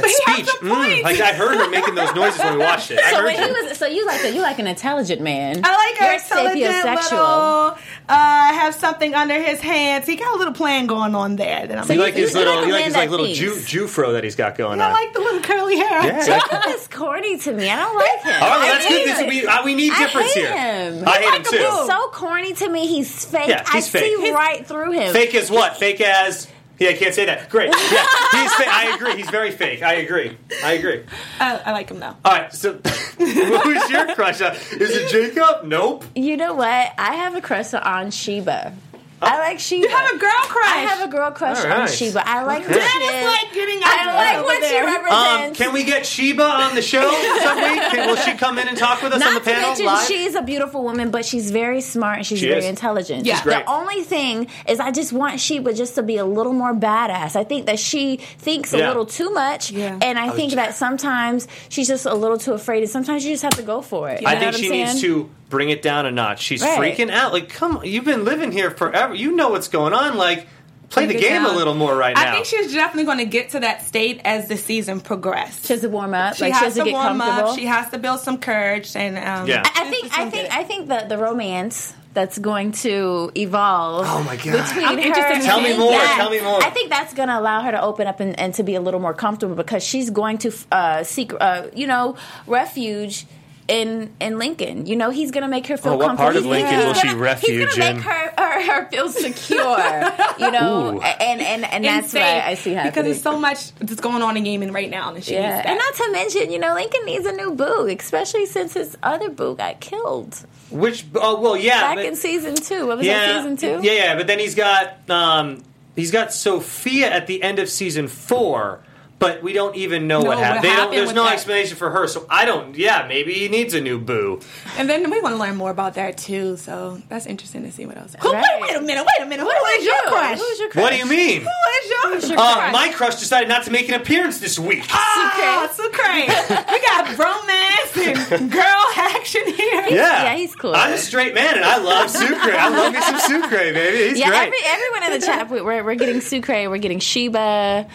that 0.00 0.04
he 0.04 0.32
has 0.32 0.36
speech. 0.36 0.48
a 0.48 0.64
mm." 0.64 1.02
Like 1.02 1.20
I 1.20 1.32
heard 1.32 1.56
her 1.58 1.68
making 1.70 1.94
those 1.94 2.14
noises 2.14 2.40
when 2.40 2.54
we 2.58 2.64
watched 2.64 2.90
it. 2.90 2.98
I 2.98 3.10
So 3.10 3.16
heard 3.16 3.24
when 3.26 3.36
he 3.36 3.50
was, 3.68 3.78
so 3.78 3.86
you 3.86 4.06
like 4.06 4.24
a, 4.24 4.30
you 4.32 4.40
like 4.42 4.58
an 4.58 4.66
intelligent 4.66 5.20
man. 5.20 5.60
I 5.64 5.76
like 5.76 5.98
her 5.98 6.06
You're 6.06 6.14
intelligent 6.14 6.84
sapiosexual. 6.84 7.10
little. 7.12 7.78
Uh, 8.08 8.52
have 8.54 8.74
something 8.74 9.14
under 9.14 9.40
his 9.40 9.60
hands. 9.60 10.06
He 10.06 10.16
got 10.16 10.34
a 10.34 10.38
little 10.38 10.52
plan 10.54 10.86
going 10.86 11.14
on 11.14 11.36
there. 11.36 11.66
That 11.66 11.78
I'm 11.78 11.84
So 11.84 11.92
You 11.92 11.98
you- 12.00 12.04
like 12.04 12.14
his 12.14 12.34
you 12.34 12.40
little, 12.60 12.62
like 12.62 12.66
you 12.68 12.72
like 12.72 12.80
man 12.80 12.84
his 12.86 12.94
like 12.96 13.10
little 13.10 13.26
thinks. 13.26 13.38
Jew 13.70 13.86
Jewfro 13.86 14.12
that 14.12 14.24
he's 14.24 14.36
got 14.36 14.56
going 14.56 14.80
on. 14.80 14.82
I 14.82 14.86
on. 14.88 14.92
like 14.92 15.12
the 15.12 15.20
little 15.20 15.40
curly 15.40 15.76
hair. 15.78 16.04
Yeah. 16.06 16.24
Jacob 16.26 16.62
is 16.68 16.88
corny 16.88 17.38
to 17.38 17.52
me. 17.52 17.70
I 17.70 17.76
don't 17.76 17.96
like 17.96 18.22
him. 18.22 18.42
All 18.42 18.48
right, 18.50 18.58
well, 18.58 18.60
I 18.60 18.68
that's 18.72 18.88
good. 18.88 18.92
hate 18.98 19.04
This, 19.06 19.18
him. 19.20 19.28
we, 19.28 19.46
uh, 19.46 19.64
we 19.64 19.74
need 19.74 19.92
I 19.92 19.98
difference 20.06 20.32
hate 20.34 20.40
here. 20.46 20.56
him. 20.56 21.04
I 21.06 21.10
hate 21.12 21.24
him 21.24 21.30
like 21.32 21.40
a 21.46 21.50
too. 21.50 21.56
He's 21.58 21.86
so 21.86 22.08
corny 22.12 22.52
to 22.54 22.68
me. 22.68 22.86
He's 22.86 23.24
fake. 23.24 23.48
Yeah, 23.48 23.64
he's 23.72 23.86
I 23.86 23.90
fake. 23.90 24.02
see 24.16 24.20
He's- 24.22 24.34
right 24.34 24.66
through 24.66 24.92
him. 24.92 25.12
Fake 25.12 25.34
as 25.34 25.50
what? 25.50 25.76
Fake 25.76 26.00
as. 26.00 26.48
Yeah, 26.78 26.90
I 26.90 26.92
can't 26.92 27.14
say 27.14 27.24
that. 27.24 27.48
Great. 27.48 27.70
Yeah, 27.90 28.04
he's 28.42 28.52
fake. 28.54 28.68
I 28.68 28.92
agree. 28.94 29.16
He's 29.16 29.30
very 29.30 29.50
fake. 29.50 29.82
I 29.82 29.94
agree. 29.94 30.36
I 30.62 30.72
agree. 30.72 31.04
I, 31.40 31.56
I 31.64 31.72
like 31.72 31.88
him 31.90 32.00
though. 32.00 32.14
All 32.22 32.32
right. 32.32 32.52
So, 32.52 32.74
who's 33.18 33.90
your 33.90 34.14
crush? 34.14 34.42
on? 34.42 34.54
Is 34.54 34.90
it 34.94 35.08
Jacob? 35.08 35.64
Nope. 35.64 36.04
You 36.14 36.36
know 36.36 36.52
what? 36.52 36.92
I 36.98 37.14
have 37.14 37.34
a 37.34 37.40
crush 37.40 37.72
on 37.72 38.10
Sheba. 38.10 38.74
I 39.22 39.38
like 39.38 39.58
Sheba. 39.58 39.82
You 39.82 39.88
have 39.96 40.10
a 40.14 40.18
girl 40.18 40.30
crush. 40.44 40.68
I 40.68 40.78
have 40.80 41.08
a 41.08 41.10
girl 41.10 41.30
crush 41.30 41.64
All 41.64 41.72
on. 41.72 41.88
Sheba. 41.88 42.22
I 42.28 42.42
like 42.42 42.62
Okay. 42.64 42.72
who 42.74 42.78
That 42.78 42.98
she 43.00 43.04
is 43.06 43.20
is. 43.22 43.26
like 43.26 43.54
getting 43.54 43.80
I 43.82 44.14
like 44.14 44.36
over 44.36 44.44
what 44.44 44.62
she 44.62 44.70
there. 44.70 44.84
represents. 44.84 45.60
Um, 45.60 45.64
can 45.66 45.72
we 45.72 45.84
get 45.84 46.04
Sheba 46.04 46.42
on 46.44 46.74
the 46.74 46.82
show 46.82 47.00
some 47.42 47.56
week? 47.56 47.80
Can, 47.92 48.08
will 48.08 48.16
she 48.16 48.34
come 48.34 48.58
in 48.58 48.68
and 48.68 48.76
talk 48.76 49.02
with 49.02 49.12
us 49.14 49.20
Not 49.20 49.28
on 49.28 49.34
the 49.34 49.40
to 49.40 49.46
panel 49.46 49.68
mention, 49.68 49.86
live? 49.86 50.06
she's 50.06 50.34
a 50.34 50.42
beautiful 50.42 50.82
woman, 50.84 51.10
but 51.10 51.24
she's 51.24 51.50
very 51.50 51.80
smart 51.80 52.18
and 52.18 52.26
she's 52.26 52.40
She 52.40 52.46
very 52.48 52.58
is. 52.60 52.64
intelligent. 52.66 53.24
Yeah. 53.24 53.36
She's 53.36 53.42
great. 53.44 53.64
The 53.64 53.70
only 53.72 54.02
thing 54.02 54.48
is, 54.68 54.80
I 54.80 54.90
just 54.90 55.14
want 55.14 55.40
Sheba 55.40 55.72
just 55.72 55.94
to 55.94 56.02
be 56.02 56.18
a 56.18 56.24
little 56.26 56.52
more 56.52 56.74
badass. 56.74 57.36
I 57.36 57.44
think 57.44 57.66
that 57.66 57.78
she 57.78 58.16
thinks 58.18 58.74
a 58.74 58.76
little 58.76 59.06
too 59.06 59.30
much, 59.30 59.70
Yeah. 59.70 59.98
and 60.02 60.18
I 60.18 60.28
think 60.30 60.52
that 60.54 60.74
sometimes 60.74 61.48
she's 61.70 61.88
just 61.88 62.04
a 62.04 62.14
little 62.14 62.36
too 62.38 62.52
afraid, 62.52 62.82
and 62.82 62.90
sometimes 62.90 63.24
you 63.24 63.32
just 63.32 63.42
have 63.44 63.54
to 63.56 63.62
go 63.62 63.80
for 63.80 64.10
it. 64.10 64.20
You 64.20 64.26
I 64.28 64.34
know 64.34 64.40
think 64.40 64.52
what 64.52 64.60
she 64.60 64.66
I'm 64.66 64.70
saying? 64.72 64.84
needs 64.86 65.00
to 65.02 65.30
bring 65.48 65.70
it 65.70 65.82
down 65.82 66.06
a 66.06 66.10
notch. 66.10 66.42
She's 66.42 66.62
Right. 66.62 66.78
freaking 66.96 67.10
out. 67.10 67.32
Like, 67.32 67.48
come 67.48 67.78
on, 67.78 67.86
you've 67.86 68.04
been 68.04 68.24
living 68.24 68.52
here 68.52 68.70
forever. 68.70 69.14
You 69.14 69.32
know 69.32 69.50
what's 69.50 69.68
going 69.68 69.92
on. 69.92 70.16
Like, 70.16 70.46
play 70.90 71.06
Bring 71.06 71.16
the 71.18 71.24
it 71.24 71.28
game 71.28 71.44
a 71.44 71.52
little 71.52 71.74
more 71.74 71.96
right 71.96 72.14
now. 72.14 72.28
I 72.30 72.34
think 72.34 72.46
she's 72.46 72.72
definitely 72.72 73.04
going 73.06 73.18
to 73.18 73.24
get 73.26 73.50
to 73.50 73.60
that 73.60 73.84
state 73.86 74.20
as 74.24 74.48
the 74.48 74.56
season 74.56 75.00
progressed. 75.00 75.66
She 75.66 75.72
has 75.72 75.82
to 75.82 75.88
warm 75.88 76.14
up. 76.14 76.34
She 76.36 76.44
like 76.44 76.54
she 76.54 76.58
has 76.58 76.62
has 76.64 76.74
to 76.74 76.80
to 76.80 76.84
get 76.86 76.92
warm 76.92 77.18
comfortable. 77.18 77.50
up. 77.50 77.58
She 77.58 77.66
has 77.66 77.90
to 77.90 77.98
build 77.98 78.20
some 78.20 78.38
courage 78.38 78.94
and 78.96 79.16
um, 79.18 79.48
Yeah. 79.48 79.62
I 79.64 79.82
I 79.82 79.90
think 79.90 80.18
I 80.18 80.30
think 80.30 80.56
I 80.56 80.62
think 80.64 80.88
the 80.88 81.06
the 81.08 81.18
romance 81.18 81.92
that's 82.14 82.38
going 82.38 82.72
to 82.72 83.30
evolve. 83.36 84.06
Oh, 84.08 84.22
my 84.22 84.36
God. 84.36 84.44
Between 84.66 84.86
I'm 84.86 84.94
her 84.96 85.00
interested 85.02 85.32
and 85.34 85.42
to 85.42 85.46
Tell 85.48 85.60
me 85.60 85.76
more, 85.76 85.90
Yes. 85.92 86.16
tell 86.16 86.30
me 86.30 86.40
more. 86.40 86.62
I 86.62 86.70
think 86.70 86.88
that's 86.88 87.12
going 87.12 87.28
to 87.28 87.38
allow 87.38 87.60
her 87.60 87.70
to 87.72 87.82
open 87.82 88.06
up 88.06 88.20
and, 88.20 88.40
and 88.40 88.54
to 88.54 88.62
be 88.62 88.74
a 88.74 88.80
little 88.80 89.00
more 89.00 89.12
comfortable 89.12 89.54
because 89.54 89.84
she's 89.84 90.08
going 90.08 90.38
to 90.38 90.52
uh, 90.72 91.02
seek, 91.04 91.32
uh, 91.38 91.64
you 91.74 91.86
know, 91.86 92.16
refuge. 92.46 93.26
In, 93.68 94.14
in 94.20 94.38
Lincoln, 94.38 94.86
you 94.86 94.94
know 94.94 95.10
he's 95.10 95.32
gonna 95.32 95.48
make 95.48 95.66
her 95.66 95.76
feel 95.76 95.94
Oh, 95.94 95.96
what 95.96 96.06
comfortable. 96.06 96.24
part 96.24 96.36
of 96.36 96.44
He's- 96.44 96.50
Lincoln 96.52 96.76
he's 96.76 96.86
will 96.86 96.94
she 96.94 97.06
gonna- 97.08 97.18
refuge 97.18 97.50
He's 97.68 97.76
gonna 97.76 97.90
in? 97.90 97.96
make 97.96 98.04
her, 98.04 98.32
her 98.38 98.62
her 98.62 98.88
feel 98.90 99.08
secure, 99.08 100.12
you 100.38 100.50
know, 100.52 100.94
Ooh. 100.94 101.00
and 101.00 101.40
and 101.40 101.64
and 101.64 101.84
that's 101.84 102.14
what 102.14 102.22
Insane. 102.22 102.42
I 102.46 102.54
see 102.54 102.70
happening. 102.74 102.92
because 102.92 103.04
there's 103.06 103.22
so 103.22 103.36
much 103.40 103.74
that's 103.80 104.00
going 104.00 104.22
on 104.22 104.36
in 104.36 104.44
gaming 104.44 104.70
right 104.70 104.88
now, 104.88 105.12
and 105.12 105.24
she 105.24 105.34
Yeah, 105.34 105.42
needs 105.50 105.64
that. 105.64 105.66
and 105.66 105.78
not 105.78 105.94
to 105.94 106.12
mention, 106.12 106.52
you 106.52 106.60
know, 106.60 106.74
Lincoln 106.74 107.04
needs 107.06 107.26
a 107.26 107.32
new 107.32 107.54
boo, 107.56 107.88
especially 107.88 108.46
since 108.46 108.74
his 108.74 108.96
other 109.02 109.30
boo 109.30 109.56
got 109.56 109.80
killed 109.80 110.46
Which? 110.70 111.04
Oh 111.16 111.40
well, 111.40 111.56
yeah. 111.56 111.80
back 111.80 111.96
but- 111.96 112.04
in 112.04 112.14
season 112.14 112.54
two. 112.54 112.86
What 112.86 112.98
was 112.98 113.06
yeah, 113.06 113.32
that 113.32 113.36
season 113.38 113.56
two? 113.56 113.84
Yeah, 113.84 113.92
yeah. 113.94 114.14
But 114.16 114.28
then 114.28 114.38
he's 114.38 114.54
got 114.54 115.10
um, 115.10 115.64
he's 115.96 116.12
got 116.12 116.32
Sofia 116.32 117.10
at 117.10 117.26
the 117.26 117.42
end 117.42 117.58
of 117.58 117.68
season 117.68 118.06
four. 118.06 118.78
But 119.18 119.42
we 119.42 119.54
don't 119.54 119.74
even 119.76 120.06
know 120.06 120.20
No, 120.20 120.26
what 120.28 120.36
what 120.36 120.44
happened. 120.44 120.64
They 120.64 120.68
don't, 120.68 120.76
happened 120.78 120.98
there's 120.98 121.12
no 121.14 121.24
that. 121.24 121.32
explanation 121.32 121.76
for 121.78 121.88
her, 121.88 122.06
so 122.06 122.26
I 122.28 122.44
don't. 122.44 122.76
Yeah, 122.76 123.06
maybe 123.08 123.32
he 123.32 123.48
needs 123.48 123.72
a 123.72 123.80
new 123.80 123.98
boo. 123.98 124.40
And 124.76 124.90
then 124.90 125.10
we 125.10 125.22
want 125.22 125.34
to 125.34 125.38
learn 125.40 125.56
more 125.56 125.70
about 125.70 125.94
that 125.94 126.18
too. 126.18 126.58
So 126.58 127.00
that's 127.08 127.24
interesting 127.24 127.62
to 127.62 127.72
see 127.72 127.86
what 127.86 127.96
else. 127.96 128.14
Who, 128.20 128.30
Right. 128.30 128.44
wait, 128.60 128.68
wait 128.72 128.76
a 128.76 128.80
minute. 128.82 129.06
Wait 129.06 129.24
a 129.24 129.26
minute. 129.26 129.42
Who 129.44 129.50
is 129.78 129.84
your 129.86 129.96
crush? 130.08 130.38
Who's 130.38 130.58
your 130.60 130.68
crush? 130.68 130.82
What 130.82 130.90
do 130.92 130.98
you 130.98 131.06
mean? 131.06 131.40
Who 131.40 131.48
is 131.48 131.90
your, 132.28 132.36
your 132.36 132.38
Uh, 132.38 132.54
crush? 132.56 132.72
my 132.74 132.88
crush 132.92 133.16
decided 133.16 133.48
not 133.48 133.62
to 133.64 133.70
make 133.70 133.88
an 133.88 133.94
appearance 133.94 134.38
this 134.38 134.58
week. 134.58 134.84
Ah, 134.90 135.70
Sucre. 135.72 136.02
we 136.70 136.80
got 136.82 137.18
romance 137.18 138.30
and 138.32 138.52
girl 138.52 138.84
action 138.98 139.42
here. 139.46 139.86
yeah, 139.88 140.24
yeah, 140.24 140.34
he's 140.36 140.54
cool. 140.54 140.74
I'm 140.74 140.92
a 140.92 140.98
straight 140.98 141.34
man, 141.34 141.54
and 141.56 141.64
I 141.64 141.78
love 141.78 142.10
Sucre. 142.10 142.52
I 142.52 142.68
love 142.68 142.92
me 142.92 143.00
some 143.00 143.18
Sucre, 143.20 143.48
baby. 143.72 144.10
He's 144.10 144.18
Yeah, 144.18 144.28
great. 144.28 144.42
every, 144.46 144.58
everyone 144.66 145.02
in 145.12 145.20
the 145.20 145.26
chat, 145.26 145.50
we- 145.50 145.62
we're, 145.62 145.82
we're 145.82 145.94
getting 145.94 146.20
Sucre, 146.20 146.68
we're 146.68 146.76
getting 146.76 146.98
Sheba. 147.00 147.86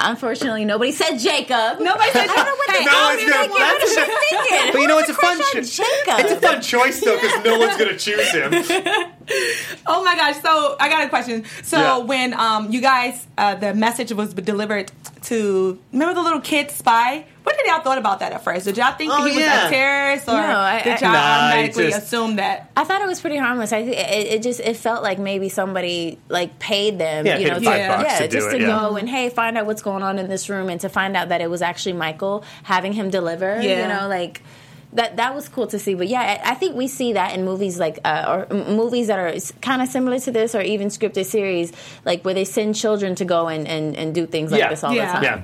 Unfortunately, 0.00 0.64
nobody 0.68 0.92
said 0.92 1.16
Jacob. 1.18 1.80
Nobody 1.80 2.10
said 2.12 2.28
I 2.28 2.34
don't 2.36 2.46
know 2.46 2.54
what 2.54 2.70
Hey, 2.70 2.78
they 2.78 2.84
no 2.84 2.96
all 2.96 3.08
one's 3.16 3.24
gonna- 3.30 3.48
What 3.48 3.80
that's 3.80 3.94
they 3.96 4.02
a- 4.02 4.06
thinking? 4.06 4.72
But 4.72 4.80
you 4.82 4.86
know, 4.88 4.98
it's 4.98 5.08
a 5.08 5.12
has 5.14 5.20
fun 5.20 5.36
crush 5.38 5.56
on 5.56 5.62
cho- 5.64 5.84
Jacob. 5.84 6.20
it's 6.20 6.32
a 6.32 6.40
fun 6.46 6.60
choice 6.62 7.00
though, 7.00 7.16
because 7.20 7.44
no 7.44 7.58
one's 7.58 7.76
gonna 7.76 7.98
choose 7.98 8.30
him. 8.30 8.52
Oh 9.86 10.02
my 10.04 10.16
gosh! 10.16 10.40
So 10.40 10.76
I 10.80 10.88
got 10.88 11.04
a 11.04 11.08
question. 11.10 11.44
So 11.62 11.76
Yeah. 11.78 11.98
when 11.98 12.32
um 12.32 12.70
you 12.72 12.80
guys 12.80 13.26
uh, 13.36 13.54
the 13.56 13.74
message 13.74 14.10
was 14.12 14.32
delivered 14.32 14.90
to 15.24 15.78
remember 15.92 16.14
the 16.14 16.22
little 16.22 16.40
kid 16.40 16.70
spy. 16.70 17.26
What 17.48 17.56
did 17.56 17.66
y'all 17.66 17.80
thought 17.80 17.96
about 17.96 18.20
that 18.20 18.32
at 18.32 18.44
first? 18.44 18.66
Did 18.66 18.76
y'all 18.76 18.92
think 18.92 19.10
Oh, 19.10 19.24
he 19.24 19.30
was 19.36 19.40
yeah. 19.40 19.68
a 19.68 19.70
terrorist, 19.70 20.28
or 20.28 20.32
No, 20.32 20.38
I- 20.58 20.82
did 20.82 21.00
y'all 21.00 21.12
Nah, 21.12 21.18
automatically 21.46 21.84
just- 21.90 22.02
assume 22.06 22.36
that? 22.36 22.70
I 22.76 22.84
thought 22.84 23.00
it 23.00 23.06
was 23.08 23.20
pretty 23.22 23.38
harmless. 23.38 23.72
I 23.72 23.84
think 23.84 23.96
it, 23.96 24.26
it 24.34 24.42
just 24.42 24.60
it 24.60 24.76
felt 24.76 25.02
like 25.02 25.18
maybe 25.18 25.48
somebody 25.48 26.18
like 26.28 26.58
paid 26.58 26.98
them, 26.98 27.24
Yeah, 27.26 27.38
you 27.38 27.44
paid 27.46 27.48
know, 27.48 27.54
them 27.60 27.64
five 27.64 27.82
to, 27.82 27.88
bucks 27.88 28.10
yeah, 28.12 28.18
to 28.18 28.28
do 28.28 28.36
just 28.36 28.48
it, 28.48 28.58
to 28.58 28.60
yeah. 28.60 28.66
go 28.88 28.96
and 28.96 29.08
hey, 29.08 29.30
find 29.30 29.56
out 29.56 29.64
what's 29.64 29.80
going 29.82 30.02
on 30.02 30.18
in 30.18 30.28
this 30.28 30.50
room, 30.50 30.68
and 30.68 30.78
to 30.82 30.90
find 30.90 31.16
out 31.16 31.30
that 31.30 31.40
it 31.40 31.48
was 31.48 31.62
actually 31.62 31.94
Michael 31.94 32.44
having 32.64 32.92
him 32.92 33.08
deliver. 33.08 33.60
Yeah. 33.62 33.82
You 33.82 33.88
know, 33.88 34.08
like 34.08 34.42
that 34.92 35.16
that 35.16 35.34
was 35.34 35.48
cool 35.48 35.66
to 35.68 35.78
see. 35.78 35.94
But 35.94 36.08
yeah, 36.08 36.40
I, 36.44 36.50
I 36.52 36.54
think 36.54 36.74
we 36.76 36.86
see 36.88 37.14
that 37.14 37.34
in 37.34 37.44
movies 37.44 37.78
like 37.78 37.98
uh, 38.04 38.24
or 38.28 38.46
m- 38.54 38.76
movies 38.76 39.06
that 39.08 39.18
are 39.18 39.34
kind 39.62 39.80
of 39.82 39.88
similar 39.88 40.18
to 40.20 40.30
this, 40.32 40.54
or 40.54 40.60
even 40.60 40.88
scripted 40.88 41.24
series, 41.24 41.72
like 42.04 42.24
where 42.24 42.34
they 42.34 42.44
send 42.44 42.74
children 42.74 43.14
to 43.16 43.24
go 43.24 43.48
and 43.48 43.66
and, 43.66 43.96
and 43.96 44.14
do 44.14 44.26
things 44.26 44.50
like 44.52 44.60
Yeah. 44.60 44.68
this 44.70 44.84
all 44.84 44.94
Yeah. 44.94 45.06
the 45.06 45.12
time. 45.12 45.22
Yeah. 45.22 45.42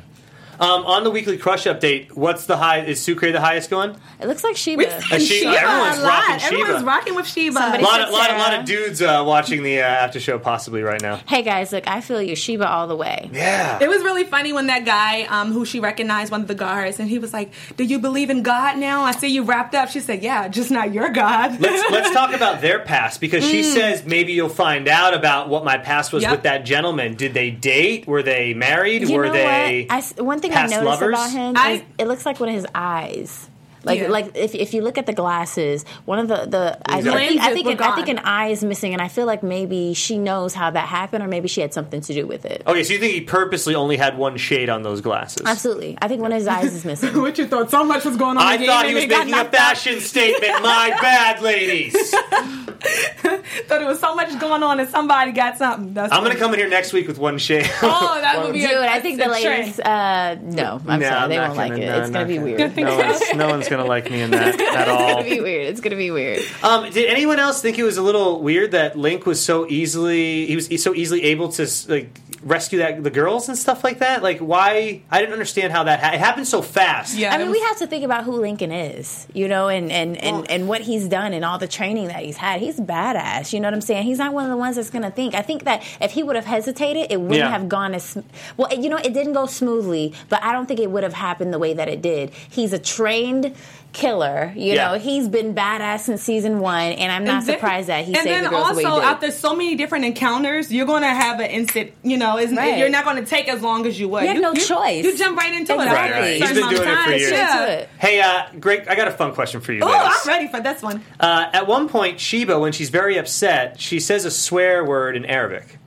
Um, 0.61 0.85
on 0.87 1.05
the 1.05 1.11
weekly 1.11 1.37
crush 1.37 1.65
update, 1.65 2.13
what's 2.13 2.47
the 2.47 2.57
high? 2.57 2.81
Is 2.85 3.01
Sucre 3.03 3.33
the 3.33 3.41
highest 3.41 3.71
going? 3.71 3.97
It 4.21 4.27
looks 4.29 4.45
like 4.45 4.57
Sheba. 4.57 4.79
We- 4.79 4.87
Uh, 4.87 5.01
Sheba, 5.01 5.21
Sheba 5.21 5.51
everyone's 5.61 5.99
a 5.99 6.03
lot. 6.03 6.09
rocking 6.29 6.39
Sheba. 6.39 6.61
Everyone's 6.61 6.85
rocking 6.85 7.15
with 7.17 7.27
Sheba. 7.27 7.59
A 7.59 7.63
Somebody 7.63 7.83
lot 7.85 7.93
said 7.97 8.05
of, 8.09 8.13
lot, 8.13 8.31
of, 8.31 8.39
lot 8.39 8.55
of 8.61 8.65
dudes 8.65 9.03
uh, 9.03 9.23
watching 9.27 9.63
the 9.63 9.81
uh, 9.81 9.85
after 9.85 10.21
show 10.21 10.39
possibly 10.39 10.83
right 10.83 11.01
now. 11.03 11.17
Hey 11.27 11.43
guys, 11.43 11.73
look, 11.73 11.89
I 11.89 12.01
feel 12.01 12.23
you, 12.23 12.37
Sheba 12.37 12.69
all 12.69 12.87
the 12.87 12.97
way. 12.97 13.31
Yeah. 13.33 13.79
It 13.81 13.89
was 13.89 14.03
really 14.03 14.25
funny 14.25 14.53
when 14.53 14.67
that 14.69 14.85
guy, 14.85 15.23
um, 15.23 15.53
who 15.53 15.65
she 15.65 15.81
recognized, 15.81 16.31
one 16.31 16.43
of 16.43 16.49
the 16.49 16.55
guards, 16.55 17.01
and 17.01 17.09
he 17.09 17.19
was 17.19 17.33
like, 17.33 17.53
"Do 17.77 17.85
you 17.85 17.99
believe 17.99 18.31
in 18.31 18.43
God 18.43 18.79
now? 18.79 19.03
I 19.03 19.13
see 19.13 19.29
you 19.29 19.43
wrapped 19.43 19.75
up." 19.75 19.89
She 19.91 20.01
said, 20.01 20.23
"Yeah, 20.23 20.49
just 20.49 20.71
not 20.71 20.93
your 20.93 21.11
God." 21.11 21.61
let's 21.61 21.91
let's 21.91 22.11
talk 22.13 22.33
about 22.35 22.61
their 22.61 22.79
past 22.81 23.21
because 23.21 23.45
she 23.45 23.63
says 23.63 24.05
maybe 24.07 24.33
you'll 24.33 24.49
find 24.49 24.89
out 24.89 25.15
about 25.15 25.49
what 25.49 25.65
my 25.65 25.79
past 25.79 26.13
was 26.13 26.23
Yep. 26.23 26.31
with 26.31 26.43
that 26.45 26.65
gentleman. 26.65 27.15
Did 27.17 27.35
they 27.35 27.51
date? 27.51 28.07
Were 28.07 28.23
they 28.23 28.55
married? 28.55 29.09
You 29.09 29.17
Were 29.17 29.27
know 29.27 29.33
they? 29.33 29.87
what? 29.89 29.95
I 29.95 29.99
s 29.99 30.15
one 30.17 30.41
thing 30.49 30.57
I 30.59 30.63
noticed 30.67 30.83
lovers? 30.85 31.09
about 31.09 31.31
him 31.31 31.55
I- 31.57 31.71
is 31.73 31.83
it 31.99 32.09
looks 32.09 32.25
like 32.27 32.41
one 32.41 32.49
of 32.49 32.55
his 32.55 32.67
eyes. 32.75 33.49
Like, 33.85 34.01
Yeah. 34.01 34.09
like 34.09 34.37
if, 34.37 34.55
if 34.55 34.75
you 34.75 34.83
look 34.83 34.99
at 34.99 35.07
the 35.07 35.13
glasses, 35.13 35.85
one 36.05 36.19
of 36.19 36.29
the 36.29 36.47
the 36.47 36.79
I, 36.87 36.99
I 36.99 37.03
think 37.03 37.41
I 37.41 37.53
think, 37.55 37.67
an, 37.69 37.81
I 37.81 37.95
think 37.95 38.09
an 38.09 38.19
eye 38.21 38.49
is 38.49 38.65
missing, 38.65 38.93
and 38.93 39.03
I 39.03 39.09
feel 39.09 39.27
like 39.27 39.43
maybe 39.43 39.95
she 39.95 40.19
knows 40.19 40.55
how 40.55 40.71
that 40.71 40.89
happened, 40.89 41.23
or 41.25 41.29
maybe 41.29 41.49
she 41.49 41.61
had 41.61 41.73
something 41.75 42.01
to 42.01 42.13
do 42.15 42.27
with 42.27 42.45
it. 42.45 42.63
Okay, 42.67 42.83
so 42.85 42.93
you 42.93 42.99
think 42.99 43.13
he 43.15 43.21
purposely 43.21 43.75
only 43.75 43.97
had 43.97 44.17
one 44.19 44.37
shade 44.37 44.69
on 44.69 44.83
those 44.83 45.01
glasses? 45.01 45.43
Absolutely, 45.47 45.99
I 46.01 46.09
think 46.09 46.23
one 46.23 46.33
of 46.33 46.39
his 46.39 46.47
eyes 46.49 46.75
is 46.75 46.85
missing. 46.85 47.21
what 47.21 47.37
you 47.39 47.47
thought? 47.47 47.71
So 47.71 47.85
much 47.85 48.05
was 48.05 48.17
going 48.17 48.37
on. 48.39 48.43
I 48.43 48.55
in 48.55 48.61
the 48.63 48.67
thought 48.67 48.83
game 48.85 48.89
he 48.91 48.95
was 48.95 49.03
and 49.05 49.13
it 49.13 49.15
got 49.15 49.27
making 49.27 49.35
a 49.35 49.43
knocked 49.45 49.55
out. 49.55 49.61
fashion 49.61 50.01
statement. 50.01 50.63
My 50.63 50.97
bad, 51.03 51.43
ladies. 51.43 52.15
Thought 52.85 53.81
it 53.83 53.87
was 53.87 53.99
so 54.01 54.15
much 54.15 54.39
going 54.39 54.63
on, 54.63 54.79
and 54.81 54.89
somebody 54.89 55.33
got 55.33 55.57
something. 55.57 55.95
That's 55.95 56.13
I'm 56.13 56.23
gonna 56.23 56.37
come 56.37 56.53
in 56.53 56.59
here 56.61 56.69
next 56.69 56.93
week 56.93 57.07
with 57.09 57.19
one 57.19 57.39
shade. 57.39 57.71
Oh, 57.83 58.19
that 58.21 58.43
would 58.43 58.53
be 58.53 58.61
Dude, 58.61 58.71
a, 58.73 58.91
I 58.91 59.01
think 59.01 59.19
the 59.19 59.25
a 59.25 59.41
trend. 59.41 59.45
ladies. 59.45 59.81
Uh, 59.81 60.37
no, 60.43 60.81
I'm 60.87 61.01
No, 61.01 61.09
sorry, 61.09 61.21
I'm 61.23 61.29
they 61.31 61.39
won't 61.39 61.57
like 61.57 61.73
gonna- 61.73 61.83
it. 61.83 61.87
no, 61.87 61.99
it's 61.99 62.07
I'm 62.09 62.13
gonna 62.13 62.27
be 62.27 62.39
weird. 62.39 62.77
No 62.77 62.97
one's, 62.99 63.35
no 63.35 63.49
one's 63.49 63.69
gonna 63.77 63.89
like 63.89 64.11
me 64.11 64.23
in 64.23 64.31
that 64.31 64.61
at 64.61 64.89
all. 64.89 65.01
It's 65.01 65.13
gonna 65.15 65.31
be 65.37 65.41
weird. 65.41 65.67
It's 65.69 65.81
gonna 65.81 65.97
be 65.97 66.11
weird. 66.11 66.43
Um, 66.63 66.91
did 66.91 67.11
anyone 67.11 67.39
else 67.39 67.61
think 67.61 67.79
it 67.79 67.85
was 67.85 67.97
a 67.97 68.03
little 68.03 68.41
weird 68.41 68.73
that 68.73 68.97
Link 68.97 69.27
was 69.27 69.45
so 69.45 69.67
easily 69.69 70.47
he 70.47 70.57
was 70.57 70.83
so 70.83 70.95
easily 70.95 71.23
able 71.25 71.51
to 71.51 71.69
like 71.89 72.09
rescue 72.45 72.79
that 72.79 73.03
the 73.03 73.11
girls 73.11 73.49
and 73.49 73.57
stuff 73.59 73.83
like 73.83 73.99
that? 73.99 74.23
Like, 74.23 74.39
why? 74.39 75.03
I 75.11 75.21
didn't 75.21 75.33
understand 75.33 75.73
how 75.73 75.85
that 75.85 76.01
ha- 76.01 76.13
it 76.13 76.19
happened 76.21 76.47
so 76.47 76.63
fast. 76.63 77.17
Yeah, 77.17 77.35
I 77.35 77.39
mean, 77.39 77.49
was- 77.49 77.57
we 77.59 77.61
have 77.63 77.79
to 77.79 77.87
think 77.87 78.05
about 78.05 78.25
who 78.25 78.33
Lincoln 78.33 78.71
is, 78.73 79.27
you 79.33 79.49
know, 79.49 79.69
and 79.69 79.91
and, 79.91 80.17
and, 80.17 80.51
and 80.51 80.69
what 80.69 80.83
he's 80.83 81.09
done 81.09 81.33
and 81.33 81.45
all 81.45 81.59
the 81.59 81.69
training 81.69 82.09
that 82.09 82.23
he's 82.23 82.37
had. 82.37 82.61
He's 82.61 82.79
badass. 82.79 83.53
You 83.53 83.61
know 83.61 83.69
what 83.69 83.75
I'm 83.75 83.81
saying? 83.81 84.05
He's 84.05 84.19
not 84.19 84.33
one 84.33 84.45
of 84.45 84.51
the 84.51 84.57
ones 84.57 84.77
that's 84.77 84.91
going 84.91 85.03
to 85.03 85.11
think. 85.11 85.35
I 85.35 85.43
think 85.43 85.65
that 85.65 85.83
if 86.01 86.13
he 86.13 86.23
would 86.23 86.37
have 86.37 86.45
hesitated, 86.47 87.07
it 87.11 87.21
wouldn't 87.21 87.39
Yeah. 87.39 87.51
have 87.51 87.69
gone 87.69 87.95
as 87.95 88.17
well. 88.57 88.73
You 88.73 88.89
know, 88.91 88.97
it 88.99 89.15
didn't 89.15 89.33
go 89.33 89.47
smoothly, 89.47 90.13
but 90.29 90.43
I 90.43 90.53
don't 90.53 90.67
think 90.67 90.81
it 90.81 90.91
would 90.91 91.03
have 91.03 91.15
happened 91.15 91.53
the 91.53 91.59
way 91.59 91.73
that 91.75 91.89
it 91.89 92.03
did. 92.03 92.31
He's 92.51 92.73
a 92.73 92.79
trained 92.79 93.55
killer. 93.95 94.53
You 94.55 94.75
Yeah. 94.75 94.89
know, 94.93 94.99
he's 94.99 95.29
been 95.29 95.55
badass 95.55 96.01
since 96.01 96.21
season 96.23 96.59
one, 96.61 96.93
and 96.93 97.11
I'm 97.11 97.25
not 97.25 97.39
And 97.39 97.47
then- 97.47 97.55
surprised 97.57 97.89
that 97.89 98.05
he 98.05 98.13
and 98.13 98.17
saved 98.23 98.29
then 98.29 98.45
the 98.45 98.51
girls 98.51 98.63
also 98.69 98.81
the 98.81 98.87
way 98.89 98.91
he 98.95 99.01
did. 99.01 99.05
after 99.07 99.31
so 99.31 99.55
many 99.57 99.75
different 99.77 100.05
encounters, 100.05 100.71
you're 100.71 100.85
going 100.85 101.03
to 101.03 101.09
have 101.09 101.41
an 101.41 101.47
instant. 101.51 101.93
You 102.03 102.19
know, 102.19 102.37
it's, 102.37 102.53
Right. 102.53 102.77
you're 102.77 102.91
not 102.91 103.05
going 103.05 103.17
to 103.17 103.25
take 103.25 103.49
as 103.49 103.63
long 103.63 103.87
as 103.87 103.99
you 103.99 104.09
would. 104.11 104.25
You 104.25 104.29
have 104.29 104.43
no 104.43 104.53
choice. 104.53 105.05
You 105.05 105.17
jump 105.17 105.39
right 105.39 105.55
into 105.55 105.73
it. 105.73 105.77
Exactly. 105.77 105.97
after 105.97 106.13
a 106.13 106.13
Right, 106.13 106.21
right. 106.21 106.31
He's 106.33 106.41
certain 106.41 106.55
been 106.55 106.63
amount 106.65 106.75
of 106.77 106.85
doing 106.85 106.99
it 106.99 107.05
for 107.05 107.11
years. 107.13 107.31
Yeah. 107.33 107.85
Hey, 107.99 108.21
uh, 108.21 108.43
Greg, 108.61 108.87
I 108.89 108.95
got 108.97 109.09
a 109.09 109.13
fun 109.13 109.33
question 109.33 109.61
for 109.63 109.73
you. 109.73 109.81
Oh. 109.83 109.89
I'm 109.89 110.29
ready 110.29 110.49
for 110.49 110.61
this 110.61 110.83
one. 110.83 111.03
Uh, 111.21 111.47
at 111.53 111.67
one 111.67 111.89
point, 111.89 112.21
Sheba, 112.21 112.59
when 112.59 112.73
she's 112.73 112.91
very 112.91 113.17
upset, 113.17 113.77
she 113.81 114.01
says 114.01 114.25
a 114.25 114.31
swear 114.31 114.85
word 114.85 115.17
in 115.17 115.25
Arabic. 115.25 115.79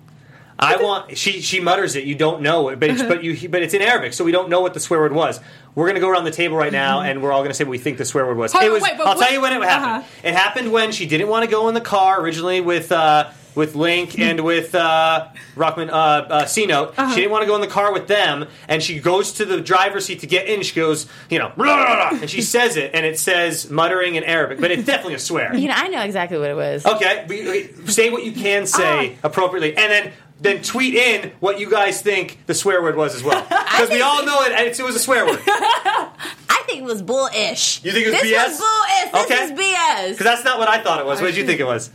I 0.59 0.77
want 0.77 1.17
she 1.17 1.41
she 1.41 1.59
mutters 1.59 1.95
it. 1.95 2.03
You 2.05 2.15
don't 2.15 2.41
know 2.41 2.69
it, 2.69 2.79
but 2.79 2.89
it's, 2.89 3.03
but 3.03 3.23
you 3.23 3.47
but 3.49 3.61
it's 3.61 3.73
in 3.73 3.81
Arabic, 3.81 4.13
so 4.13 4.23
we 4.23 4.31
don't 4.31 4.49
know 4.49 4.61
what 4.61 4.73
the 4.73 4.79
swear 4.79 4.99
word 4.99 5.13
was. 5.13 5.39
We're 5.75 5.87
gonna 5.87 5.99
go 5.99 6.09
around 6.09 6.23
the 6.25 6.31
table 6.31 6.57
right 6.57 6.71
now, 6.71 7.01
and 7.01 7.21
we're 7.21 7.31
all 7.31 7.43
gonna 7.43 7.53
say 7.53 7.63
what 7.63 7.71
we 7.71 7.77
think 7.77 7.97
the 7.99 8.05
swear 8.05 8.25
word 8.25 8.37
was. 8.37 8.51
Hold 8.53 8.63
it 8.63 8.67
on, 8.67 8.73
was. 8.73 8.83
wait, 8.83 8.93
but 8.97 9.07
I'll 9.07 9.15
what- 9.15 9.23
tell 9.23 9.33
you 9.33 9.41
when 9.41 9.53
it 9.53 9.61
happened. 9.63 10.03
Uh-huh. 10.03 10.27
It 10.27 10.33
happened 10.33 10.71
when 10.71 10.91
she 10.91 11.05
didn't 11.05 11.27
want 11.27 11.45
to 11.45 11.51
go 11.51 11.67
in 11.67 11.73
the 11.75 11.81
car 11.81 12.19
originally 12.21 12.61
with. 12.61 12.91
Uh, 12.91 13.29
with 13.55 13.73
Link 13.73 14.19
and 14.19 14.41
with 14.41 14.75
uh, 14.75 15.29
Rockmond, 15.55 15.89
uh, 15.89 15.93
uh, 15.93 16.45
C 16.45 16.67
Note, 16.67 16.93
Uh-huh. 16.95 17.09
she 17.09 17.21
didn't 17.21 17.31
want 17.31 17.41
to 17.41 17.47
go 17.47 17.55
in 17.55 17.61
the 17.61 17.65
car 17.65 17.91
with 17.91 18.05
them, 18.07 18.45
and 18.67 18.83
she 18.83 18.99
goes 18.99 19.31
to 19.33 19.45
the 19.45 19.59
driver's 19.59 20.05
seat 20.05 20.19
to 20.19 20.27
get 20.27 20.45
in. 20.45 20.61
She 20.61 20.75
goes, 20.75 21.07
you 21.31 21.39
know, 21.39 21.51
blah, 21.57 21.65
blah, 21.75 22.09
blah, 22.11 22.19
and 22.21 22.29
she 22.29 22.41
says 22.43 22.77
it, 22.77 22.91
and 22.93 23.03
it 23.03 23.17
says 23.17 23.71
muttering 23.71 24.13
in 24.13 24.23
Arabic, 24.23 24.61
but 24.61 24.69
it's 24.69 24.83
definitely 24.83 25.15
a 25.15 25.19
swear. 25.19 25.55
you 25.55 25.69
know, 25.69 25.73
I 25.75 25.87
know 25.87 26.01
exactly 26.03 26.37
what 26.37 26.51
it 26.51 26.55
was. 26.55 26.85
Okay, 26.85 27.25
we, 27.27 27.49
we- 27.49 27.87
say 27.87 28.11
what 28.11 28.23
you 28.23 28.31
can 28.31 28.67
say 28.67 29.17
appropriately, 29.23 29.75
and 29.75 29.91
then 29.91 30.13
then 30.39 30.61
tweet 30.61 30.93
in 30.95 31.31
what 31.39 31.59
you 31.59 31.69
guys 31.69 32.01
think 32.01 32.39
the 32.45 32.53
swear 32.53 32.81
word 32.81 32.95
was 32.95 33.15
as 33.15 33.23
well, 33.23 33.41
because 33.49 33.89
we 33.89 34.01
all 34.01 34.25
know 34.25 34.43
it. 34.43 34.51
It 34.79 34.83
was 34.83 34.95
a 34.95 34.99
swear 34.99 35.25
word 35.25 35.39
I 35.47 36.63
think 36.67 36.79
it 36.79 36.83
was 36.85 37.01
bullish. 37.01 37.83
You 37.83 37.91
think 37.91 38.07
it 38.07 38.11
was 38.11 38.21
this 38.21 38.31
BS? 38.33 38.47
was 38.47 38.57
bullish. 38.59 39.11
This 39.13 39.25
Okay. 39.25 39.43
is 39.45 39.51
BS. 39.51 40.09
Because 40.11 40.23
that's 40.25 40.43
not 40.43 40.59
what 40.59 40.67
I 40.67 40.81
thought 40.83 40.99
it 40.99 41.05
was. 41.05 41.19
Oh, 41.19 41.23
what 41.23 41.29
did 41.29 41.37
you 41.37 41.45
think 41.45 41.59
it 41.59 41.65
was? 41.65 41.89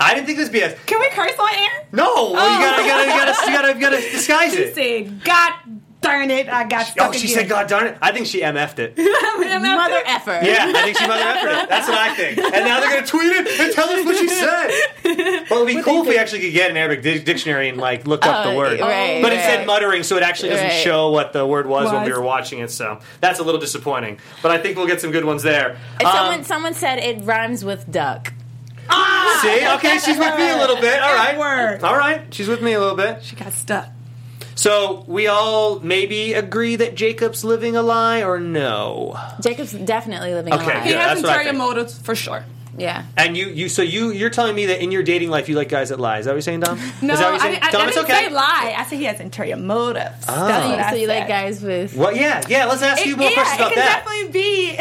I 0.00 0.14
didn't 0.14 0.26
think 0.26 0.38
it 0.38 0.42
was 0.42 0.50
BS. 0.50 0.86
Can 0.86 0.98
we 1.00 1.08
curse 1.10 1.38
on 1.38 1.48
air? 1.54 1.86
No, 1.92 2.32
well, 2.32 2.52
you 2.52 2.64
gotta, 2.64 2.82
you 2.82 2.88
gotta, 2.88 3.04
you 3.04 3.16
gotta, 3.16 3.50
you 3.50 3.56
gotta, 3.56 3.74
you 3.74 3.80
gotta 3.80 4.10
disguise 4.12 4.52
She 4.54 4.58
it. 4.62 4.74
said, 4.74 5.24
"God 5.24 5.52
darn 6.04 6.30
it, 6.30 6.48
I 6.48 6.64
got 6.64 6.86
stuck 6.86 7.08
Oh, 7.08 7.12
she 7.12 7.24
again." 7.26 7.36
said, 7.40 7.48
"God 7.48 7.66
darn 7.68 7.86
it!" 7.88 7.98
I 8.00 8.12
think 8.12 8.26
she 8.26 8.40
mf'd 8.42 8.78
it. 8.78 8.96
Mother 9.64 10.02
effer. 10.06 10.40
Yeah, 10.42 10.66
I 10.74 10.82
think 10.84 10.96
she 10.98 11.06
mother 11.06 11.22
effered 11.22 11.50
it. 11.64 11.68
That's 11.68 11.88
what 11.88 11.98
I 11.98 12.14
think. 12.14 12.38
And 12.38 12.64
now 12.64 12.80
they're 12.80 12.90
gonna 12.90 13.06
tweet 13.06 13.32
it 13.32 13.60
and 13.60 13.72
tell 13.72 13.88
us 13.88 14.04
what 14.04 14.16
she 14.16 14.28
said. 14.28 15.46
Well, 15.50 15.62
it'd 15.66 15.76
be 15.76 15.82
cool 15.82 16.02
if 16.02 16.08
we 16.08 16.16
actually 16.18 16.40
could 16.40 16.52
get 16.52 16.70
an 16.70 16.76
Arabic 16.76 17.02
di- 17.02 17.18
dictionary 17.20 17.68
and 17.68 17.78
like 17.78 18.06
look 18.06 18.24
up 18.26 18.44
the 18.44 18.50
Oh, 18.52 18.56
word. 18.56 18.80
right, 18.80 19.20
but 19.22 19.32
it 19.32 19.40
said 19.40 19.66
muttering, 19.66 20.02
so 20.02 20.16
it 20.16 20.22
actually 20.22 20.50
doesn't 20.50 20.66
Right. 20.68 20.82
show 20.82 21.10
what 21.10 21.32
the 21.32 21.44
word 21.46 21.66
was, 21.66 21.92
when 21.92 22.04
we 22.04 22.12
were 22.12 22.20
watching 22.22 22.60
it. 22.60 22.70
So 22.70 23.00
that's 23.20 23.38
a 23.40 23.42
little 23.42 23.60
disappointing. 23.60 24.18
But 24.42 24.52
I 24.52 24.58
think 24.58 24.76
we'll 24.76 24.86
get 24.86 25.00
some 25.00 25.10
good 25.12 25.24
ones 25.24 25.42
there. 25.42 25.76
Um, 26.04 26.12
Someone, 26.12 26.44
someone 26.44 26.74
said 26.74 26.98
it 26.98 27.22
rhymes 27.24 27.64
with 27.64 27.90
duck. 27.90 28.32
See, 29.42 29.66
okay, 29.76 29.98
she's 29.98 30.18
with 30.18 30.36
me 30.36 30.50
a 30.50 30.56
little 30.58 30.76
bit. 30.76 31.00
All 31.02 31.14
right, 31.14 31.38
Word. 31.38 31.82
all 31.82 31.96
right, 31.96 32.22
she's 32.32 32.48
with 32.48 32.62
me 32.62 32.72
a 32.74 32.80
little 32.80 32.96
bit. 32.96 33.22
She 33.22 33.34
got 33.36 33.52
stuck. 33.52 33.88
So 34.54 35.04
we 35.08 35.26
all 35.26 35.80
maybe 35.80 36.32
agree 36.34 36.76
that 36.76 36.94
Jacob's 36.94 37.42
living 37.44 37.74
a 37.76 37.82
lie, 37.82 38.22
or 38.22 38.38
no? 38.40 39.18
Jacob's 39.40 39.72
definitely 39.72 40.32
living 40.34 40.52
Okay, 40.52 40.62
a 40.62 40.66
lie. 40.66 40.80
He 40.84 40.90
Yeah, 40.92 41.08
has 41.08 41.22
that's 41.22 41.22
what 41.22 41.30
I 41.32 41.34
ulterior 41.38 41.52
motives 41.58 41.98
for 41.98 42.14
sure. 42.14 42.44
Yeah. 42.76 43.04
And 43.16 43.36
you, 43.36 43.46
you, 43.46 43.68
so 43.68 43.82
you, 43.82 44.10
you're 44.10 44.30
telling 44.30 44.54
me 44.56 44.66
that 44.66 44.82
in 44.82 44.90
your 44.90 45.04
dating 45.04 45.30
life 45.30 45.48
you 45.48 45.54
like 45.54 45.68
guys 45.68 45.90
that 45.90 46.00
lie? 46.00 46.18
Is 46.18 46.24
that 46.24 46.32
what 46.32 46.36
you're 46.36 46.42
saying, 46.42 46.58
Dom? 46.60 46.76
No, 47.02 47.14
Is 47.14 47.20
that 47.20 47.30
what 47.30 47.34
you're 47.34 47.34
I, 47.34 47.38
saying? 47.38 47.58
I, 47.62 47.70
Dom, 47.70 47.82
I 47.82 47.86
it's 47.86 47.94
didn't 47.96 48.10
okay. 48.10 48.26
say 48.26 48.32
lie. 48.34 48.74
I 48.76 48.84
said 48.88 48.98
he 48.98 49.04
has 49.04 49.20
interior 49.20 49.56
motives. 49.56 50.24
Oh. 50.28 50.46
That's 50.48 50.66
what 50.68 50.78
So, 50.78 50.84
I 50.84 50.90
so 50.90 50.96
you 50.96 51.06
said. 51.06 51.18
like 51.20 51.28
guys 51.28 51.62
with. 51.62 51.94
Well, 51.96 52.16
yeah, 52.16 52.42
yeah. 52.48 52.64
Let's 52.66 52.82
ask 52.82 53.06
you 53.06 53.16
more 53.16 53.28
yeah, 53.28 53.34
questions 53.34 53.60
it 53.60 53.62
about 53.62 53.72
can 53.74 53.84
that. 53.84 54.04
definitely 54.04 54.32
be. 54.32 54.70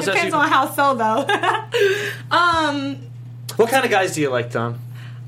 it 0.00 0.04
depends 0.04 0.32
you- 0.32 0.40
on 0.40 0.48
how 0.48 0.70
so 0.70 0.94
though. 0.94 1.26
um, 2.36 2.96
What 3.56 3.68
kind 3.70 3.84
of 3.84 3.90
guys 3.90 4.14
do 4.14 4.20
you 4.20 4.30
like, 4.30 4.52
Dom? 4.52 4.78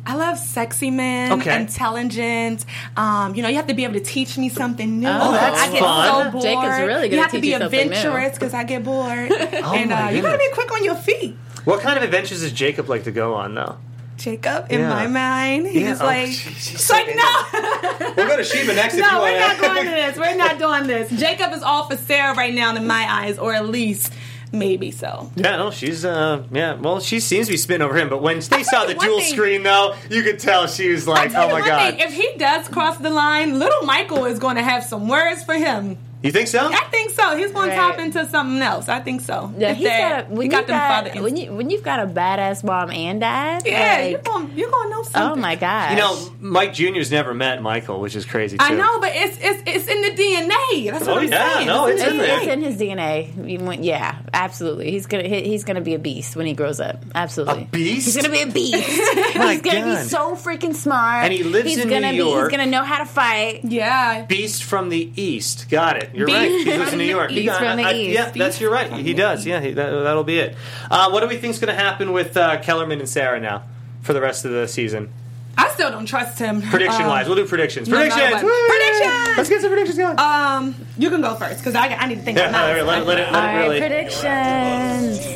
I 0.07 0.17
love 0.17 0.39
sexy 0.39 0.91
men, 0.91 1.33
Okay. 1.41 1.57
intelligent. 1.61 2.65
Um, 2.97 3.35
you 3.35 3.43
know, 3.43 3.49
you 3.49 3.57
have 3.57 3.69
to 3.69 3.75
be 3.75 3.85
able 3.85 3.95
to 3.95 4.01
teach 4.01 4.37
me 4.37 4.49
something 4.49 5.01
new. 5.01 5.09
Oh, 5.09 5.33
that's 5.33 5.61
I 5.63 5.71
get 5.73 5.81
fun. 5.81 6.25
so 6.27 6.31
bored. 6.31 6.43
Jacob's 6.45 6.79
really 6.87 7.09
gonna 7.09 7.17
You 7.17 7.23
have 7.23 7.31
to 7.33 7.41
be 7.41 7.49
you 7.49 7.59
something 7.59 7.79
new. 7.89 7.95
adventurous 7.97 8.35
because 8.39 8.55
I 8.55 8.65
get 8.65 8.85
bored. 8.85 9.33
and 9.33 9.55
Oh 9.65 9.73
my 9.87 10.09
uh, 10.09 10.11
you 10.11 10.21
gotta 10.23 10.39
be 10.39 10.49
quick 10.53 10.71
on 10.73 10.85
your 10.85 10.95
feet. 10.97 11.37
What 11.65 11.81
kind 11.81 11.97
of 11.97 12.05
adventures 12.05 12.43
does 12.43 12.53
Jacob 12.53 12.89
like 12.91 13.05
to 13.05 13.13
go 13.13 13.35
on, 13.35 13.55
though? 13.55 13.77
Jacob, 14.17 14.67
in 14.71 14.81
Yeah. 14.81 14.89
my 14.91 15.07
mind, 15.07 15.67
he's 15.67 15.83
Yeah. 15.83 15.97
Oh, 16.01 16.05
like, 16.05 16.29
jeez, 16.29 16.69
he's 16.71 16.85
so 16.85 16.95
like 16.95 17.09
no. 17.17 18.13
We'll 18.17 18.29
go 18.29 18.37
to 18.37 18.45
Sheba 18.45 18.75
next 18.75 18.95
if 18.95 19.01
you 19.05 19.11
No, 19.11 19.21
we're 19.23 19.39
not 19.41 19.59
doing 19.61 19.87
this. 19.87 20.17
We're 20.17 20.37
not 20.37 20.59
doing 20.65 20.87
this. 20.87 21.11
Jacob 21.19 21.53
is 21.53 21.63
all 21.63 21.89
for 21.89 21.97
Sarah 21.97 22.35
right 22.35 22.55
now 22.55 22.77
in 22.77 22.87
my 22.87 23.07
eyes, 23.11 23.39
or 23.39 23.55
at 23.55 23.69
least 23.69 24.13
maybe 24.55 24.91
so. 24.91 25.31
Yeah, 25.37 25.57
no, 25.57 25.71
she's 25.71 26.05
uh, 26.05 26.45
yeah. 26.53 26.75
Well, 26.75 27.01
she 27.01 27.21
seems 27.21 27.47
to 27.47 27.53
be 27.53 27.57
spinning 27.57 27.87
over 27.87 27.97
him, 27.97 28.09
but 28.09 28.23
when 28.23 28.41
they 28.41 28.63
saw 28.63 28.85
the 28.87 28.95
dual 28.95 29.21
thing. 29.21 29.33
screen, 29.33 29.63
though, 29.63 29.95
you 30.11 30.23
could 30.23 30.39
tell 30.39 30.67
she 30.67 30.91
was 30.91 31.07
like, 31.07 31.35
"Oh 31.35 31.51
my 31.51 31.67
god." 31.67 31.95
thing, 31.95 32.01
if 32.01 32.13
he 32.15 32.37
does 32.39 32.69
cross 32.69 32.97
the 32.99 33.11
line, 33.11 33.59
little 33.59 33.83
Michael 33.83 34.25
is 34.25 34.39
going 34.39 34.57
to 34.57 34.63
have 34.63 34.85
some 34.85 35.09
words 35.09 35.45
for 35.45 35.55
him. 35.55 35.99
You 36.23 36.33
think 36.33 36.49
so? 36.49 36.71
I 36.73 36.85
think 36.91 37.04
so. 37.31 37.37
He's 37.37 37.53
going 37.53 37.69
Right. 37.71 37.75
to 37.77 37.81
top 37.81 37.99
into 37.99 38.27
something 38.29 38.61
else. 38.63 38.89
I 38.89 39.01
think 39.01 39.21
so. 39.23 39.53
Yeah, 39.59 39.71
If 39.71 39.77
he's 39.79 39.89
they- 39.89 39.99
got 39.99 40.21
a, 40.21 40.25
when, 40.29 40.37
he 40.37 40.45
you've 40.45 40.51
got 40.53 40.67
them 40.67 40.79
father 40.79 41.23
when, 41.23 41.37
you, 41.37 41.53
when 41.53 41.71
you've 41.71 41.83
got 41.83 42.01
a 42.01 42.07
badass 42.07 42.63
mom 42.65 42.91
and 42.91 43.21
dad. 43.21 43.63
Yeah, 43.67 43.99
like, 44.03 44.11
you're 44.11 44.21
going 44.21 44.53
you're 44.57 44.71
going 44.71 44.89
to 44.89 44.91
know 44.91 45.01
oh 45.01 45.03
something. 45.05 45.33
oh 45.33 45.37
my 45.37 45.57
gosh. 45.57 45.91
You 45.93 45.97
know, 45.97 46.33
Mike 46.41 46.75
Jr.'s 46.75 47.11
never 47.11 47.35
met 47.35 47.63
Michael, 47.63 48.01
which 48.01 48.15
is 48.17 48.25
crazy 48.25 48.59
too. 48.59 48.65
I 48.65 48.75
know, 48.75 49.01
but 49.01 49.13
it's 49.15 49.39
it's 49.41 49.63
it's 49.67 49.89
in 49.89 50.03
the 50.03 50.11
DNA. 50.11 50.91
That's 50.91 51.07
what 51.07 51.17
Oh, 51.17 51.21
I'm 51.21 51.29
yeah, 51.31 51.55
saying. 51.55 51.67
no, 51.67 51.87
it's 51.87 52.01
It's, 52.03 52.11
in 52.11 52.19
there. 52.19 52.39
it's 52.39 52.47
in 52.47 52.63
his 52.63 52.77
DNA. 52.77 53.85
Yeah, 53.85 54.17
absolutely. 54.33 54.91
He's 54.91 55.07
gonna 55.07 55.29
he, 55.29 55.43
he's 55.49 55.65
gonna 55.65 55.81
be 55.81 55.95
a 55.95 55.99
beast 55.99 56.37
when 56.37 56.47
he 56.47 56.53
grows 56.55 56.81
up. 56.81 57.03
Absolutely, 57.15 57.63
A 57.63 57.67
beast? 57.67 58.07
He's 58.07 58.17
gonna 58.17 58.31
be 58.33 58.43
a 58.43 58.47
beast. 58.47 58.75
He's 59.35 59.61
gonna 59.63 59.81
God. 59.81 60.03
be 60.03 60.09
so 60.09 60.35
freaking 60.37 60.75
smart. 60.75 61.25
And 61.25 61.33
he 61.33 61.43
lives 61.43 61.69
he's 61.69 61.79
in 61.79 61.89
gonna 61.89 62.13
New 62.13 62.25
be, 62.25 62.31
York. 62.31 62.51
He's 62.51 62.59
gonna 62.59 62.71
know 62.71 62.83
how 62.83 62.99
to 62.99 63.05
fight. 63.07 63.61
Yeah. 63.65 64.25
Beast 64.27 64.65
from 64.65 64.89
the 64.89 65.11
East. 65.21 65.69
Got 65.71 65.97
it. 66.03 66.11
You're 66.15 66.27
Beast 66.27 66.39
right. 66.39 66.51
He 66.51 66.79
lives 66.79 66.93
in 66.93 66.99
New 66.99 67.05
the 67.07 67.11
York. 67.15 67.31
You 67.31 67.41
East. 67.43 67.49
got 67.49 67.63
it. 67.63 67.67
from 67.69 67.77
the 67.79 67.85
I- 67.85 67.93
East. 67.95 68.11
Yeah, 68.15 68.31
that's 68.31 68.61
you're 68.61 68.71
right. 68.73 68.93
He 68.93 69.15
does. 69.15 69.47
Yeah, 69.47 69.61
he, 69.61 69.73
that, 69.73 69.91
that'll 69.91 70.25
be 70.25 70.39
it. 70.39 70.57
Uh, 70.91 71.11
what 71.11 71.21
do 71.21 71.29
we 71.29 71.37
think's 71.37 71.59
going 71.59 71.75
to 71.75 71.81
happen 71.81 72.13
with 72.13 72.37
uh, 72.37 72.61
Kellerman 72.61 73.01
and 73.01 73.09
Sarah 73.09 73.41
now 73.41 73.63
for 74.03 74.13
the 74.13 74.21
rest 74.21 74.45
of 74.45 74.51
the 74.53 74.67
season? 74.69 75.13
I 75.57 75.69
still 75.71 75.91
don't 75.91 76.07
trust 76.07 76.39
him. 76.39 76.63
Prediction 76.63 77.03
Um, 77.03 77.09
wise, 77.09 77.27
we'll 77.27 77.37
do 77.37 77.47
predictions. 77.47 77.89
no 77.89 77.97
matter 77.97 78.11
Predictions. 78.11 78.43
what. 78.43 78.53
Woo! 78.53 78.67
Predictions! 78.69 79.37
Let's 79.37 79.49
get 79.49 79.61
some 79.61 79.71
predictions 79.71 79.99
going. 79.99 80.19
Um, 80.19 80.75
you 80.99 81.11
can 81.11 81.21
go 81.21 81.35
first 81.37 81.59
because 81.61 81.77
I, 81.77 81.89
I 81.95 82.07
need 82.09 82.17
to 82.17 82.23
think 82.23 82.39
yeah, 82.39 82.47
of 82.47 82.53
mine. 82.53 82.63
let, 82.67 82.79
it- 82.79 82.85
let 82.87 82.99
it, 83.03 83.07
let 83.07 83.19
it, 83.21 83.27
All 83.29 83.33
right, 83.35 83.59
really. 83.63 83.79
predictions. 83.81 85.27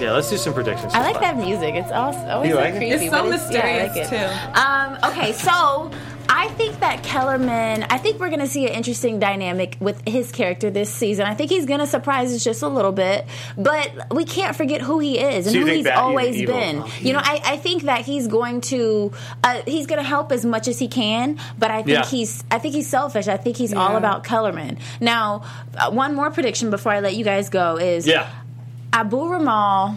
yeah, 0.00 0.12
let's 0.12 0.30
do 0.30 0.36
some 0.38 0.54
predictions. 0.54 0.94
I 0.94 1.00
like 1.02 1.20
that 1.20 1.36
music. 1.36 1.74
It's 1.74 1.92
also 1.92 2.18
always 2.26 2.48
You 2.48 2.54
so 2.54 2.60
like 2.60 2.74
it? 2.74 2.76
creepy. 2.78 2.92
It's 2.92 3.04
so 3.14 3.30
but 3.30 3.52
yeah, 3.52 3.66
I 3.66 3.86
like 3.86 3.96
it. 3.96 4.08
too. 4.08 4.60
Um, 4.60 5.12
okay, 5.12 5.32
so 5.32 5.90
I 6.28 6.48
think 6.50 6.80
that 6.80 7.02
Kellerman. 7.02 7.84
I 7.90 7.98
think 7.98 8.18
we're 8.20 8.28
going 8.28 8.40
to 8.40 8.46
see 8.46 8.66
an 8.66 8.72
interesting 8.72 9.18
dynamic 9.18 9.76
with 9.80 10.06
his 10.06 10.32
character 10.32 10.70
this 10.70 10.92
season. 10.92 11.26
I 11.26 11.34
think 11.34 11.50
he's 11.50 11.66
going 11.66 11.80
to 11.80 11.86
surprise 11.86 12.32
us 12.32 12.42
just 12.42 12.62
a 12.62 12.68
little 12.68 12.92
bit, 12.92 13.26
but 13.56 13.90
we 14.14 14.24
can't 14.24 14.56
forget 14.56 14.80
who 14.80 14.98
he 14.98 15.18
is 15.18 15.46
and 15.46 15.54
So 15.54 15.60
who 15.60 15.66
he's 15.66 15.86
always 15.86 16.36
evil- 16.36 16.54
been. 16.54 16.78
oh, 16.80 16.88
You 17.00 17.12
know, 17.12 17.20
I, 17.22 17.40
I 17.44 17.56
think 17.58 17.82
that 17.84 18.00
he's 18.02 18.28
going 18.28 18.60
to 18.62 19.12
uh, 19.44 19.62
he's 19.66 19.86
going 19.86 20.00
to 20.02 20.08
help 20.08 20.32
as 20.32 20.44
much 20.44 20.68
as 20.68 20.78
he 20.78 20.88
can, 20.88 21.38
but 21.58 21.70
I 21.70 21.76
think 21.82 21.88
Yeah. 21.98 22.04
he's 22.06 22.42
I 22.50 22.58
think 22.58 22.74
he's 22.74 22.88
selfish. 22.88 23.28
I 23.28 23.36
think 23.36 23.56
he's 23.56 23.72
all 23.74 23.96
about 23.96 24.24
Kellerman. 24.24 24.78
Now, 25.00 25.42
uh, 25.76 25.90
one 25.90 26.14
more 26.14 26.30
prediction 26.30 26.70
before 26.70 26.92
I 26.92 27.00
let 27.00 27.14
you 27.14 27.24
guys 27.24 27.48
go 27.50 27.76
is 27.76 28.06
Yeah. 28.06 28.28
Abu 28.92 29.26
Ramal 29.28 29.96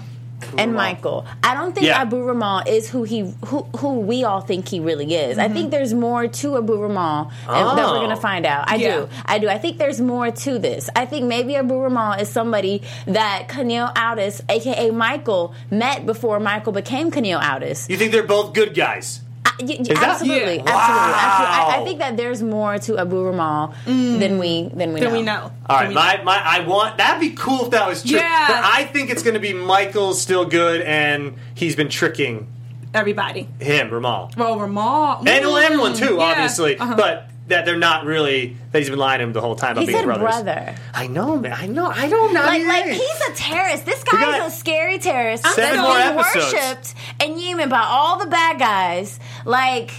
and 0.57 0.71
Ramal. 0.71 0.73
Michael. 0.73 1.25
I 1.43 1.53
don't 1.53 1.73
think 1.73 1.87
Yeah. 1.87 2.01
Abu 2.01 2.21
Ramal 2.23 2.63
is 2.67 2.89
who 2.89 3.03
he 3.03 3.33
who, 3.45 3.65
who 3.77 3.99
we 3.99 4.23
all 4.23 4.41
think 4.41 4.67
he 4.67 4.79
really 4.79 5.13
is. 5.15 5.37
I 5.37 5.47
think 5.49 5.71
there's 5.71 5.93
more 5.93 6.27
to 6.27 6.57
Abu 6.57 6.75
Ramal 6.81 7.31
uh, 7.47 7.75
that 7.75 7.85
we're 7.87 7.95
Oh. 7.95 7.99
going 7.99 8.09
to 8.09 8.15
find 8.15 8.45
out. 8.45 8.69
I 8.69 8.75
Yeah. 8.75 8.95
do. 8.97 9.09
I 9.25 9.39
do. 9.39 9.47
I 9.49 9.57
think 9.57 9.77
there's 9.77 9.99
more 10.01 10.31
to 10.31 10.59
this. 10.59 10.89
I 10.95 11.05
think 11.05 11.25
maybe 11.25 11.55
Abu 11.55 11.75
Ramal 11.77 12.13
is 12.13 12.29
somebody 12.29 12.81
that 13.07 13.47
Kaniel 13.47 13.93
Outis, 13.95 14.41
aka 14.49 14.91
Michael, 14.91 15.53
met 15.71 16.05
before 16.05 16.39
Michael 16.39 16.73
became 16.73 17.11
Kaniel 17.11 17.41
Outis. 17.41 17.89
You 17.89 17.97
think 17.97 18.11
they're 18.11 18.23
both 18.23 18.53
good 18.53 18.73
guys? 18.75 19.21
I- 19.59 19.63
y- 19.63 19.75
y- 19.79 19.83
that- 19.93 20.03
absolutely, 20.03 20.55
Yeah. 20.57 20.63
absolutely, 20.65 21.13
absolutely. 21.15 21.73
I, 21.73 21.77
I 21.79 21.83
think 21.85 21.99
that 21.99 22.17
there's 22.17 22.41
more 22.43 22.77
to 22.79 22.97
Abu 22.97 23.21
Ramal 23.23 23.73
than 23.85 24.37
we 24.39 24.69
than 24.73 24.93
we 24.93 24.99
Then 24.99 25.09
know. 25.09 25.13
we 25.17 25.21
know. 25.21 25.51
All 25.69 25.79
Then 25.79 25.93
right, 25.95 26.23
my, 26.23 26.37
my 26.39 26.41
I 26.43 26.59
want 26.67 26.97
that'd 26.97 27.21
be 27.21 27.31
cool 27.35 27.65
if 27.65 27.71
that 27.71 27.87
was 27.87 28.03
true. 28.03 28.17
Yeah. 28.17 28.45
But 28.47 28.57
I 28.63 28.85
think 28.85 29.09
it's 29.09 29.23
going 29.23 29.35
to 29.35 29.39
be 29.39 29.53
Michael's 29.53 30.21
still 30.21 30.45
good, 30.45 30.81
and 30.81 31.35
he's 31.53 31.75
been 31.75 31.89
tricking 31.89 32.47
everybody. 32.93 33.47
him, 33.59 33.91
Ramal, 33.91 34.31
Well, 34.37 34.59
Ramal 34.59 35.17
and 35.19 35.27
well, 35.45 35.57
everyone 35.57 35.93
too, 35.93 36.15
Yeah. 36.15 36.21
obviously. 36.23 36.77
Uh-huh. 36.77 36.95
But 36.95 37.29
that 37.47 37.65
they're 37.65 37.77
not 37.77 38.05
really 38.05 38.57
that 38.71 38.79
he's 38.79 38.89
been 38.89 38.97
lying 38.97 39.19
to 39.19 39.23
him 39.25 39.33
the 39.33 39.41
whole 39.41 39.55
time 39.55 39.73
about 39.73 39.81
He 39.81 39.87
being 39.87 39.99
said 39.99 40.05
brothers. 40.05 40.23
brother. 40.23 40.75
I 40.93 41.07
know, 41.07 41.37
man. 41.37 41.53
I 41.53 41.67
know. 41.67 41.85
I 41.85 42.07
don't 42.07 42.33
know. 42.33 42.41
Like, 42.41 42.61
Yeah. 42.61 42.67
like 42.67 42.85
he's 42.87 43.21
a 43.29 43.33
terrorist. 43.35 43.85
This 43.85 44.03
We 44.11 44.17
guy's 44.17 44.37
got 44.39 44.47
a 44.47 44.51
scary 44.51 44.97
terrorist. 44.99 45.45
seven 45.45 45.63
that's 45.63 45.77
more 45.87 45.95
being 45.95 46.19
episodes. 46.19 46.53
worshipped 46.53 46.93
and 47.19 47.39
Yemen 47.39 47.69
by 47.69 47.81
all 47.87 48.17
the 48.17 48.25
bad 48.25 48.57
guys. 48.59 49.19
Like, 49.45 49.91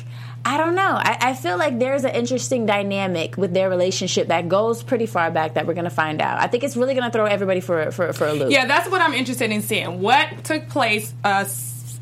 I 0.44 0.58
don't 0.58 0.74
know. 0.76 0.82
I, 0.96 1.18
I 1.20 1.34
feel 1.34 1.56
like 1.56 1.78
there's 1.78 2.04
an 2.04 2.14
interesting 2.14 2.66
dynamic 2.66 3.36
with 3.36 3.52
their 3.52 3.68
relationship 3.68 4.28
that 4.28 4.48
goes 4.48 4.82
pretty 4.82 5.06
far 5.06 5.30
back 5.30 5.54
that 5.54 5.66
we're 5.66 5.74
going 5.74 5.84
to 5.84 5.90
find 5.90 6.20
out. 6.22 6.40
I 6.40 6.46
think 6.46 6.62
it's 6.64 6.76
really 6.76 6.94
going 6.94 7.04
to 7.04 7.10
throw 7.10 7.26
everybody 7.26 7.60
for 7.60 7.90
for, 7.90 8.12
for 8.12 8.26
a 8.28 8.32
loop. 8.32 8.50
Yeah, 8.52 8.66
that's 8.66 8.88
what 8.90 9.00
I'm 9.00 9.12
interested 9.14 9.50
in 9.50 9.62
seeing. 9.62 10.00
What 10.00 10.44
took 10.44 10.68
place 10.68 11.12
uh, 11.24 11.44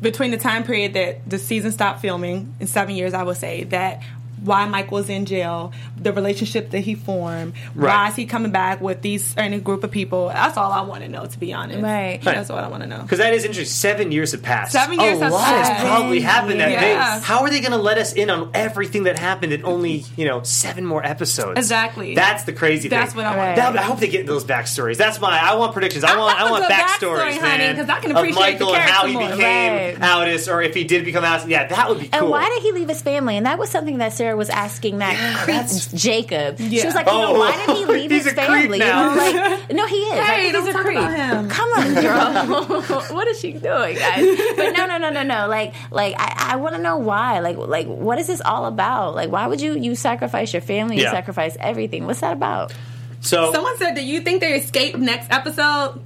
between 0.01 0.29
the 0.29 0.37
time 0.37 0.63
period 0.63 0.93
that 0.93 1.27
the 1.27 1.39
season 1.39 1.71
stopped 1.71 2.01
filming 2.01 2.53
in 2.59 2.67
seven 2.67 2.93
years, 2.95 3.13
I 3.15 3.23
would 3.23 3.37
say 3.37 3.63
that 3.65 4.01
why 4.45 4.65
was 4.91 5.09
in 5.09 5.25
jail, 5.25 5.71
the 5.97 6.11
relationship 6.13 6.71
that 6.71 6.79
he 6.79 6.95
formed, 6.95 7.53
Right. 7.73 7.87
why 7.93 8.07
is 8.09 8.15
he 8.15 8.25
coming 8.25 8.51
back 8.51 8.81
with 8.81 9.01
these 9.01 9.23
certain 9.25 9.59
group 9.61 9.83
of 9.83 9.91
people? 9.91 10.27
That's 10.29 10.57
all 10.57 10.71
I 10.71 10.81
want 10.81 11.03
to 11.03 11.09
know, 11.09 11.25
to 11.25 11.39
be 11.39 11.53
honest. 11.53 11.81
Right. 11.81 12.19
That's 12.23 12.49
what 12.49 12.63
I 12.63 12.67
want 12.67 12.83
to 12.83 12.89
know. 12.89 12.99
Because 13.01 13.19
that 13.19 13.33
is 13.33 13.45
interesting. 13.45 13.65
Seven 13.73 14.11
years 14.11 14.31
have 14.33 14.43
passed. 14.43 14.71
Seven 14.73 14.99
years 14.99 15.21
a 15.21 15.29
lot 15.29 15.45
has 15.45 15.81
probably 15.81 16.19
happened. 16.21 16.59
That 16.59 16.71
Yeah. 16.71 17.17
they, 17.19 17.25
how 17.25 17.41
are 17.41 17.49
they 17.49 17.59
going 17.61 17.71
to 17.71 17.77
let 17.77 17.97
us 17.97 18.13
in 18.13 18.29
on 18.29 18.51
everything 18.53 19.03
that 19.03 19.17
happened 19.19 19.53
in 19.53 19.63
only 19.65 20.05
you 20.17 20.25
know 20.25 20.41
seven 20.43 20.85
more 20.85 21.05
episodes? 21.05 21.57
Exactly. 21.57 22.15
That's 22.15 22.43
the 22.43 22.53
crazy 22.53 22.89
thing. 22.89 22.99
That's 22.99 23.15
what 23.15 23.25
I 23.25 23.29
want. 23.35 23.39
Right. 23.39 23.55
That- 23.55 23.77
I 23.77 23.81
hope 23.83 23.99
they 23.99 24.07
get 24.07 24.21
into 24.21 24.33
those 24.33 24.45
backstories. 24.45 24.97
That's 24.97 25.19
my. 25.19 25.37
I 25.39 25.55
want 25.55 25.73
predictions. 25.73 26.03
I 26.03 26.17
want. 26.17 26.35
I, 26.37 26.41
love 26.43 26.49
a 26.49 26.51
want 26.53 26.63
good 26.67 26.71
backstories, 26.73 27.31
backstory, 27.33 27.39
honey, 27.39 27.57
man. 27.63 27.75
'cause 27.75 27.89
I 27.89 27.99
can 27.99 28.11
of 28.11 28.17
appreciate 28.17 28.59
the 28.59 28.65
Michael 28.65 28.75
and 28.75 28.83
how 28.89 29.05
he 29.07 29.13
more. 29.13 29.29
became 29.29 29.73
Right. 29.73 29.99
Outis, 29.99 30.51
or 30.51 30.61
if 30.61 30.73
he 30.73 30.83
did 30.83 31.05
become 31.05 31.23
Outis. 31.23 31.47
Yeah, 31.49 31.67
that 31.67 31.89
would 31.89 31.99
be 31.99 32.07
cool. 32.07 32.19
And 32.21 32.29
why 32.29 32.49
did 32.49 32.61
he 32.63 32.71
leave 32.71 32.89
his 32.89 33.01
family? 33.01 33.37
And 33.37 33.45
that 33.45 33.57
was 33.59 33.69
something 33.69 33.97
that 33.99 34.13
Sarah 34.13 34.35
was 34.35 34.49
asking 34.49 34.99
that 34.99 35.15
creep 35.43 35.55
that's- 35.91 36.01
Jacob. 36.03 36.57
She 36.59 36.85
was 36.85 36.95
like, 36.95 37.05
you 37.07 37.11
know, 37.13 37.35
Oh, 37.35 37.39
why 37.39 37.51
did 37.65 37.75
he 37.77 37.83
oh, 37.85 37.87
leave 37.91 38.11
he's 38.11 38.23
his 38.25 38.33
a 38.33 38.35
creep 38.35 38.47
family? 38.47 38.79
now. 38.79 39.15
Like, 39.15 39.73
no, 39.73 39.85
he 39.87 39.95
is. 39.95 40.19
I 40.19 40.23
Hey, 40.23 40.41
think 40.41 40.53
don't 40.53 40.65
he's 40.65 40.69
a 40.69 40.77
talk 40.77 40.85
creep. 40.85 40.97
about 40.97 41.15
him. 41.15 41.49
Come 41.49 41.69
on, 41.69 41.93
girl. 42.01 43.01
what 43.15 43.27
is 43.27 43.39
she 43.39 43.53
doing, 43.53 43.95
guys? 43.97 44.25
But 44.55 44.71
no, 44.71 44.85
no, 44.85 44.97
no, 44.97 45.09
no, 45.09 45.23
no. 45.23 45.47
Like, 45.47 45.73
like 45.91 46.15
I, 46.17 46.53
I 46.53 46.55
want 46.57 46.75
to 46.75 46.81
know 46.81 46.97
why. 46.97 47.39
Like, 47.39 47.57
like 47.57 47.87
what 47.87 48.19
is 48.19 48.27
this 48.27 48.41
all 48.41 48.65
about? 48.65 49.15
Like, 49.15 49.29
why 49.31 49.47
would 49.47 49.61
you 49.61 49.77
you 49.77 49.95
sacrifice 49.95 50.53
your 50.53 50.61
family? 50.61 50.97
You 50.97 51.03
Yeah. 51.03 51.11
sacrifice 51.11 51.55
everything. 51.59 52.05
What's 52.05 52.21
that 52.21 52.33
about? 52.33 52.73
So 53.21 53.51
Someone 53.53 53.75
said, 53.77 53.95
"Do 53.95 54.03
you 54.05 54.21
think 54.21 54.41
they 54.41 54.53
escape 54.53 54.95
next 54.97 55.31
episode?" 55.31 55.99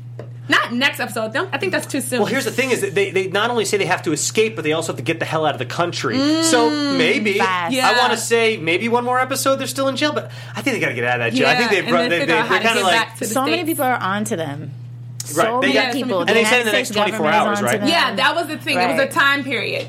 Not 0.49 0.73
next 0.73 0.99
episode. 0.99 1.31
Don't, 1.31 1.53
I 1.53 1.59
think 1.59 1.71
that's 1.71 1.85
too 1.85 2.01
soon. 2.01 2.19
Well, 2.19 2.25
here's 2.25 2.45
the 2.45 2.51
thing: 2.51 2.71
is 2.71 2.81
that 2.81 2.95
they, 2.95 3.11
they 3.11 3.27
not 3.27 3.51
only 3.51 3.65
say 3.65 3.77
they 3.77 3.85
have 3.85 4.01
to 4.03 4.11
escape, 4.11 4.55
but 4.55 4.63
they 4.63 4.73
also 4.73 4.91
have 4.91 4.97
to 4.97 5.03
get 5.03 5.19
the 5.19 5.25
hell 5.25 5.45
out 5.45 5.53
of 5.53 5.59
the 5.59 5.65
country. 5.65 6.17
so 6.43 6.69
mm. 6.69 6.97
maybe 6.97 7.33
Yeah. 7.33 7.69
I 7.71 7.99
want 7.99 8.11
to 8.13 8.17
say 8.17 8.57
maybe 8.57 8.89
one 8.89 9.05
more 9.05 9.19
episode. 9.19 9.57
They're 9.57 9.67
still 9.67 9.87
in 9.87 9.95
jail, 9.95 10.11
but 10.11 10.31
I 10.55 10.61
think 10.61 10.75
they 10.75 10.79
got 10.79 10.89
to 10.89 10.95
get 10.95 11.03
out 11.03 11.21
of 11.21 11.31
that 11.31 11.37
jail. 11.37 11.47
I 11.47 11.55
think 11.55 11.69
they've 11.69 11.83
and 11.83 11.89
brought, 11.89 12.09
they, 12.09 12.19
they, 12.19 12.25
they're 12.25 12.43
kind 12.43 12.79
of 12.79 12.83
like 12.83 12.93
back 12.93 13.13
to 13.15 13.19
the 13.19 13.25
So 13.27 13.45
many 13.45 13.63
people 13.63 13.85
are 13.85 13.95
onto 13.97 14.35
them. 14.35 14.71
So 15.23 15.43
Right, 15.43 15.61
they 15.61 15.67
many 15.73 15.73
got- 15.73 15.93
people. 15.93 16.19
and 16.21 16.29
they 16.29 16.43
said 16.45 16.61
in 16.61 16.65
the 16.65 16.71
next 16.71 16.93
24 16.93 17.27
hours, 17.27 17.61
right? 17.61 17.85
Yeah, 17.85 18.15
that 18.15 18.35
was 18.35 18.47
the 18.47 18.57
thing. 18.57 18.79
It 18.79 18.87
was 18.87 18.99
a 19.01 19.07
time 19.07 19.43
period. 19.43 19.87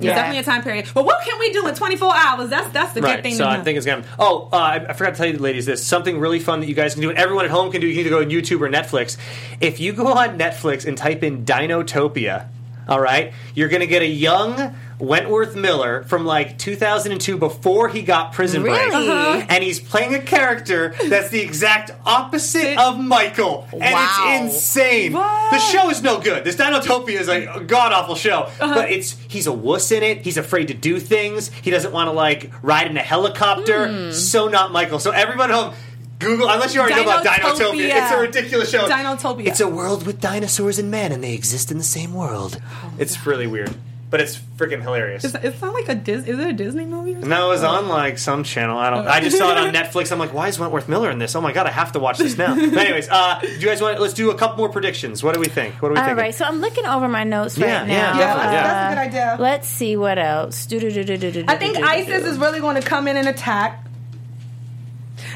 It's 0.00 0.06
Yeah. 0.06 0.14
definitely 0.16 0.38
a 0.40 0.42
time 0.42 0.62
period. 0.62 0.86
But 0.94 1.04
what 1.04 1.22
can 1.24 1.38
we 1.38 1.52
do 1.52 1.66
in 1.66 1.74
24 1.74 2.14
hours? 2.16 2.48
That's 2.50 2.68
that's 2.70 2.92
the 2.94 3.00
good 3.00 3.06
Right, 3.06 3.22
thing. 3.22 3.34
so 3.34 3.44
to 3.44 3.50
I 3.50 3.60
think 3.60 3.76
it's 3.76 3.86
gonna. 3.86 4.04
Oh, 4.18 4.48
uh, 4.52 4.56
I, 4.56 4.74
I 4.88 4.92
forgot 4.94 5.10
to 5.10 5.16
tell 5.18 5.26
you, 5.26 5.38
ladies, 5.38 5.66
this 5.66 5.86
something 5.86 6.18
really 6.18 6.40
fun 6.40 6.60
that 6.60 6.66
you 6.66 6.74
guys 6.74 6.94
can 6.94 7.02
do, 7.02 7.10
and 7.10 7.18
everyone 7.18 7.44
at 7.44 7.50
home 7.50 7.70
can 7.70 7.80
do. 7.80 7.86
You 7.86 7.92
can 7.94 8.00
either 8.06 8.10
go 8.10 8.20
on 8.20 8.30
YouTube 8.30 8.60
or 8.60 8.68
Netflix. 8.70 9.16
If 9.60 9.78
you 9.80 9.92
go 9.92 10.06
on 10.08 10.38
Netflix 10.38 10.86
and 10.86 10.96
type 10.96 11.22
in 11.22 11.44
Dinotopia, 11.44 12.46
all 12.90 13.00
right, 13.00 13.32
you're 13.54 13.68
gonna 13.68 13.86
get 13.86 14.02
a 14.02 14.06
young 14.06 14.74
Wentworth 14.98 15.56
Miller 15.56 16.02
from 16.04 16.26
like 16.26 16.58
2002 16.58 17.38
before 17.38 17.88
he 17.88 18.02
got 18.02 18.34
Prison 18.34 18.60
Break, 18.60 18.74
Really? 18.90 19.08
Uh-huh. 19.08 19.46
and 19.48 19.64
he's 19.64 19.80
playing 19.80 20.14
a 20.14 20.18
character 20.20 20.94
that's 21.08 21.30
the 21.30 21.40
exact 21.40 21.90
opposite 22.04 22.76
of 22.78 22.98
Michael, 22.98 23.66
and 23.72 23.80
Wow. 23.80 24.24
it's 24.44 24.54
insane. 24.56 25.14
What? 25.14 25.52
The 25.52 25.58
show 25.58 25.88
is 25.88 26.02
no 26.02 26.20
good. 26.20 26.44
This 26.44 26.56
Dinotopia 26.56 27.18
is 27.18 27.28
like 27.28 27.48
a 27.48 27.60
god 27.60 27.92
awful 27.94 28.14
show, 28.14 28.40
Uh-huh. 28.60 28.74
but 28.74 28.90
it's 28.90 29.16
he's 29.28 29.46
a 29.46 29.52
wuss 29.52 29.90
in 29.90 30.02
it. 30.02 30.18
He's 30.22 30.36
afraid 30.36 30.68
to 30.68 30.74
do 30.74 30.98
things. 31.00 31.50
He 31.62 31.70
doesn't 31.70 31.92
want 31.92 32.08
to 32.08 32.12
like 32.12 32.50
ride 32.60 32.88
in 32.90 32.96
a 32.98 33.00
helicopter. 33.02 33.88
Hmm. 33.88 34.12
So 34.12 34.48
not 34.48 34.70
Michael. 34.72 34.98
So 34.98 35.12
everyone 35.12 35.50
at 35.50 35.56
home. 35.56 35.74
Google, 36.20 36.48
unless 36.48 36.74
you 36.74 36.80
already 36.80 36.96
know 36.96 37.02
about 37.02 37.24
Dinotopia. 37.24 37.90
It's 37.92 38.12
a 38.12 38.20
ridiculous 38.20 38.70
show. 38.70 38.86
Dinotopia. 38.86 39.46
It's 39.46 39.60
a 39.60 39.68
world 39.68 40.06
with 40.06 40.20
dinosaurs 40.20 40.78
and 40.78 40.90
man, 40.90 41.12
and 41.12 41.24
they 41.24 41.34
exist 41.34 41.70
in 41.72 41.78
the 41.78 41.84
same 41.84 42.12
world. 42.14 42.60
Oh 42.62 42.92
it's 42.98 43.26
really 43.26 43.46
weird, 43.46 43.74
but 44.10 44.20
it's 44.20 44.38
freaking 44.56 44.82
hilarious. 44.82 45.24
Is, 45.24 45.34
it's 45.34 45.60
not 45.62 45.72
like 45.72 45.88
a 45.88 45.94
Dis- 45.94 46.26
is 46.26 46.38
it 46.38 46.46
a 46.46 46.52
Disney 46.52 46.84
movie? 46.84 47.14
Or? 47.14 47.20
No, 47.20 47.46
it 47.46 47.48
was 47.50 47.62
on 47.62 47.88
like 47.88 48.18
some 48.18 48.44
channel. 48.44 48.76
I 48.78 48.90
don't. 48.90 49.06
I 49.08 49.20
just 49.20 49.38
saw 49.38 49.50
it 49.50 49.56
on 49.56 49.72
Netflix. 49.80 50.12
I'm 50.12 50.18
like, 50.18 50.34
why 50.34 50.48
is 50.48 50.58
Wentworth 50.58 50.88
Miller 50.88 51.10
in 51.10 51.18
this? 51.18 51.34
Oh 51.34 51.40
my 51.40 51.52
god, 51.52 51.66
I 51.66 51.70
have 51.70 51.92
to 51.92 51.98
watch 51.98 52.18
this 52.18 52.36
now. 52.36 52.54
But 52.54 52.78
anyways, 52.78 53.08
uh, 53.08 53.40
do 53.40 53.48
you 53.48 53.66
guys 53.66 53.80
want? 53.80 53.98
Let's 53.98 54.14
do 54.14 54.30
a 54.30 54.34
couple 54.36 54.58
more 54.58 54.68
predictions. 54.68 55.22
What 55.24 55.34
do 55.34 55.40
we 55.40 55.46
think? 55.48 55.80
What 55.80 55.88
do 55.88 55.94
we 55.94 56.00
All 56.00 56.06
think? 56.06 56.18
right, 56.18 56.34
so 56.34 56.44
I'm 56.44 56.60
looking 56.60 56.84
over 56.86 57.08
my 57.08 57.24
notes 57.24 57.56
Yeah, 57.56 57.80
right 57.80 57.88
yeah, 57.88 58.12
now. 58.12 58.18
Yeah, 58.18 58.34
that's 58.34 58.52
a 58.52 58.76
uh, 58.76 58.88
good 58.90 58.98
idea. 59.08 59.36
Let's 59.40 59.68
see 59.68 59.96
what 59.96 60.18
else. 60.18 60.66
I 60.70 61.56
think 61.56 61.78
ISIS 61.78 62.24
is 62.24 62.38
really 62.38 62.60
going 62.60 62.76
to 62.80 62.86
come 62.86 63.08
in 63.08 63.16
and 63.16 63.26
attack. 63.26 63.86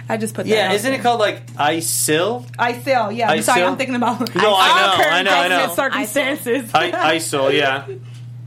I 0.09 0.17
just 0.17 0.35
put 0.35 0.47
that. 0.47 0.51
Yeah, 0.55 0.69
out 0.69 0.75
isn't 0.75 0.91
there. 0.91 1.01
it 1.01 1.03
called 1.03 1.21
like 1.21 1.47
ISIL? 1.55 2.47
ISIL? 2.59 3.17
Yeah, 3.17 3.31
I'm 3.31 3.43
sorry, 3.43 3.63
ISIL? 3.63 3.69
I'm 3.69 3.77
thinking 3.77 3.97
about 3.97 4.21
No, 4.35 4.55
I 4.57 4.69
know, 4.99 5.05
I 5.05 5.23
know, 5.23 5.31
I 5.31 5.49
know. 5.67 5.75
circumstances. 5.75 6.71
I, 6.75 6.91
ISIL, 7.17 7.53
yeah. 7.59 7.87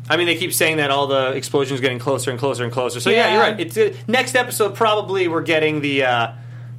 I 0.10 0.16
mean, 0.18 0.28
they 0.28 0.36
keep 0.38 0.53
saying 0.53 0.78
that 0.78 0.89
all 0.91 1.08
the 1.08 1.32
explosions 1.34 1.82
getting 1.82 1.99
closer 1.99 2.32
and 2.32 2.39
closer 2.39 2.64
and 2.64 2.72
closer. 2.72 2.99
So 2.99 3.10
yeah, 3.10 3.18
Yeah. 3.28 3.34
you're 3.34 3.41
right. 3.41 3.60
It's 3.60 3.78
uh, 3.78 3.93
next 4.08 4.36
episode. 4.36 4.76
Probably 4.76 5.28
we're 5.28 5.41
getting 5.41 5.82
the 5.82 6.05
uh, 6.05 6.32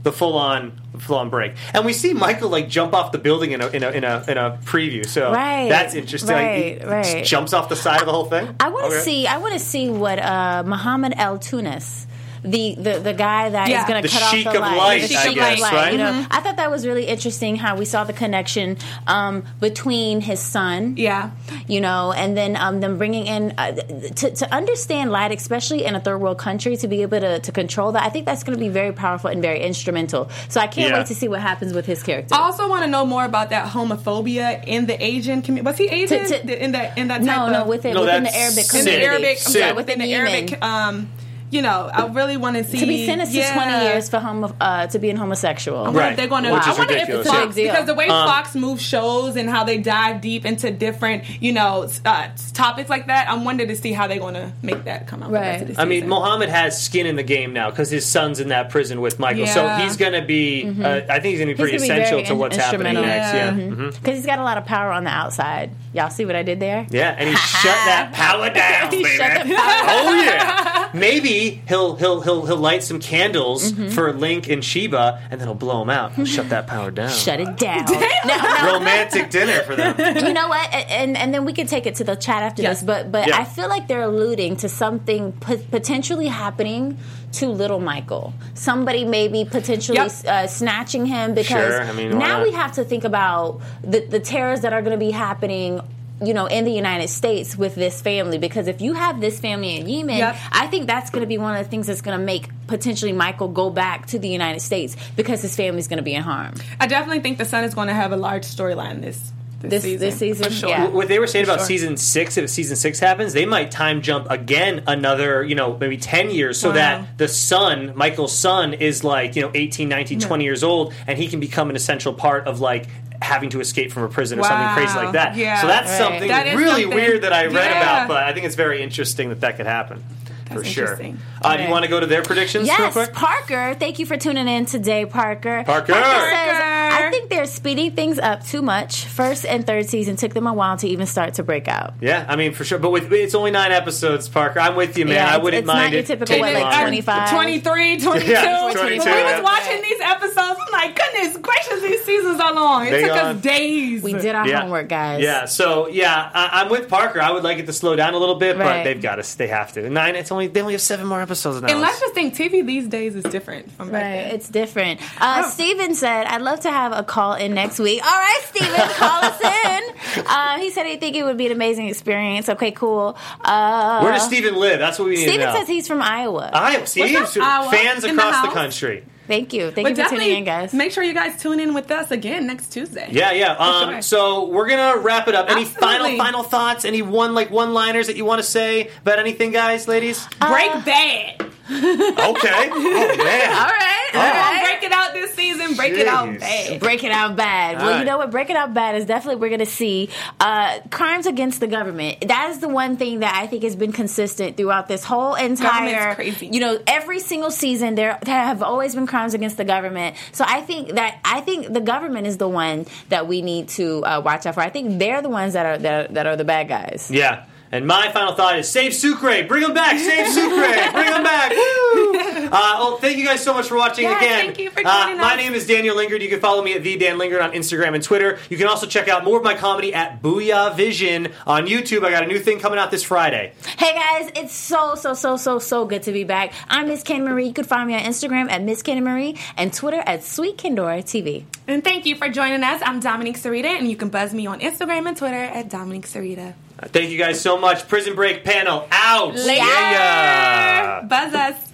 the 0.03 0.12
full 0.12 0.39
on 0.39 0.81
full 0.99 1.18
on 1.18 1.29
break, 1.29 1.53
and 1.74 1.85
we 1.85 1.93
see 1.93 2.14
Michael 2.14 2.49
like 2.49 2.68
jump 2.70 2.95
off 2.95 3.12
the 3.12 3.18
building 3.18 3.51
in 3.53 3.61
a 3.61 3.66
in 3.68 3.83
a 3.83 3.91
in 3.91 4.05
a, 4.05 4.24
in 4.29 4.39
a 4.39 4.59
preview. 4.64 5.05
So 5.05 5.31
Right, 5.33 5.68
that's 5.68 5.95
interesting. 5.95 6.35
Like, 6.37 6.55
he 6.55 6.72
right, 6.79 6.87
right. 6.89 7.05
just 7.18 7.31
jumps 7.31 7.53
off 7.53 7.68
the 7.68 7.76
side 7.76 8.01
of 8.01 8.07
the 8.07 8.12
whole 8.12 8.24
thing. 8.24 8.55
I 8.61 8.70
want 8.70 8.87
to 8.93 8.97
Okay. 8.97 9.05
see. 9.05 9.26
I 9.26 9.37
want 9.39 9.53
to 9.53 9.61
see 9.61 9.91
what 9.91 10.18
uh, 10.18 10.62
Muhammad 10.64 11.12
El 11.18 11.39
Tunis. 11.39 12.07
The, 12.45 12.74
the 12.76 12.99
the 13.01 13.12
guy 13.12 13.51
that 13.51 13.68
is 13.68 13.72
Yeah. 13.72 13.89
going 13.89 14.03
to 14.03 14.09
cut 14.09 14.22
off 14.22 14.32
the 14.55 14.61
light, 14.61 14.76
light, 14.76 15.09
the 15.09 15.16
I 15.16 15.22
Sheik 15.26 15.34
guess, 15.34 15.61
light. 15.61 15.72
right? 15.72 15.93
You 15.93 15.99
know, 15.99 16.09
Mm-hmm. 16.12 16.32
I 16.32 16.41
thought 16.41 16.57
that 16.57 16.70
was 16.70 16.86
really 16.86 17.05
interesting 17.07 17.57
how 17.57 17.76
we 17.76 17.84
saw 17.84 18.05
the 18.05 18.12
connection 18.12 18.76
um, 19.07 19.43
between 19.61 20.20
his 20.20 20.41
son, 20.41 20.95
Yeah. 20.97 21.30
you 21.66 21.80
know, 21.80 22.12
and 22.12 22.36
then 22.36 22.57
um, 22.57 22.80
them 22.80 22.97
bringing 22.99 23.26
in 23.26 23.55
uh, 23.59 23.72
to, 23.72 24.30
to 24.30 24.55
understand 24.55 25.11
light, 25.11 25.32
especially 25.32 25.84
in 25.84 25.95
a 25.95 26.01
third 26.01 26.18
world 26.18 26.39
country, 26.39 26.76
to 26.78 26.89
be 26.89 27.03
able 27.03 27.20
to, 27.20 27.41
to 27.41 27.53
control 27.53 27.93
that. 27.93 28.03
I 28.05 28.09
think 28.09 28.24
that's 28.26 28.45
going 28.45 28.57
to 28.57 28.62
be 28.64 28.68
very 28.70 28.93
powerful 28.93 29.30
and 29.30 29.43
very 29.43 29.61
instrumental. 29.61 30.30
So 30.49 30.61
I 30.61 30.66
can't 30.68 30.91
Yeah. 30.91 30.99
wait 30.99 31.07
to 31.09 31.14
see 31.14 31.28
what 31.28 31.41
happens 31.41 31.72
with 31.74 31.86
his 31.86 32.03
character. 32.03 32.34
I 32.34 32.39
also 32.39 32.68
want 32.68 32.84
to 32.84 32.91
know 32.91 33.05
more 33.05 33.24
about 33.24 33.51
that 33.51 33.66
homophobia 33.72 34.64
in 34.66 34.86
the 34.86 35.03
Asian 35.05 35.43
community. 35.43 35.66
Was 35.66 35.76
he 35.78 35.86
Asian 35.89 36.24
To- 36.26 36.47
to- 36.47 36.64
in 36.64 36.72
that 36.72 36.97
in 36.97 37.09
that 37.09 37.18
type 37.18 37.26
no, 37.26 37.47
of 37.47 37.53
no, 37.53 37.64
within, 37.66 37.95
No, 37.95 38.01
within 38.03 38.22
the 38.24 38.34
Arabic 38.36 38.64
Sid. 38.64 38.78
in 38.80 38.84
the 38.84 38.91
community. 38.93 39.07
Arabic, 39.07 39.39
Sid. 39.39 39.57
yeah, 39.61 39.72
within 39.72 39.89
within 39.89 39.99
the 40.01 40.14
Arabic. 40.14 40.62
Um, 40.64 41.09
you 41.51 41.63
know, 41.63 41.91
I 41.93 42.07
really 42.09 42.37
want 42.37 42.57
to 42.57 42.65
see 42.65 42.79
to 42.81 42.87
be 42.87 43.07
sentenced 43.07 43.33
yeah. 43.33 43.49
to 43.49 43.55
20 43.55 43.85
years 43.85 44.09
for 44.09 44.19
homo, 44.19 44.55
uh, 44.61 44.87
to 44.89 44.99
being 44.99 45.17
homosexual. 45.17 45.79
I 45.79 45.83
wonder 45.85 45.99
Right. 46.01 46.17
they're 46.17 46.27
going 46.29 46.45
to. 46.45 46.53
Which 46.53 46.63
is 46.63 46.69
I 46.69 46.79
wonder 46.79 46.95
ridiculous. 46.95 47.27
if 47.27 47.33
It's 47.33 47.41
Fox, 47.43 47.55
big 47.55 47.69
because 47.71 47.87
the 47.87 47.95
way 47.95 48.09
Um, 48.09 48.27
Fox 48.29 48.55
moves 48.55 48.83
shows 48.83 49.37
and 49.37 49.49
how 49.49 49.65
they 49.65 49.79
dive 49.79 50.21
deep 50.21 50.45
into 50.45 50.71
different, 50.71 51.25
you 51.43 51.53
know, 51.53 51.89
uh, 52.05 52.29
topics 52.55 52.91
like 52.91 53.07
that. 53.07 53.31
I'm 53.31 53.45
wondering 53.45 53.69
to 53.71 53.77
see 53.77 53.93
how 53.93 54.07
they're 54.07 54.19
going 54.19 54.35
to 54.35 54.53
make 54.63 54.85
that 54.85 55.07
come 55.07 55.23
out. 55.23 55.31
the 55.31 55.35
rest 55.35 55.63
of 55.63 55.69
Right. 55.69 55.77
the 55.77 55.83
I 55.83 55.85
mean. 55.85 56.09
Mohammed 56.09 56.49
has 56.51 56.81
skin 56.83 57.07
in 57.07 57.17
the 57.17 57.23
game 57.23 57.53
now 57.53 57.71
because 57.71 57.91
his 57.91 58.05
son's 58.07 58.41
in 58.41 58.49
that 58.49 58.71
prison 58.71 59.01
with 59.01 59.19
Michael. 59.19 59.47
So 59.47 59.69
he's 59.69 59.97
going 59.97 60.13
to 60.15 60.23
be. 60.23 60.65
Uh, 60.83 61.01
I 61.09 61.21
think 61.21 61.25
he's 61.37 61.39
going 61.39 61.49
to 61.49 61.55
be 61.55 61.55
pretty 61.55 61.77
Mm-hmm. 61.79 61.83
be 61.83 61.91
essential 61.93 62.19
very 62.19 62.25
to 62.29 62.35
what's 62.35 62.57
happening 62.57 62.95
next. 62.95 63.35
Yeah. 63.35 63.49
instrumental. 63.49 63.87
Mhm. 63.91 63.95
Because 64.03 64.17
he's 64.17 64.27
got 64.27 64.39
a 64.39 64.43
lot 64.43 64.59
of 64.59 64.65
power 64.65 64.91
on 64.93 65.05
the 65.05 65.11
outside. 65.11 65.71
Y'all 65.99 66.11
see 66.11 66.25
what 66.25 66.37
I 66.37 66.45
did 66.45 66.61
there? 66.61 66.87
Yeah, 66.91 67.15
and 67.19 67.29
he 67.29 67.35
shut 67.35 67.75
that 67.75 68.13
power 68.13 68.49
down, 68.55 68.93
He 68.93 69.03
baby. 69.03 69.17
shut 69.17 69.43
power 69.43 69.49
oh 69.57 70.23
yeah. 70.25 70.89
Maybe 70.95 71.61
he'll 71.69 71.97
he'll 71.97 72.21
he'll 72.21 72.47
he'll 72.47 72.57
light 72.57 72.83
some 72.85 73.01
candles 73.01 73.73
Mm-hmm. 73.73 73.89
for 73.91 74.13
Link 74.13 74.49
and 74.49 74.65
Sheba, 74.65 75.21
and 75.31 75.41
then 75.41 75.49
he'll 75.49 75.55
blow 75.57 75.81
them 75.81 75.91
out. 75.91 76.13
He'll 76.15 76.25
shut 76.25 76.49
that 76.51 76.67
power 76.69 76.91
down. 76.93 77.11
Shut 77.11 77.41
it 77.41 77.57
down. 77.57 77.85
No, 78.29 78.37
no, 78.37 78.75
Romantic 78.79 79.31
dinner 79.31 79.61
for 79.63 79.75
them. 79.77 79.95
you 80.25 80.33
know 80.33 80.49
what? 80.49 80.69
A- 80.71 80.91
And 80.91 81.17
and 81.17 81.35
then 81.35 81.45
we 81.45 81.53
can 81.53 81.67
take 81.67 81.87
it 81.87 81.97
to 81.97 82.05
the 82.05 82.15
chat 82.17 82.43
after 82.43 82.63
Yes. 82.63 82.81
this. 82.81 82.87
But 82.87 83.11
but 83.11 83.27
Yeah. 83.29 83.39
I 83.39 83.45
feel 83.45 83.69
like 83.69 83.89
they're 83.89 84.03
alluding 84.03 84.57
to 84.59 84.69
something 84.69 85.33
p- 85.33 85.57
potentially 85.71 86.27
happening 86.29 86.99
to 87.33 87.49
little 87.49 87.81
Michael. 87.81 88.33
Somebody 88.55 89.05
maybe 89.05 89.45
potentially 89.45 89.97
Yep. 89.99 90.12
uh, 90.26 90.47
snatching 90.47 91.07
him 91.07 91.35
because 91.35 91.49
Sure, 91.74 91.83
I 91.83 91.93
mean, 91.93 92.18
now 92.18 92.43
we 92.43 92.53
have 92.53 92.72
to 92.72 92.85
think 92.85 93.05
about 93.05 93.61
the 93.83 94.01
the 94.01 94.20
terrors 94.20 94.61
that 94.62 94.72
are 94.72 94.81
going 94.83 94.99
to 94.99 95.05
be 95.05 95.11
happening. 95.11 95.81
You 96.20 96.35
know, 96.35 96.47
in 96.47 96.64
the 96.64 96.72
United 96.72 97.11
States 97.11 97.57
with 97.57 97.76
this 97.76 98.03
family, 98.03 98.39
because 98.39 98.66
if 98.66 98.81
you 98.81 98.95
have 98.95 99.20
this 99.20 99.39
family 99.39 99.76
in 99.76 99.89
Yemen, 99.89 100.16
Yep. 100.16 100.37
I 100.51 100.66
think 100.66 100.89
that's 100.89 101.11
going 101.11 101.20
to 101.20 101.29
be 101.29 101.39
one 101.39 101.55
of 101.57 101.64
the 101.64 101.70
things 101.70 101.87
that's 101.87 102.01
going 102.01 102.18
to 102.18 102.24
make 102.24 102.49
potentially 102.66 103.12
Michael 103.12 103.47
go 103.47 103.70
back 103.70 104.07
to 104.07 104.18
the 104.18 104.29
United 104.29 104.59
States 104.59 104.97
because 105.14 105.43
his 105.43 105.55
family's 105.55 105.87
going 105.87 105.99
to 105.99 106.03
be 106.03 106.14
in 106.14 106.22
harm. 106.24 106.55
I 106.81 106.89
definitely 106.89 107.20
think 107.20 107.39
the 107.39 107.45
son 107.45 107.62
is 107.62 107.72
going 107.72 107.87
to 107.87 107.95
have 107.95 108.11
a 108.11 108.16
large 108.16 108.43
storyline 108.43 109.01
this 109.01 109.31
this, 109.61 109.71
This- 109.71 109.83
season. 109.83 110.01
this 110.01 110.19
season, 110.19 110.45
for 110.45 110.51
sure. 110.51 110.69
yeah. 110.69 110.87
What 110.89 111.09
they 111.09 111.19
were 111.19 111.27
saying 111.27 111.45
For 111.47 111.53
about 111.53 111.61
sure. 111.61 111.67
season 111.67 111.97
six, 111.97 112.37
if 112.37 112.49
season 112.49 112.77
six 112.77 113.01
happens, 113.01 113.33
they 113.33 113.45
might 113.47 113.71
time 113.71 114.03
jump 114.03 114.31
again 114.31 114.83
another, 114.87 115.43
you 115.45 115.55
know, 115.55 115.77
maybe 115.81 115.97
10 115.97 116.31
years 116.31 116.61
so 116.61 116.69
Wow. 116.69 116.75
that 116.75 117.19
the 117.19 117.29
son, 117.29 117.93
Michael's 117.97 118.37
son, 118.37 118.73
is 118.75 119.03
like, 119.05 119.35
you 119.37 119.43
know, 119.43 119.51
18, 119.55 119.89
19, 119.89 120.21
20 120.21 120.45
years 120.45 120.63
old, 120.63 120.95
and 121.07 121.19
he 121.19 121.27
can 121.29 121.41
become 121.41 121.71
an 121.71 121.77
essential 121.77 122.13
part 122.15 122.47
of 122.47 122.61
like 122.61 122.87
having 123.21 123.51
to 123.51 123.61
escape 123.61 123.91
from 123.91 124.05
a 124.05 124.09
prison 124.09 124.39
or 124.39 124.45
something 124.45 124.69
crazy 124.75 124.95
like 124.97 125.13
that. 125.13 125.37
Yeah. 125.37 125.61
So 125.61 125.67
that's 125.67 125.89
Right. 125.91 125.99
something 125.99 126.29
That 126.29 126.47
is 126.47 126.57
really 126.57 126.83
something- 126.83 126.95
weird 126.97 127.23
that 127.23 127.33
I 127.33 127.47
read 127.47 127.55
Yeah. 127.55 127.83
about, 128.05 128.09
but 128.09 128.23
I 128.23 128.33
think 128.33 128.47
it's 128.47 128.55
very 128.55 128.81
interesting 128.81 129.31
that 129.31 129.41
that 129.41 129.57
could 129.57 129.67
happen. 129.67 130.05
For 130.49 130.65
sure. 130.65 130.95
Uh, 131.43 131.57
Do 131.57 131.63
you 131.63 131.71
want 131.71 131.85
to 131.85 131.91
go 131.91 132.01
to 132.01 132.07
their 132.07 132.23
predictions 132.23 132.69
real 132.69 132.79
Yes, 132.79 132.93
quick? 132.93 133.13
Parker. 133.13 133.75
Thank 133.79 133.99
you 133.99 134.07
for 134.07 134.17
tuning 134.17 134.49
in 134.49 134.67
today, 134.67 135.07
Parker. 135.07 135.63
Parker! 135.65 135.93
says, 135.93 136.03
Parker! 136.03 137.05
I 137.05 137.09
think 137.11 137.31
they're 137.31 137.47
speeding 137.47 137.93
things 137.93 138.19
up 138.19 138.45
too 138.45 138.63
much. 138.63 139.05
First 139.07 139.45
and 139.47 139.67
third 139.67 139.87
season 139.89 140.17
took 140.17 140.35
them 140.35 140.47
a 140.47 140.53
while 140.53 140.77
to 140.79 140.89
even 140.89 141.07
start 141.07 141.35
to 141.35 141.43
break 141.43 141.69
out. 141.69 141.95
Yeah, 142.01 142.25
I 142.29 142.37
mean 142.37 142.53
for 142.53 142.65
sure. 142.65 142.79
But 142.79 142.91
with 142.91 143.13
it's 143.13 143.35
only 143.35 143.51
nine 143.51 143.73
episodes, 143.73 144.29
Parker. 144.29 144.61
I'm 144.61 144.75
with 144.77 144.99
you, 144.99 145.05
man. 145.05 145.15
Yeah, 145.15 145.35
I 145.35 145.39
wouldn't 145.39 145.67
mind. 145.67 145.67
it's 145.67 145.67
not 145.67 145.75
mind 145.75 145.95
your 145.95 146.03
typical, 146.03 146.27
taking 146.27 146.55
what, 146.55 146.55
like, 146.55 146.81
25? 146.81 147.31
23, 147.31 148.01
22. 148.01 148.27
Yeah, 148.31 148.71
22, 148.73 148.79
When 148.81 149.17
we 149.17 149.23
was 149.33 149.43
watching 149.43 149.83
these 149.83 150.01
episodes, 150.01 150.59
I'm 150.61 150.68
like, 150.79 150.97
goodness 150.97 151.37
gracious, 151.37 151.83
these 151.83 152.05
seasons 152.05 152.41
are 152.41 152.55
long. 152.55 152.87
It 152.87 152.91
They 152.93 153.03
took 153.03 153.12
are. 153.12 153.18
us 153.31 153.41
days. 153.43 154.03
We 154.03 154.12
did 154.14 154.35
our 154.35 154.47
Yeah. 154.49 154.61
homework, 154.62 154.89
guys. 154.89 155.22
Yeah, 155.22 155.45
so 155.47 155.89
yeah, 155.89 156.31
I, 156.33 156.62
I'm 156.62 156.70
with 156.70 156.89
Parker. 156.89 157.20
I 157.20 157.31
would 157.33 157.43
like 157.45 157.59
it 157.59 157.66
to 157.66 157.72
slow 157.72 157.97
down 157.97 158.14
a 158.14 158.18
little 158.18 158.37
bit, 158.37 158.57
but 158.57 158.64
Right. 158.66 158.85
they've 158.85 159.01
got 159.01 159.16
to. 159.22 159.39
They 159.39 159.49
have 159.49 159.72
to. 159.74 159.89
Nine. 159.91 160.14
It's 160.16 160.33
only 160.33 160.47
they 160.47 160.61
only 160.61 160.74
have 160.74 160.81
seven 160.83 161.07
more 161.07 161.20
episodes 161.20 161.61
now. 161.62 161.68
And 161.68 161.81
let's 161.81 162.01
just 162.01 162.14
think, 162.14 162.35
TV 162.35 162.62
these 162.62 162.87
days 162.87 163.14
is 163.14 163.24
different 163.24 163.70
from 163.72 163.91
back 163.91 164.03
Right, 164.03 164.22
then. 164.24 164.35
it's 164.35 164.49
different. 164.49 165.01
Uh, 165.20 165.43
Oh. 165.45 165.51
Steven 165.51 165.95
said, 165.95 166.26
I'd 166.26 166.43
love 166.43 166.61
to 166.61 166.70
have 166.70 166.93
a 166.93 167.03
call 167.03 167.35
in 167.35 167.55
next 167.55 167.79
week. 167.79 168.03
All 168.05 168.11
right, 168.11 168.41
Steven, 168.45 168.74
call 168.97 169.24
us 169.24 169.41
in. 169.41 169.83
Uh, 170.29 170.59
he 170.59 170.70
said 170.70 170.85
he 170.87 170.97
think 170.97 171.16
it 171.16 171.22
would 171.24 171.37
be 171.37 171.47
an 171.47 171.53
amazing 171.53 171.89
experience. 171.89 172.49
Okay, 172.49 172.70
cool. 172.72 173.16
Uh, 173.45 174.01
Where 174.01 174.12
does 174.12 174.24
Steven 174.24 174.57
live? 174.57 174.79
That's 174.79 174.99
what 174.99 175.07
we 175.07 175.12
need 175.16 175.24
to 175.24 175.29
Steven 175.31 175.47
know. 175.47 175.55
says 175.55 175.68
he's 175.68 175.87
from 175.87 176.03
Iowa. 176.03 176.51
Iowa. 176.53 176.87
See, 176.87 177.14
What's 177.14 177.37
up, 177.37 177.43
Iowa? 177.43 177.70
fans 177.70 178.05
In 178.05 178.16
the 178.16 178.22
across 178.22 178.41
the, 178.43 178.47
house? 178.49 178.55
country. 178.55 179.05
Thank 179.29 179.53
you. 179.53 179.70
Thank 179.70 179.87
But 179.87 179.97
you 179.97 180.03
for 180.05 180.11
tuning 180.11 180.39
in, 180.39 180.45
guys. 180.45 180.72
make 180.74 180.91
sure 180.91 181.05
you 181.05 181.14
guys 181.14 181.41
tune 181.41 181.61
in 181.61 181.74
with 181.74 181.91
us 181.91 182.11
again 182.11 182.47
next 182.47 182.70
Tuesday. 182.72 183.09
Yeah, 183.12 183.31
yeah. 183.33 183.53
Um, 183.53 183.91
sure. 183.93 184.03
So 184.03 184.47
we're 184.47 184.68
gonna 184.68 184.99
wrap 185.01 185.29
it 185.29 185.35
up. 185.37 185.49
Any 185.51 185.64
final 185.64 185.91
Absolutely. 186.07 186.18
final 186.18 186.43
thoughts? 186.43 186.85
Any 186.85 187.03
one 187.03 187.35
like 187.35 187.51
one 187.51 187.72
liners 187.74 188.07
that 188.09 188.16
you 188.16 188.24
want 188.24 188.41
to 188.41 188.43
say 188.49 188.91
about 189.03 189.18
anything, 189.20 189.53
guys, 189.53 189.87
ladies? 189.87 190.26
Break 190.41 190.70
Uh, 190.74 190.81
bad. 190.81 191.48
Okay. 191.71 192.69
oh 192.71 193.16
man. 193.16 193.53
All 193.59 193.66
right, 193.69 194.11
all 194.14 194.21
We're 194.21 194.33
gonna 194.33 194.41
right. 194.41 194.79
break 194.81 194.83
it 194.91 194.93
out 194.93 195.12
this 195.12 195.35
season. 195.35 195.75
Break 195.77 195.93
it 195.93 196.07
out 196.07 196.39
bad. 196.41 196.81
Break 196.81 197.05
it 197.05 197.12
out 197.12 197.37
bad. 197.37 197.79
well, 197.79 197.91
right. 197.91 197.99
you 197.99 198.05
know 198.05 198.19
what? 198.19 198.31
Break 198.31 198.51
it 198.51 198.57
out 198.57 198.73
bad 198.73 198.97
is 198.97 199.05
definitely 199.05 199.41
we're 199.41 199.49
going 199.51 199.59
to 199.61 199.66
see 199.66 200.09
uh, 200.41 200.81
crimes 200.91 201.27
against 201.27 201.61
the 201.61 201.66
government. 201.66 202.27
That 202.29 202.51
is 202.51 202.61
the 202.61 202.69
one 202.69 202.97
thing 202.97 203.21
that 203.21 203.35
I 203.35 203.47
think 203.47 203.64
has 203.64 203.77
been 203.77 203.93
consistent 203.93 204.57
throughout 204.57 204.89
this 204.89 205.05
whole 205.05 205.35
entire. 205.35 206.14
Crazy. 206.14 206.47
You 206.47 206.61
know, 206.61 206.79
every 206.87 207.21
single 207.21 207.51
season 207.51 207.95
there, 207.95 208.19
there 208.23 208.35
have 208.35 208.62
always 208.62 208.95
been 208.95 209.07
crimes 209.07 209.35
against 209.35 209.57
the 209.57 209.64
government. 209.64 210.16
So 210.33 210.45
I 210.47 210.62
think 210.62 210.93
that 210.93 211.19
I 211.25 211.41
think 211.43 211.73
the 211.73 211.81
government 211.81 212.27
is 212.27 212.39
the 212.39 212.49
one 212.49 212.87
that 213.11 213.27
we 213.29 213.43
need 213.43 213.69
to 213.71 214.05
uh, 214.05 214.23
watch 214.25 214.47
out 214.47 214.55
for. 214.55 214.61
I 214.61 214.71
think 214.71 214.99
they're 214.99 215.23
the 215.23 215.29
ones 215.29 215.53
that 215.53 215.66
are 215.66 215.79
that 215.79 216.11
are, 216.11 216.12
that 216.14 216.27
are 216.27 216.37
the 216.37 216.45
bad 216.45 216.69
guys. 216.69 217.11
Yeah. 217.12 217.45
And 217.71 217.87
my 217.87 218.11
final 218.12 218.35
thought 218.35 218.59
is 218.59 218.69
save 218.69 218.95
Sucre. 218.95 219.45
Bring 219.47 219.62
him 219.62 219.75
back. 219.75 219.99
Save 219.99 220.29
Sucre. 220.33 220.93
Bring 220.93 221.12
him 221.12 221.23
back. 221.23 221.51
Woo! 221.53 222.14
Uh, 222.51 222.77
well, 222.79 222.97
thank 222.97 223.19
you 223.19 223.27
guys 223.27 223.43
so 223.45 223.53
much 223.53 223.69
for 223.69 223.77
watching 223.77 224.05
Yes, 224.05 224.23
again. 224.23 224.47
thank 224.47 224.59
you 224.59 224.71
for 224.71 224.81
uh, 224.81 225.05
joining 225.05 225.19
My 225.21 225.33
us. 225.35 225.37
name 225.37 225.53
is 225.53 225.66
Daniel 225.66 225.95
Lingard. 225.95 226.23
You 226.23 226.31
can 226.31 226.41
follow 226.41 226.62
me 226.62 226.73
at 226.73 226.83
the 226.83 226.97
Dan 226.97 227.19
Lingard 227.19 227.43
on 227.43 227.53
Instagram 227.53 227.95
and 227.95 228.03
Twitter. 228.03 228.39
You 228.49 228.57
can 228.57 228.66
also 228.69 228.87
check 228.87 229.07
out 229.07 229.23
more 229.23 229.37
of 229.37 229.45
my 229.45 229.53
comedy 229.55 229.93
at 229.93 230.23
Booyah 230.23 230.75
Vision 230.75 231.29
on 231.47 231.66
YouTube. 231.66 232.05
I 232.07 232.11
got 232.11 232.23
a 232.23 232.27
new 232.27 232.39
thing 232.39 232.59
coming 232.59 232.79
out 232.79 232.91
this 232.91 233.03
Friday. 233.03 233.53
Hey 233.77 233.93
guys, 233.93 234.31
it's 234.35 234.55
so 234.55 234.95
so 234.95 235.12
so 235.12 235.37
so 235.37 235.59
so 235.59 235.85
good 235.85 236.05
to 236.05 236.12
be 236.12 236.25
back. 236.25 236.55
I'm 236.71 236.89
Miss 236.89 237.03
Kenny 237.03 237.21
Marie. 237.21 237.49
You 237.49 237.53
can 237.53 237.64
find 237.64 237.87
me 237.87 237.95
on 237.95 238.01
Instagram 238.01 238.51
at 238.51 238.62
Miss 238.62 238.83
Kenny 238.83 239.03
Marie 239.03 239.37
and 239.59 239.71
Twitter 239.71 240.01
at 240.07 240.25
Sweet 240.25 240.57
Kendora 240.57 241.03
TV. 241.03 241.45
And 241.66 241.85
thank 241.85 242.07
you 242.07 242.16
for 242.16 242.31
joining 242.31 242.62
us. 242.64 242.81
I'm 242.83 243.01
Dominique 243.01 243.37
Sarita, 243.37 243.66
and 243.66 243.91
you 243.91 243.97
can 243.97 244.09
buzz 244.09 244.33
me 244.33 244.47
on 244.47 244.61
Instagram 244.61 245.07
and 245.07 245.19
Twitter 245.19 245.37
at 245.37 245.69
Dominique 245.69 246.07
Sarita. 246.07 246.55
Thank 246.87 247.11
you 247.11 247.18
guys 247.18 247.41
so 247.41 247.59
much. 247.59 247.89
Prison 247.89 248.14
Break 248.14 248.45
panel 248.45 248.87
out. 248.93 249.35
Later. 249.35 249.64
Yeah. 249.64 251.03
Buzz 251.03 251.35
us. 251.35 251.64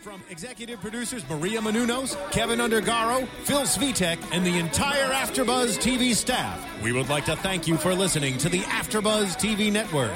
From 0.00 0.22
executive 0.30 0.80
producers 0.80 1.22
Maria 1.30 1.60
Menounos, 1.60 2.16
Keven 2.32 2.58
Undergaro, 2.58 3.24
Phil 3.44 3.60
Svitek, 3.62 4.18
and 4.32 4.44
the 4.44 4.58
entire 4.58 5.12
AfterBuzz 5.12 5.78
TV 5.78 6.12
staff, 6.14 6.58
we 6.82 6.90
would 6.92 7.08
like 7.08 7.24
to 7.26 7.36
thank 7.36 7.68
you 7.68 7.76
for 7.76 7.94
listening 7.94 8.36
to 8.38 8.48
the 8.48 8.62
AfterBuzz 8.62 9.36
TV 9.38 9.70
network. 9.70 10.10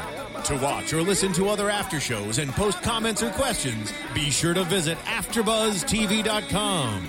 To 0.44 0.56
watch 0.58 0.92
or 0.92 1.02
listen 1.02 1.32
to 1.34 1.48
other 1.48 1.70
after 1.70 2.00
shows 2.00 2.38
and 2.38 2.50
post 2.52 2.82
comments 2.82 3.22
or 3.22 3.30
questions, 3.30 3.92
be 4.12 4.28
sure 4.30 4.54
to 4.54 4.64
visit 4.64 4.98
AfterBuzzTV.com. 4.98 7.08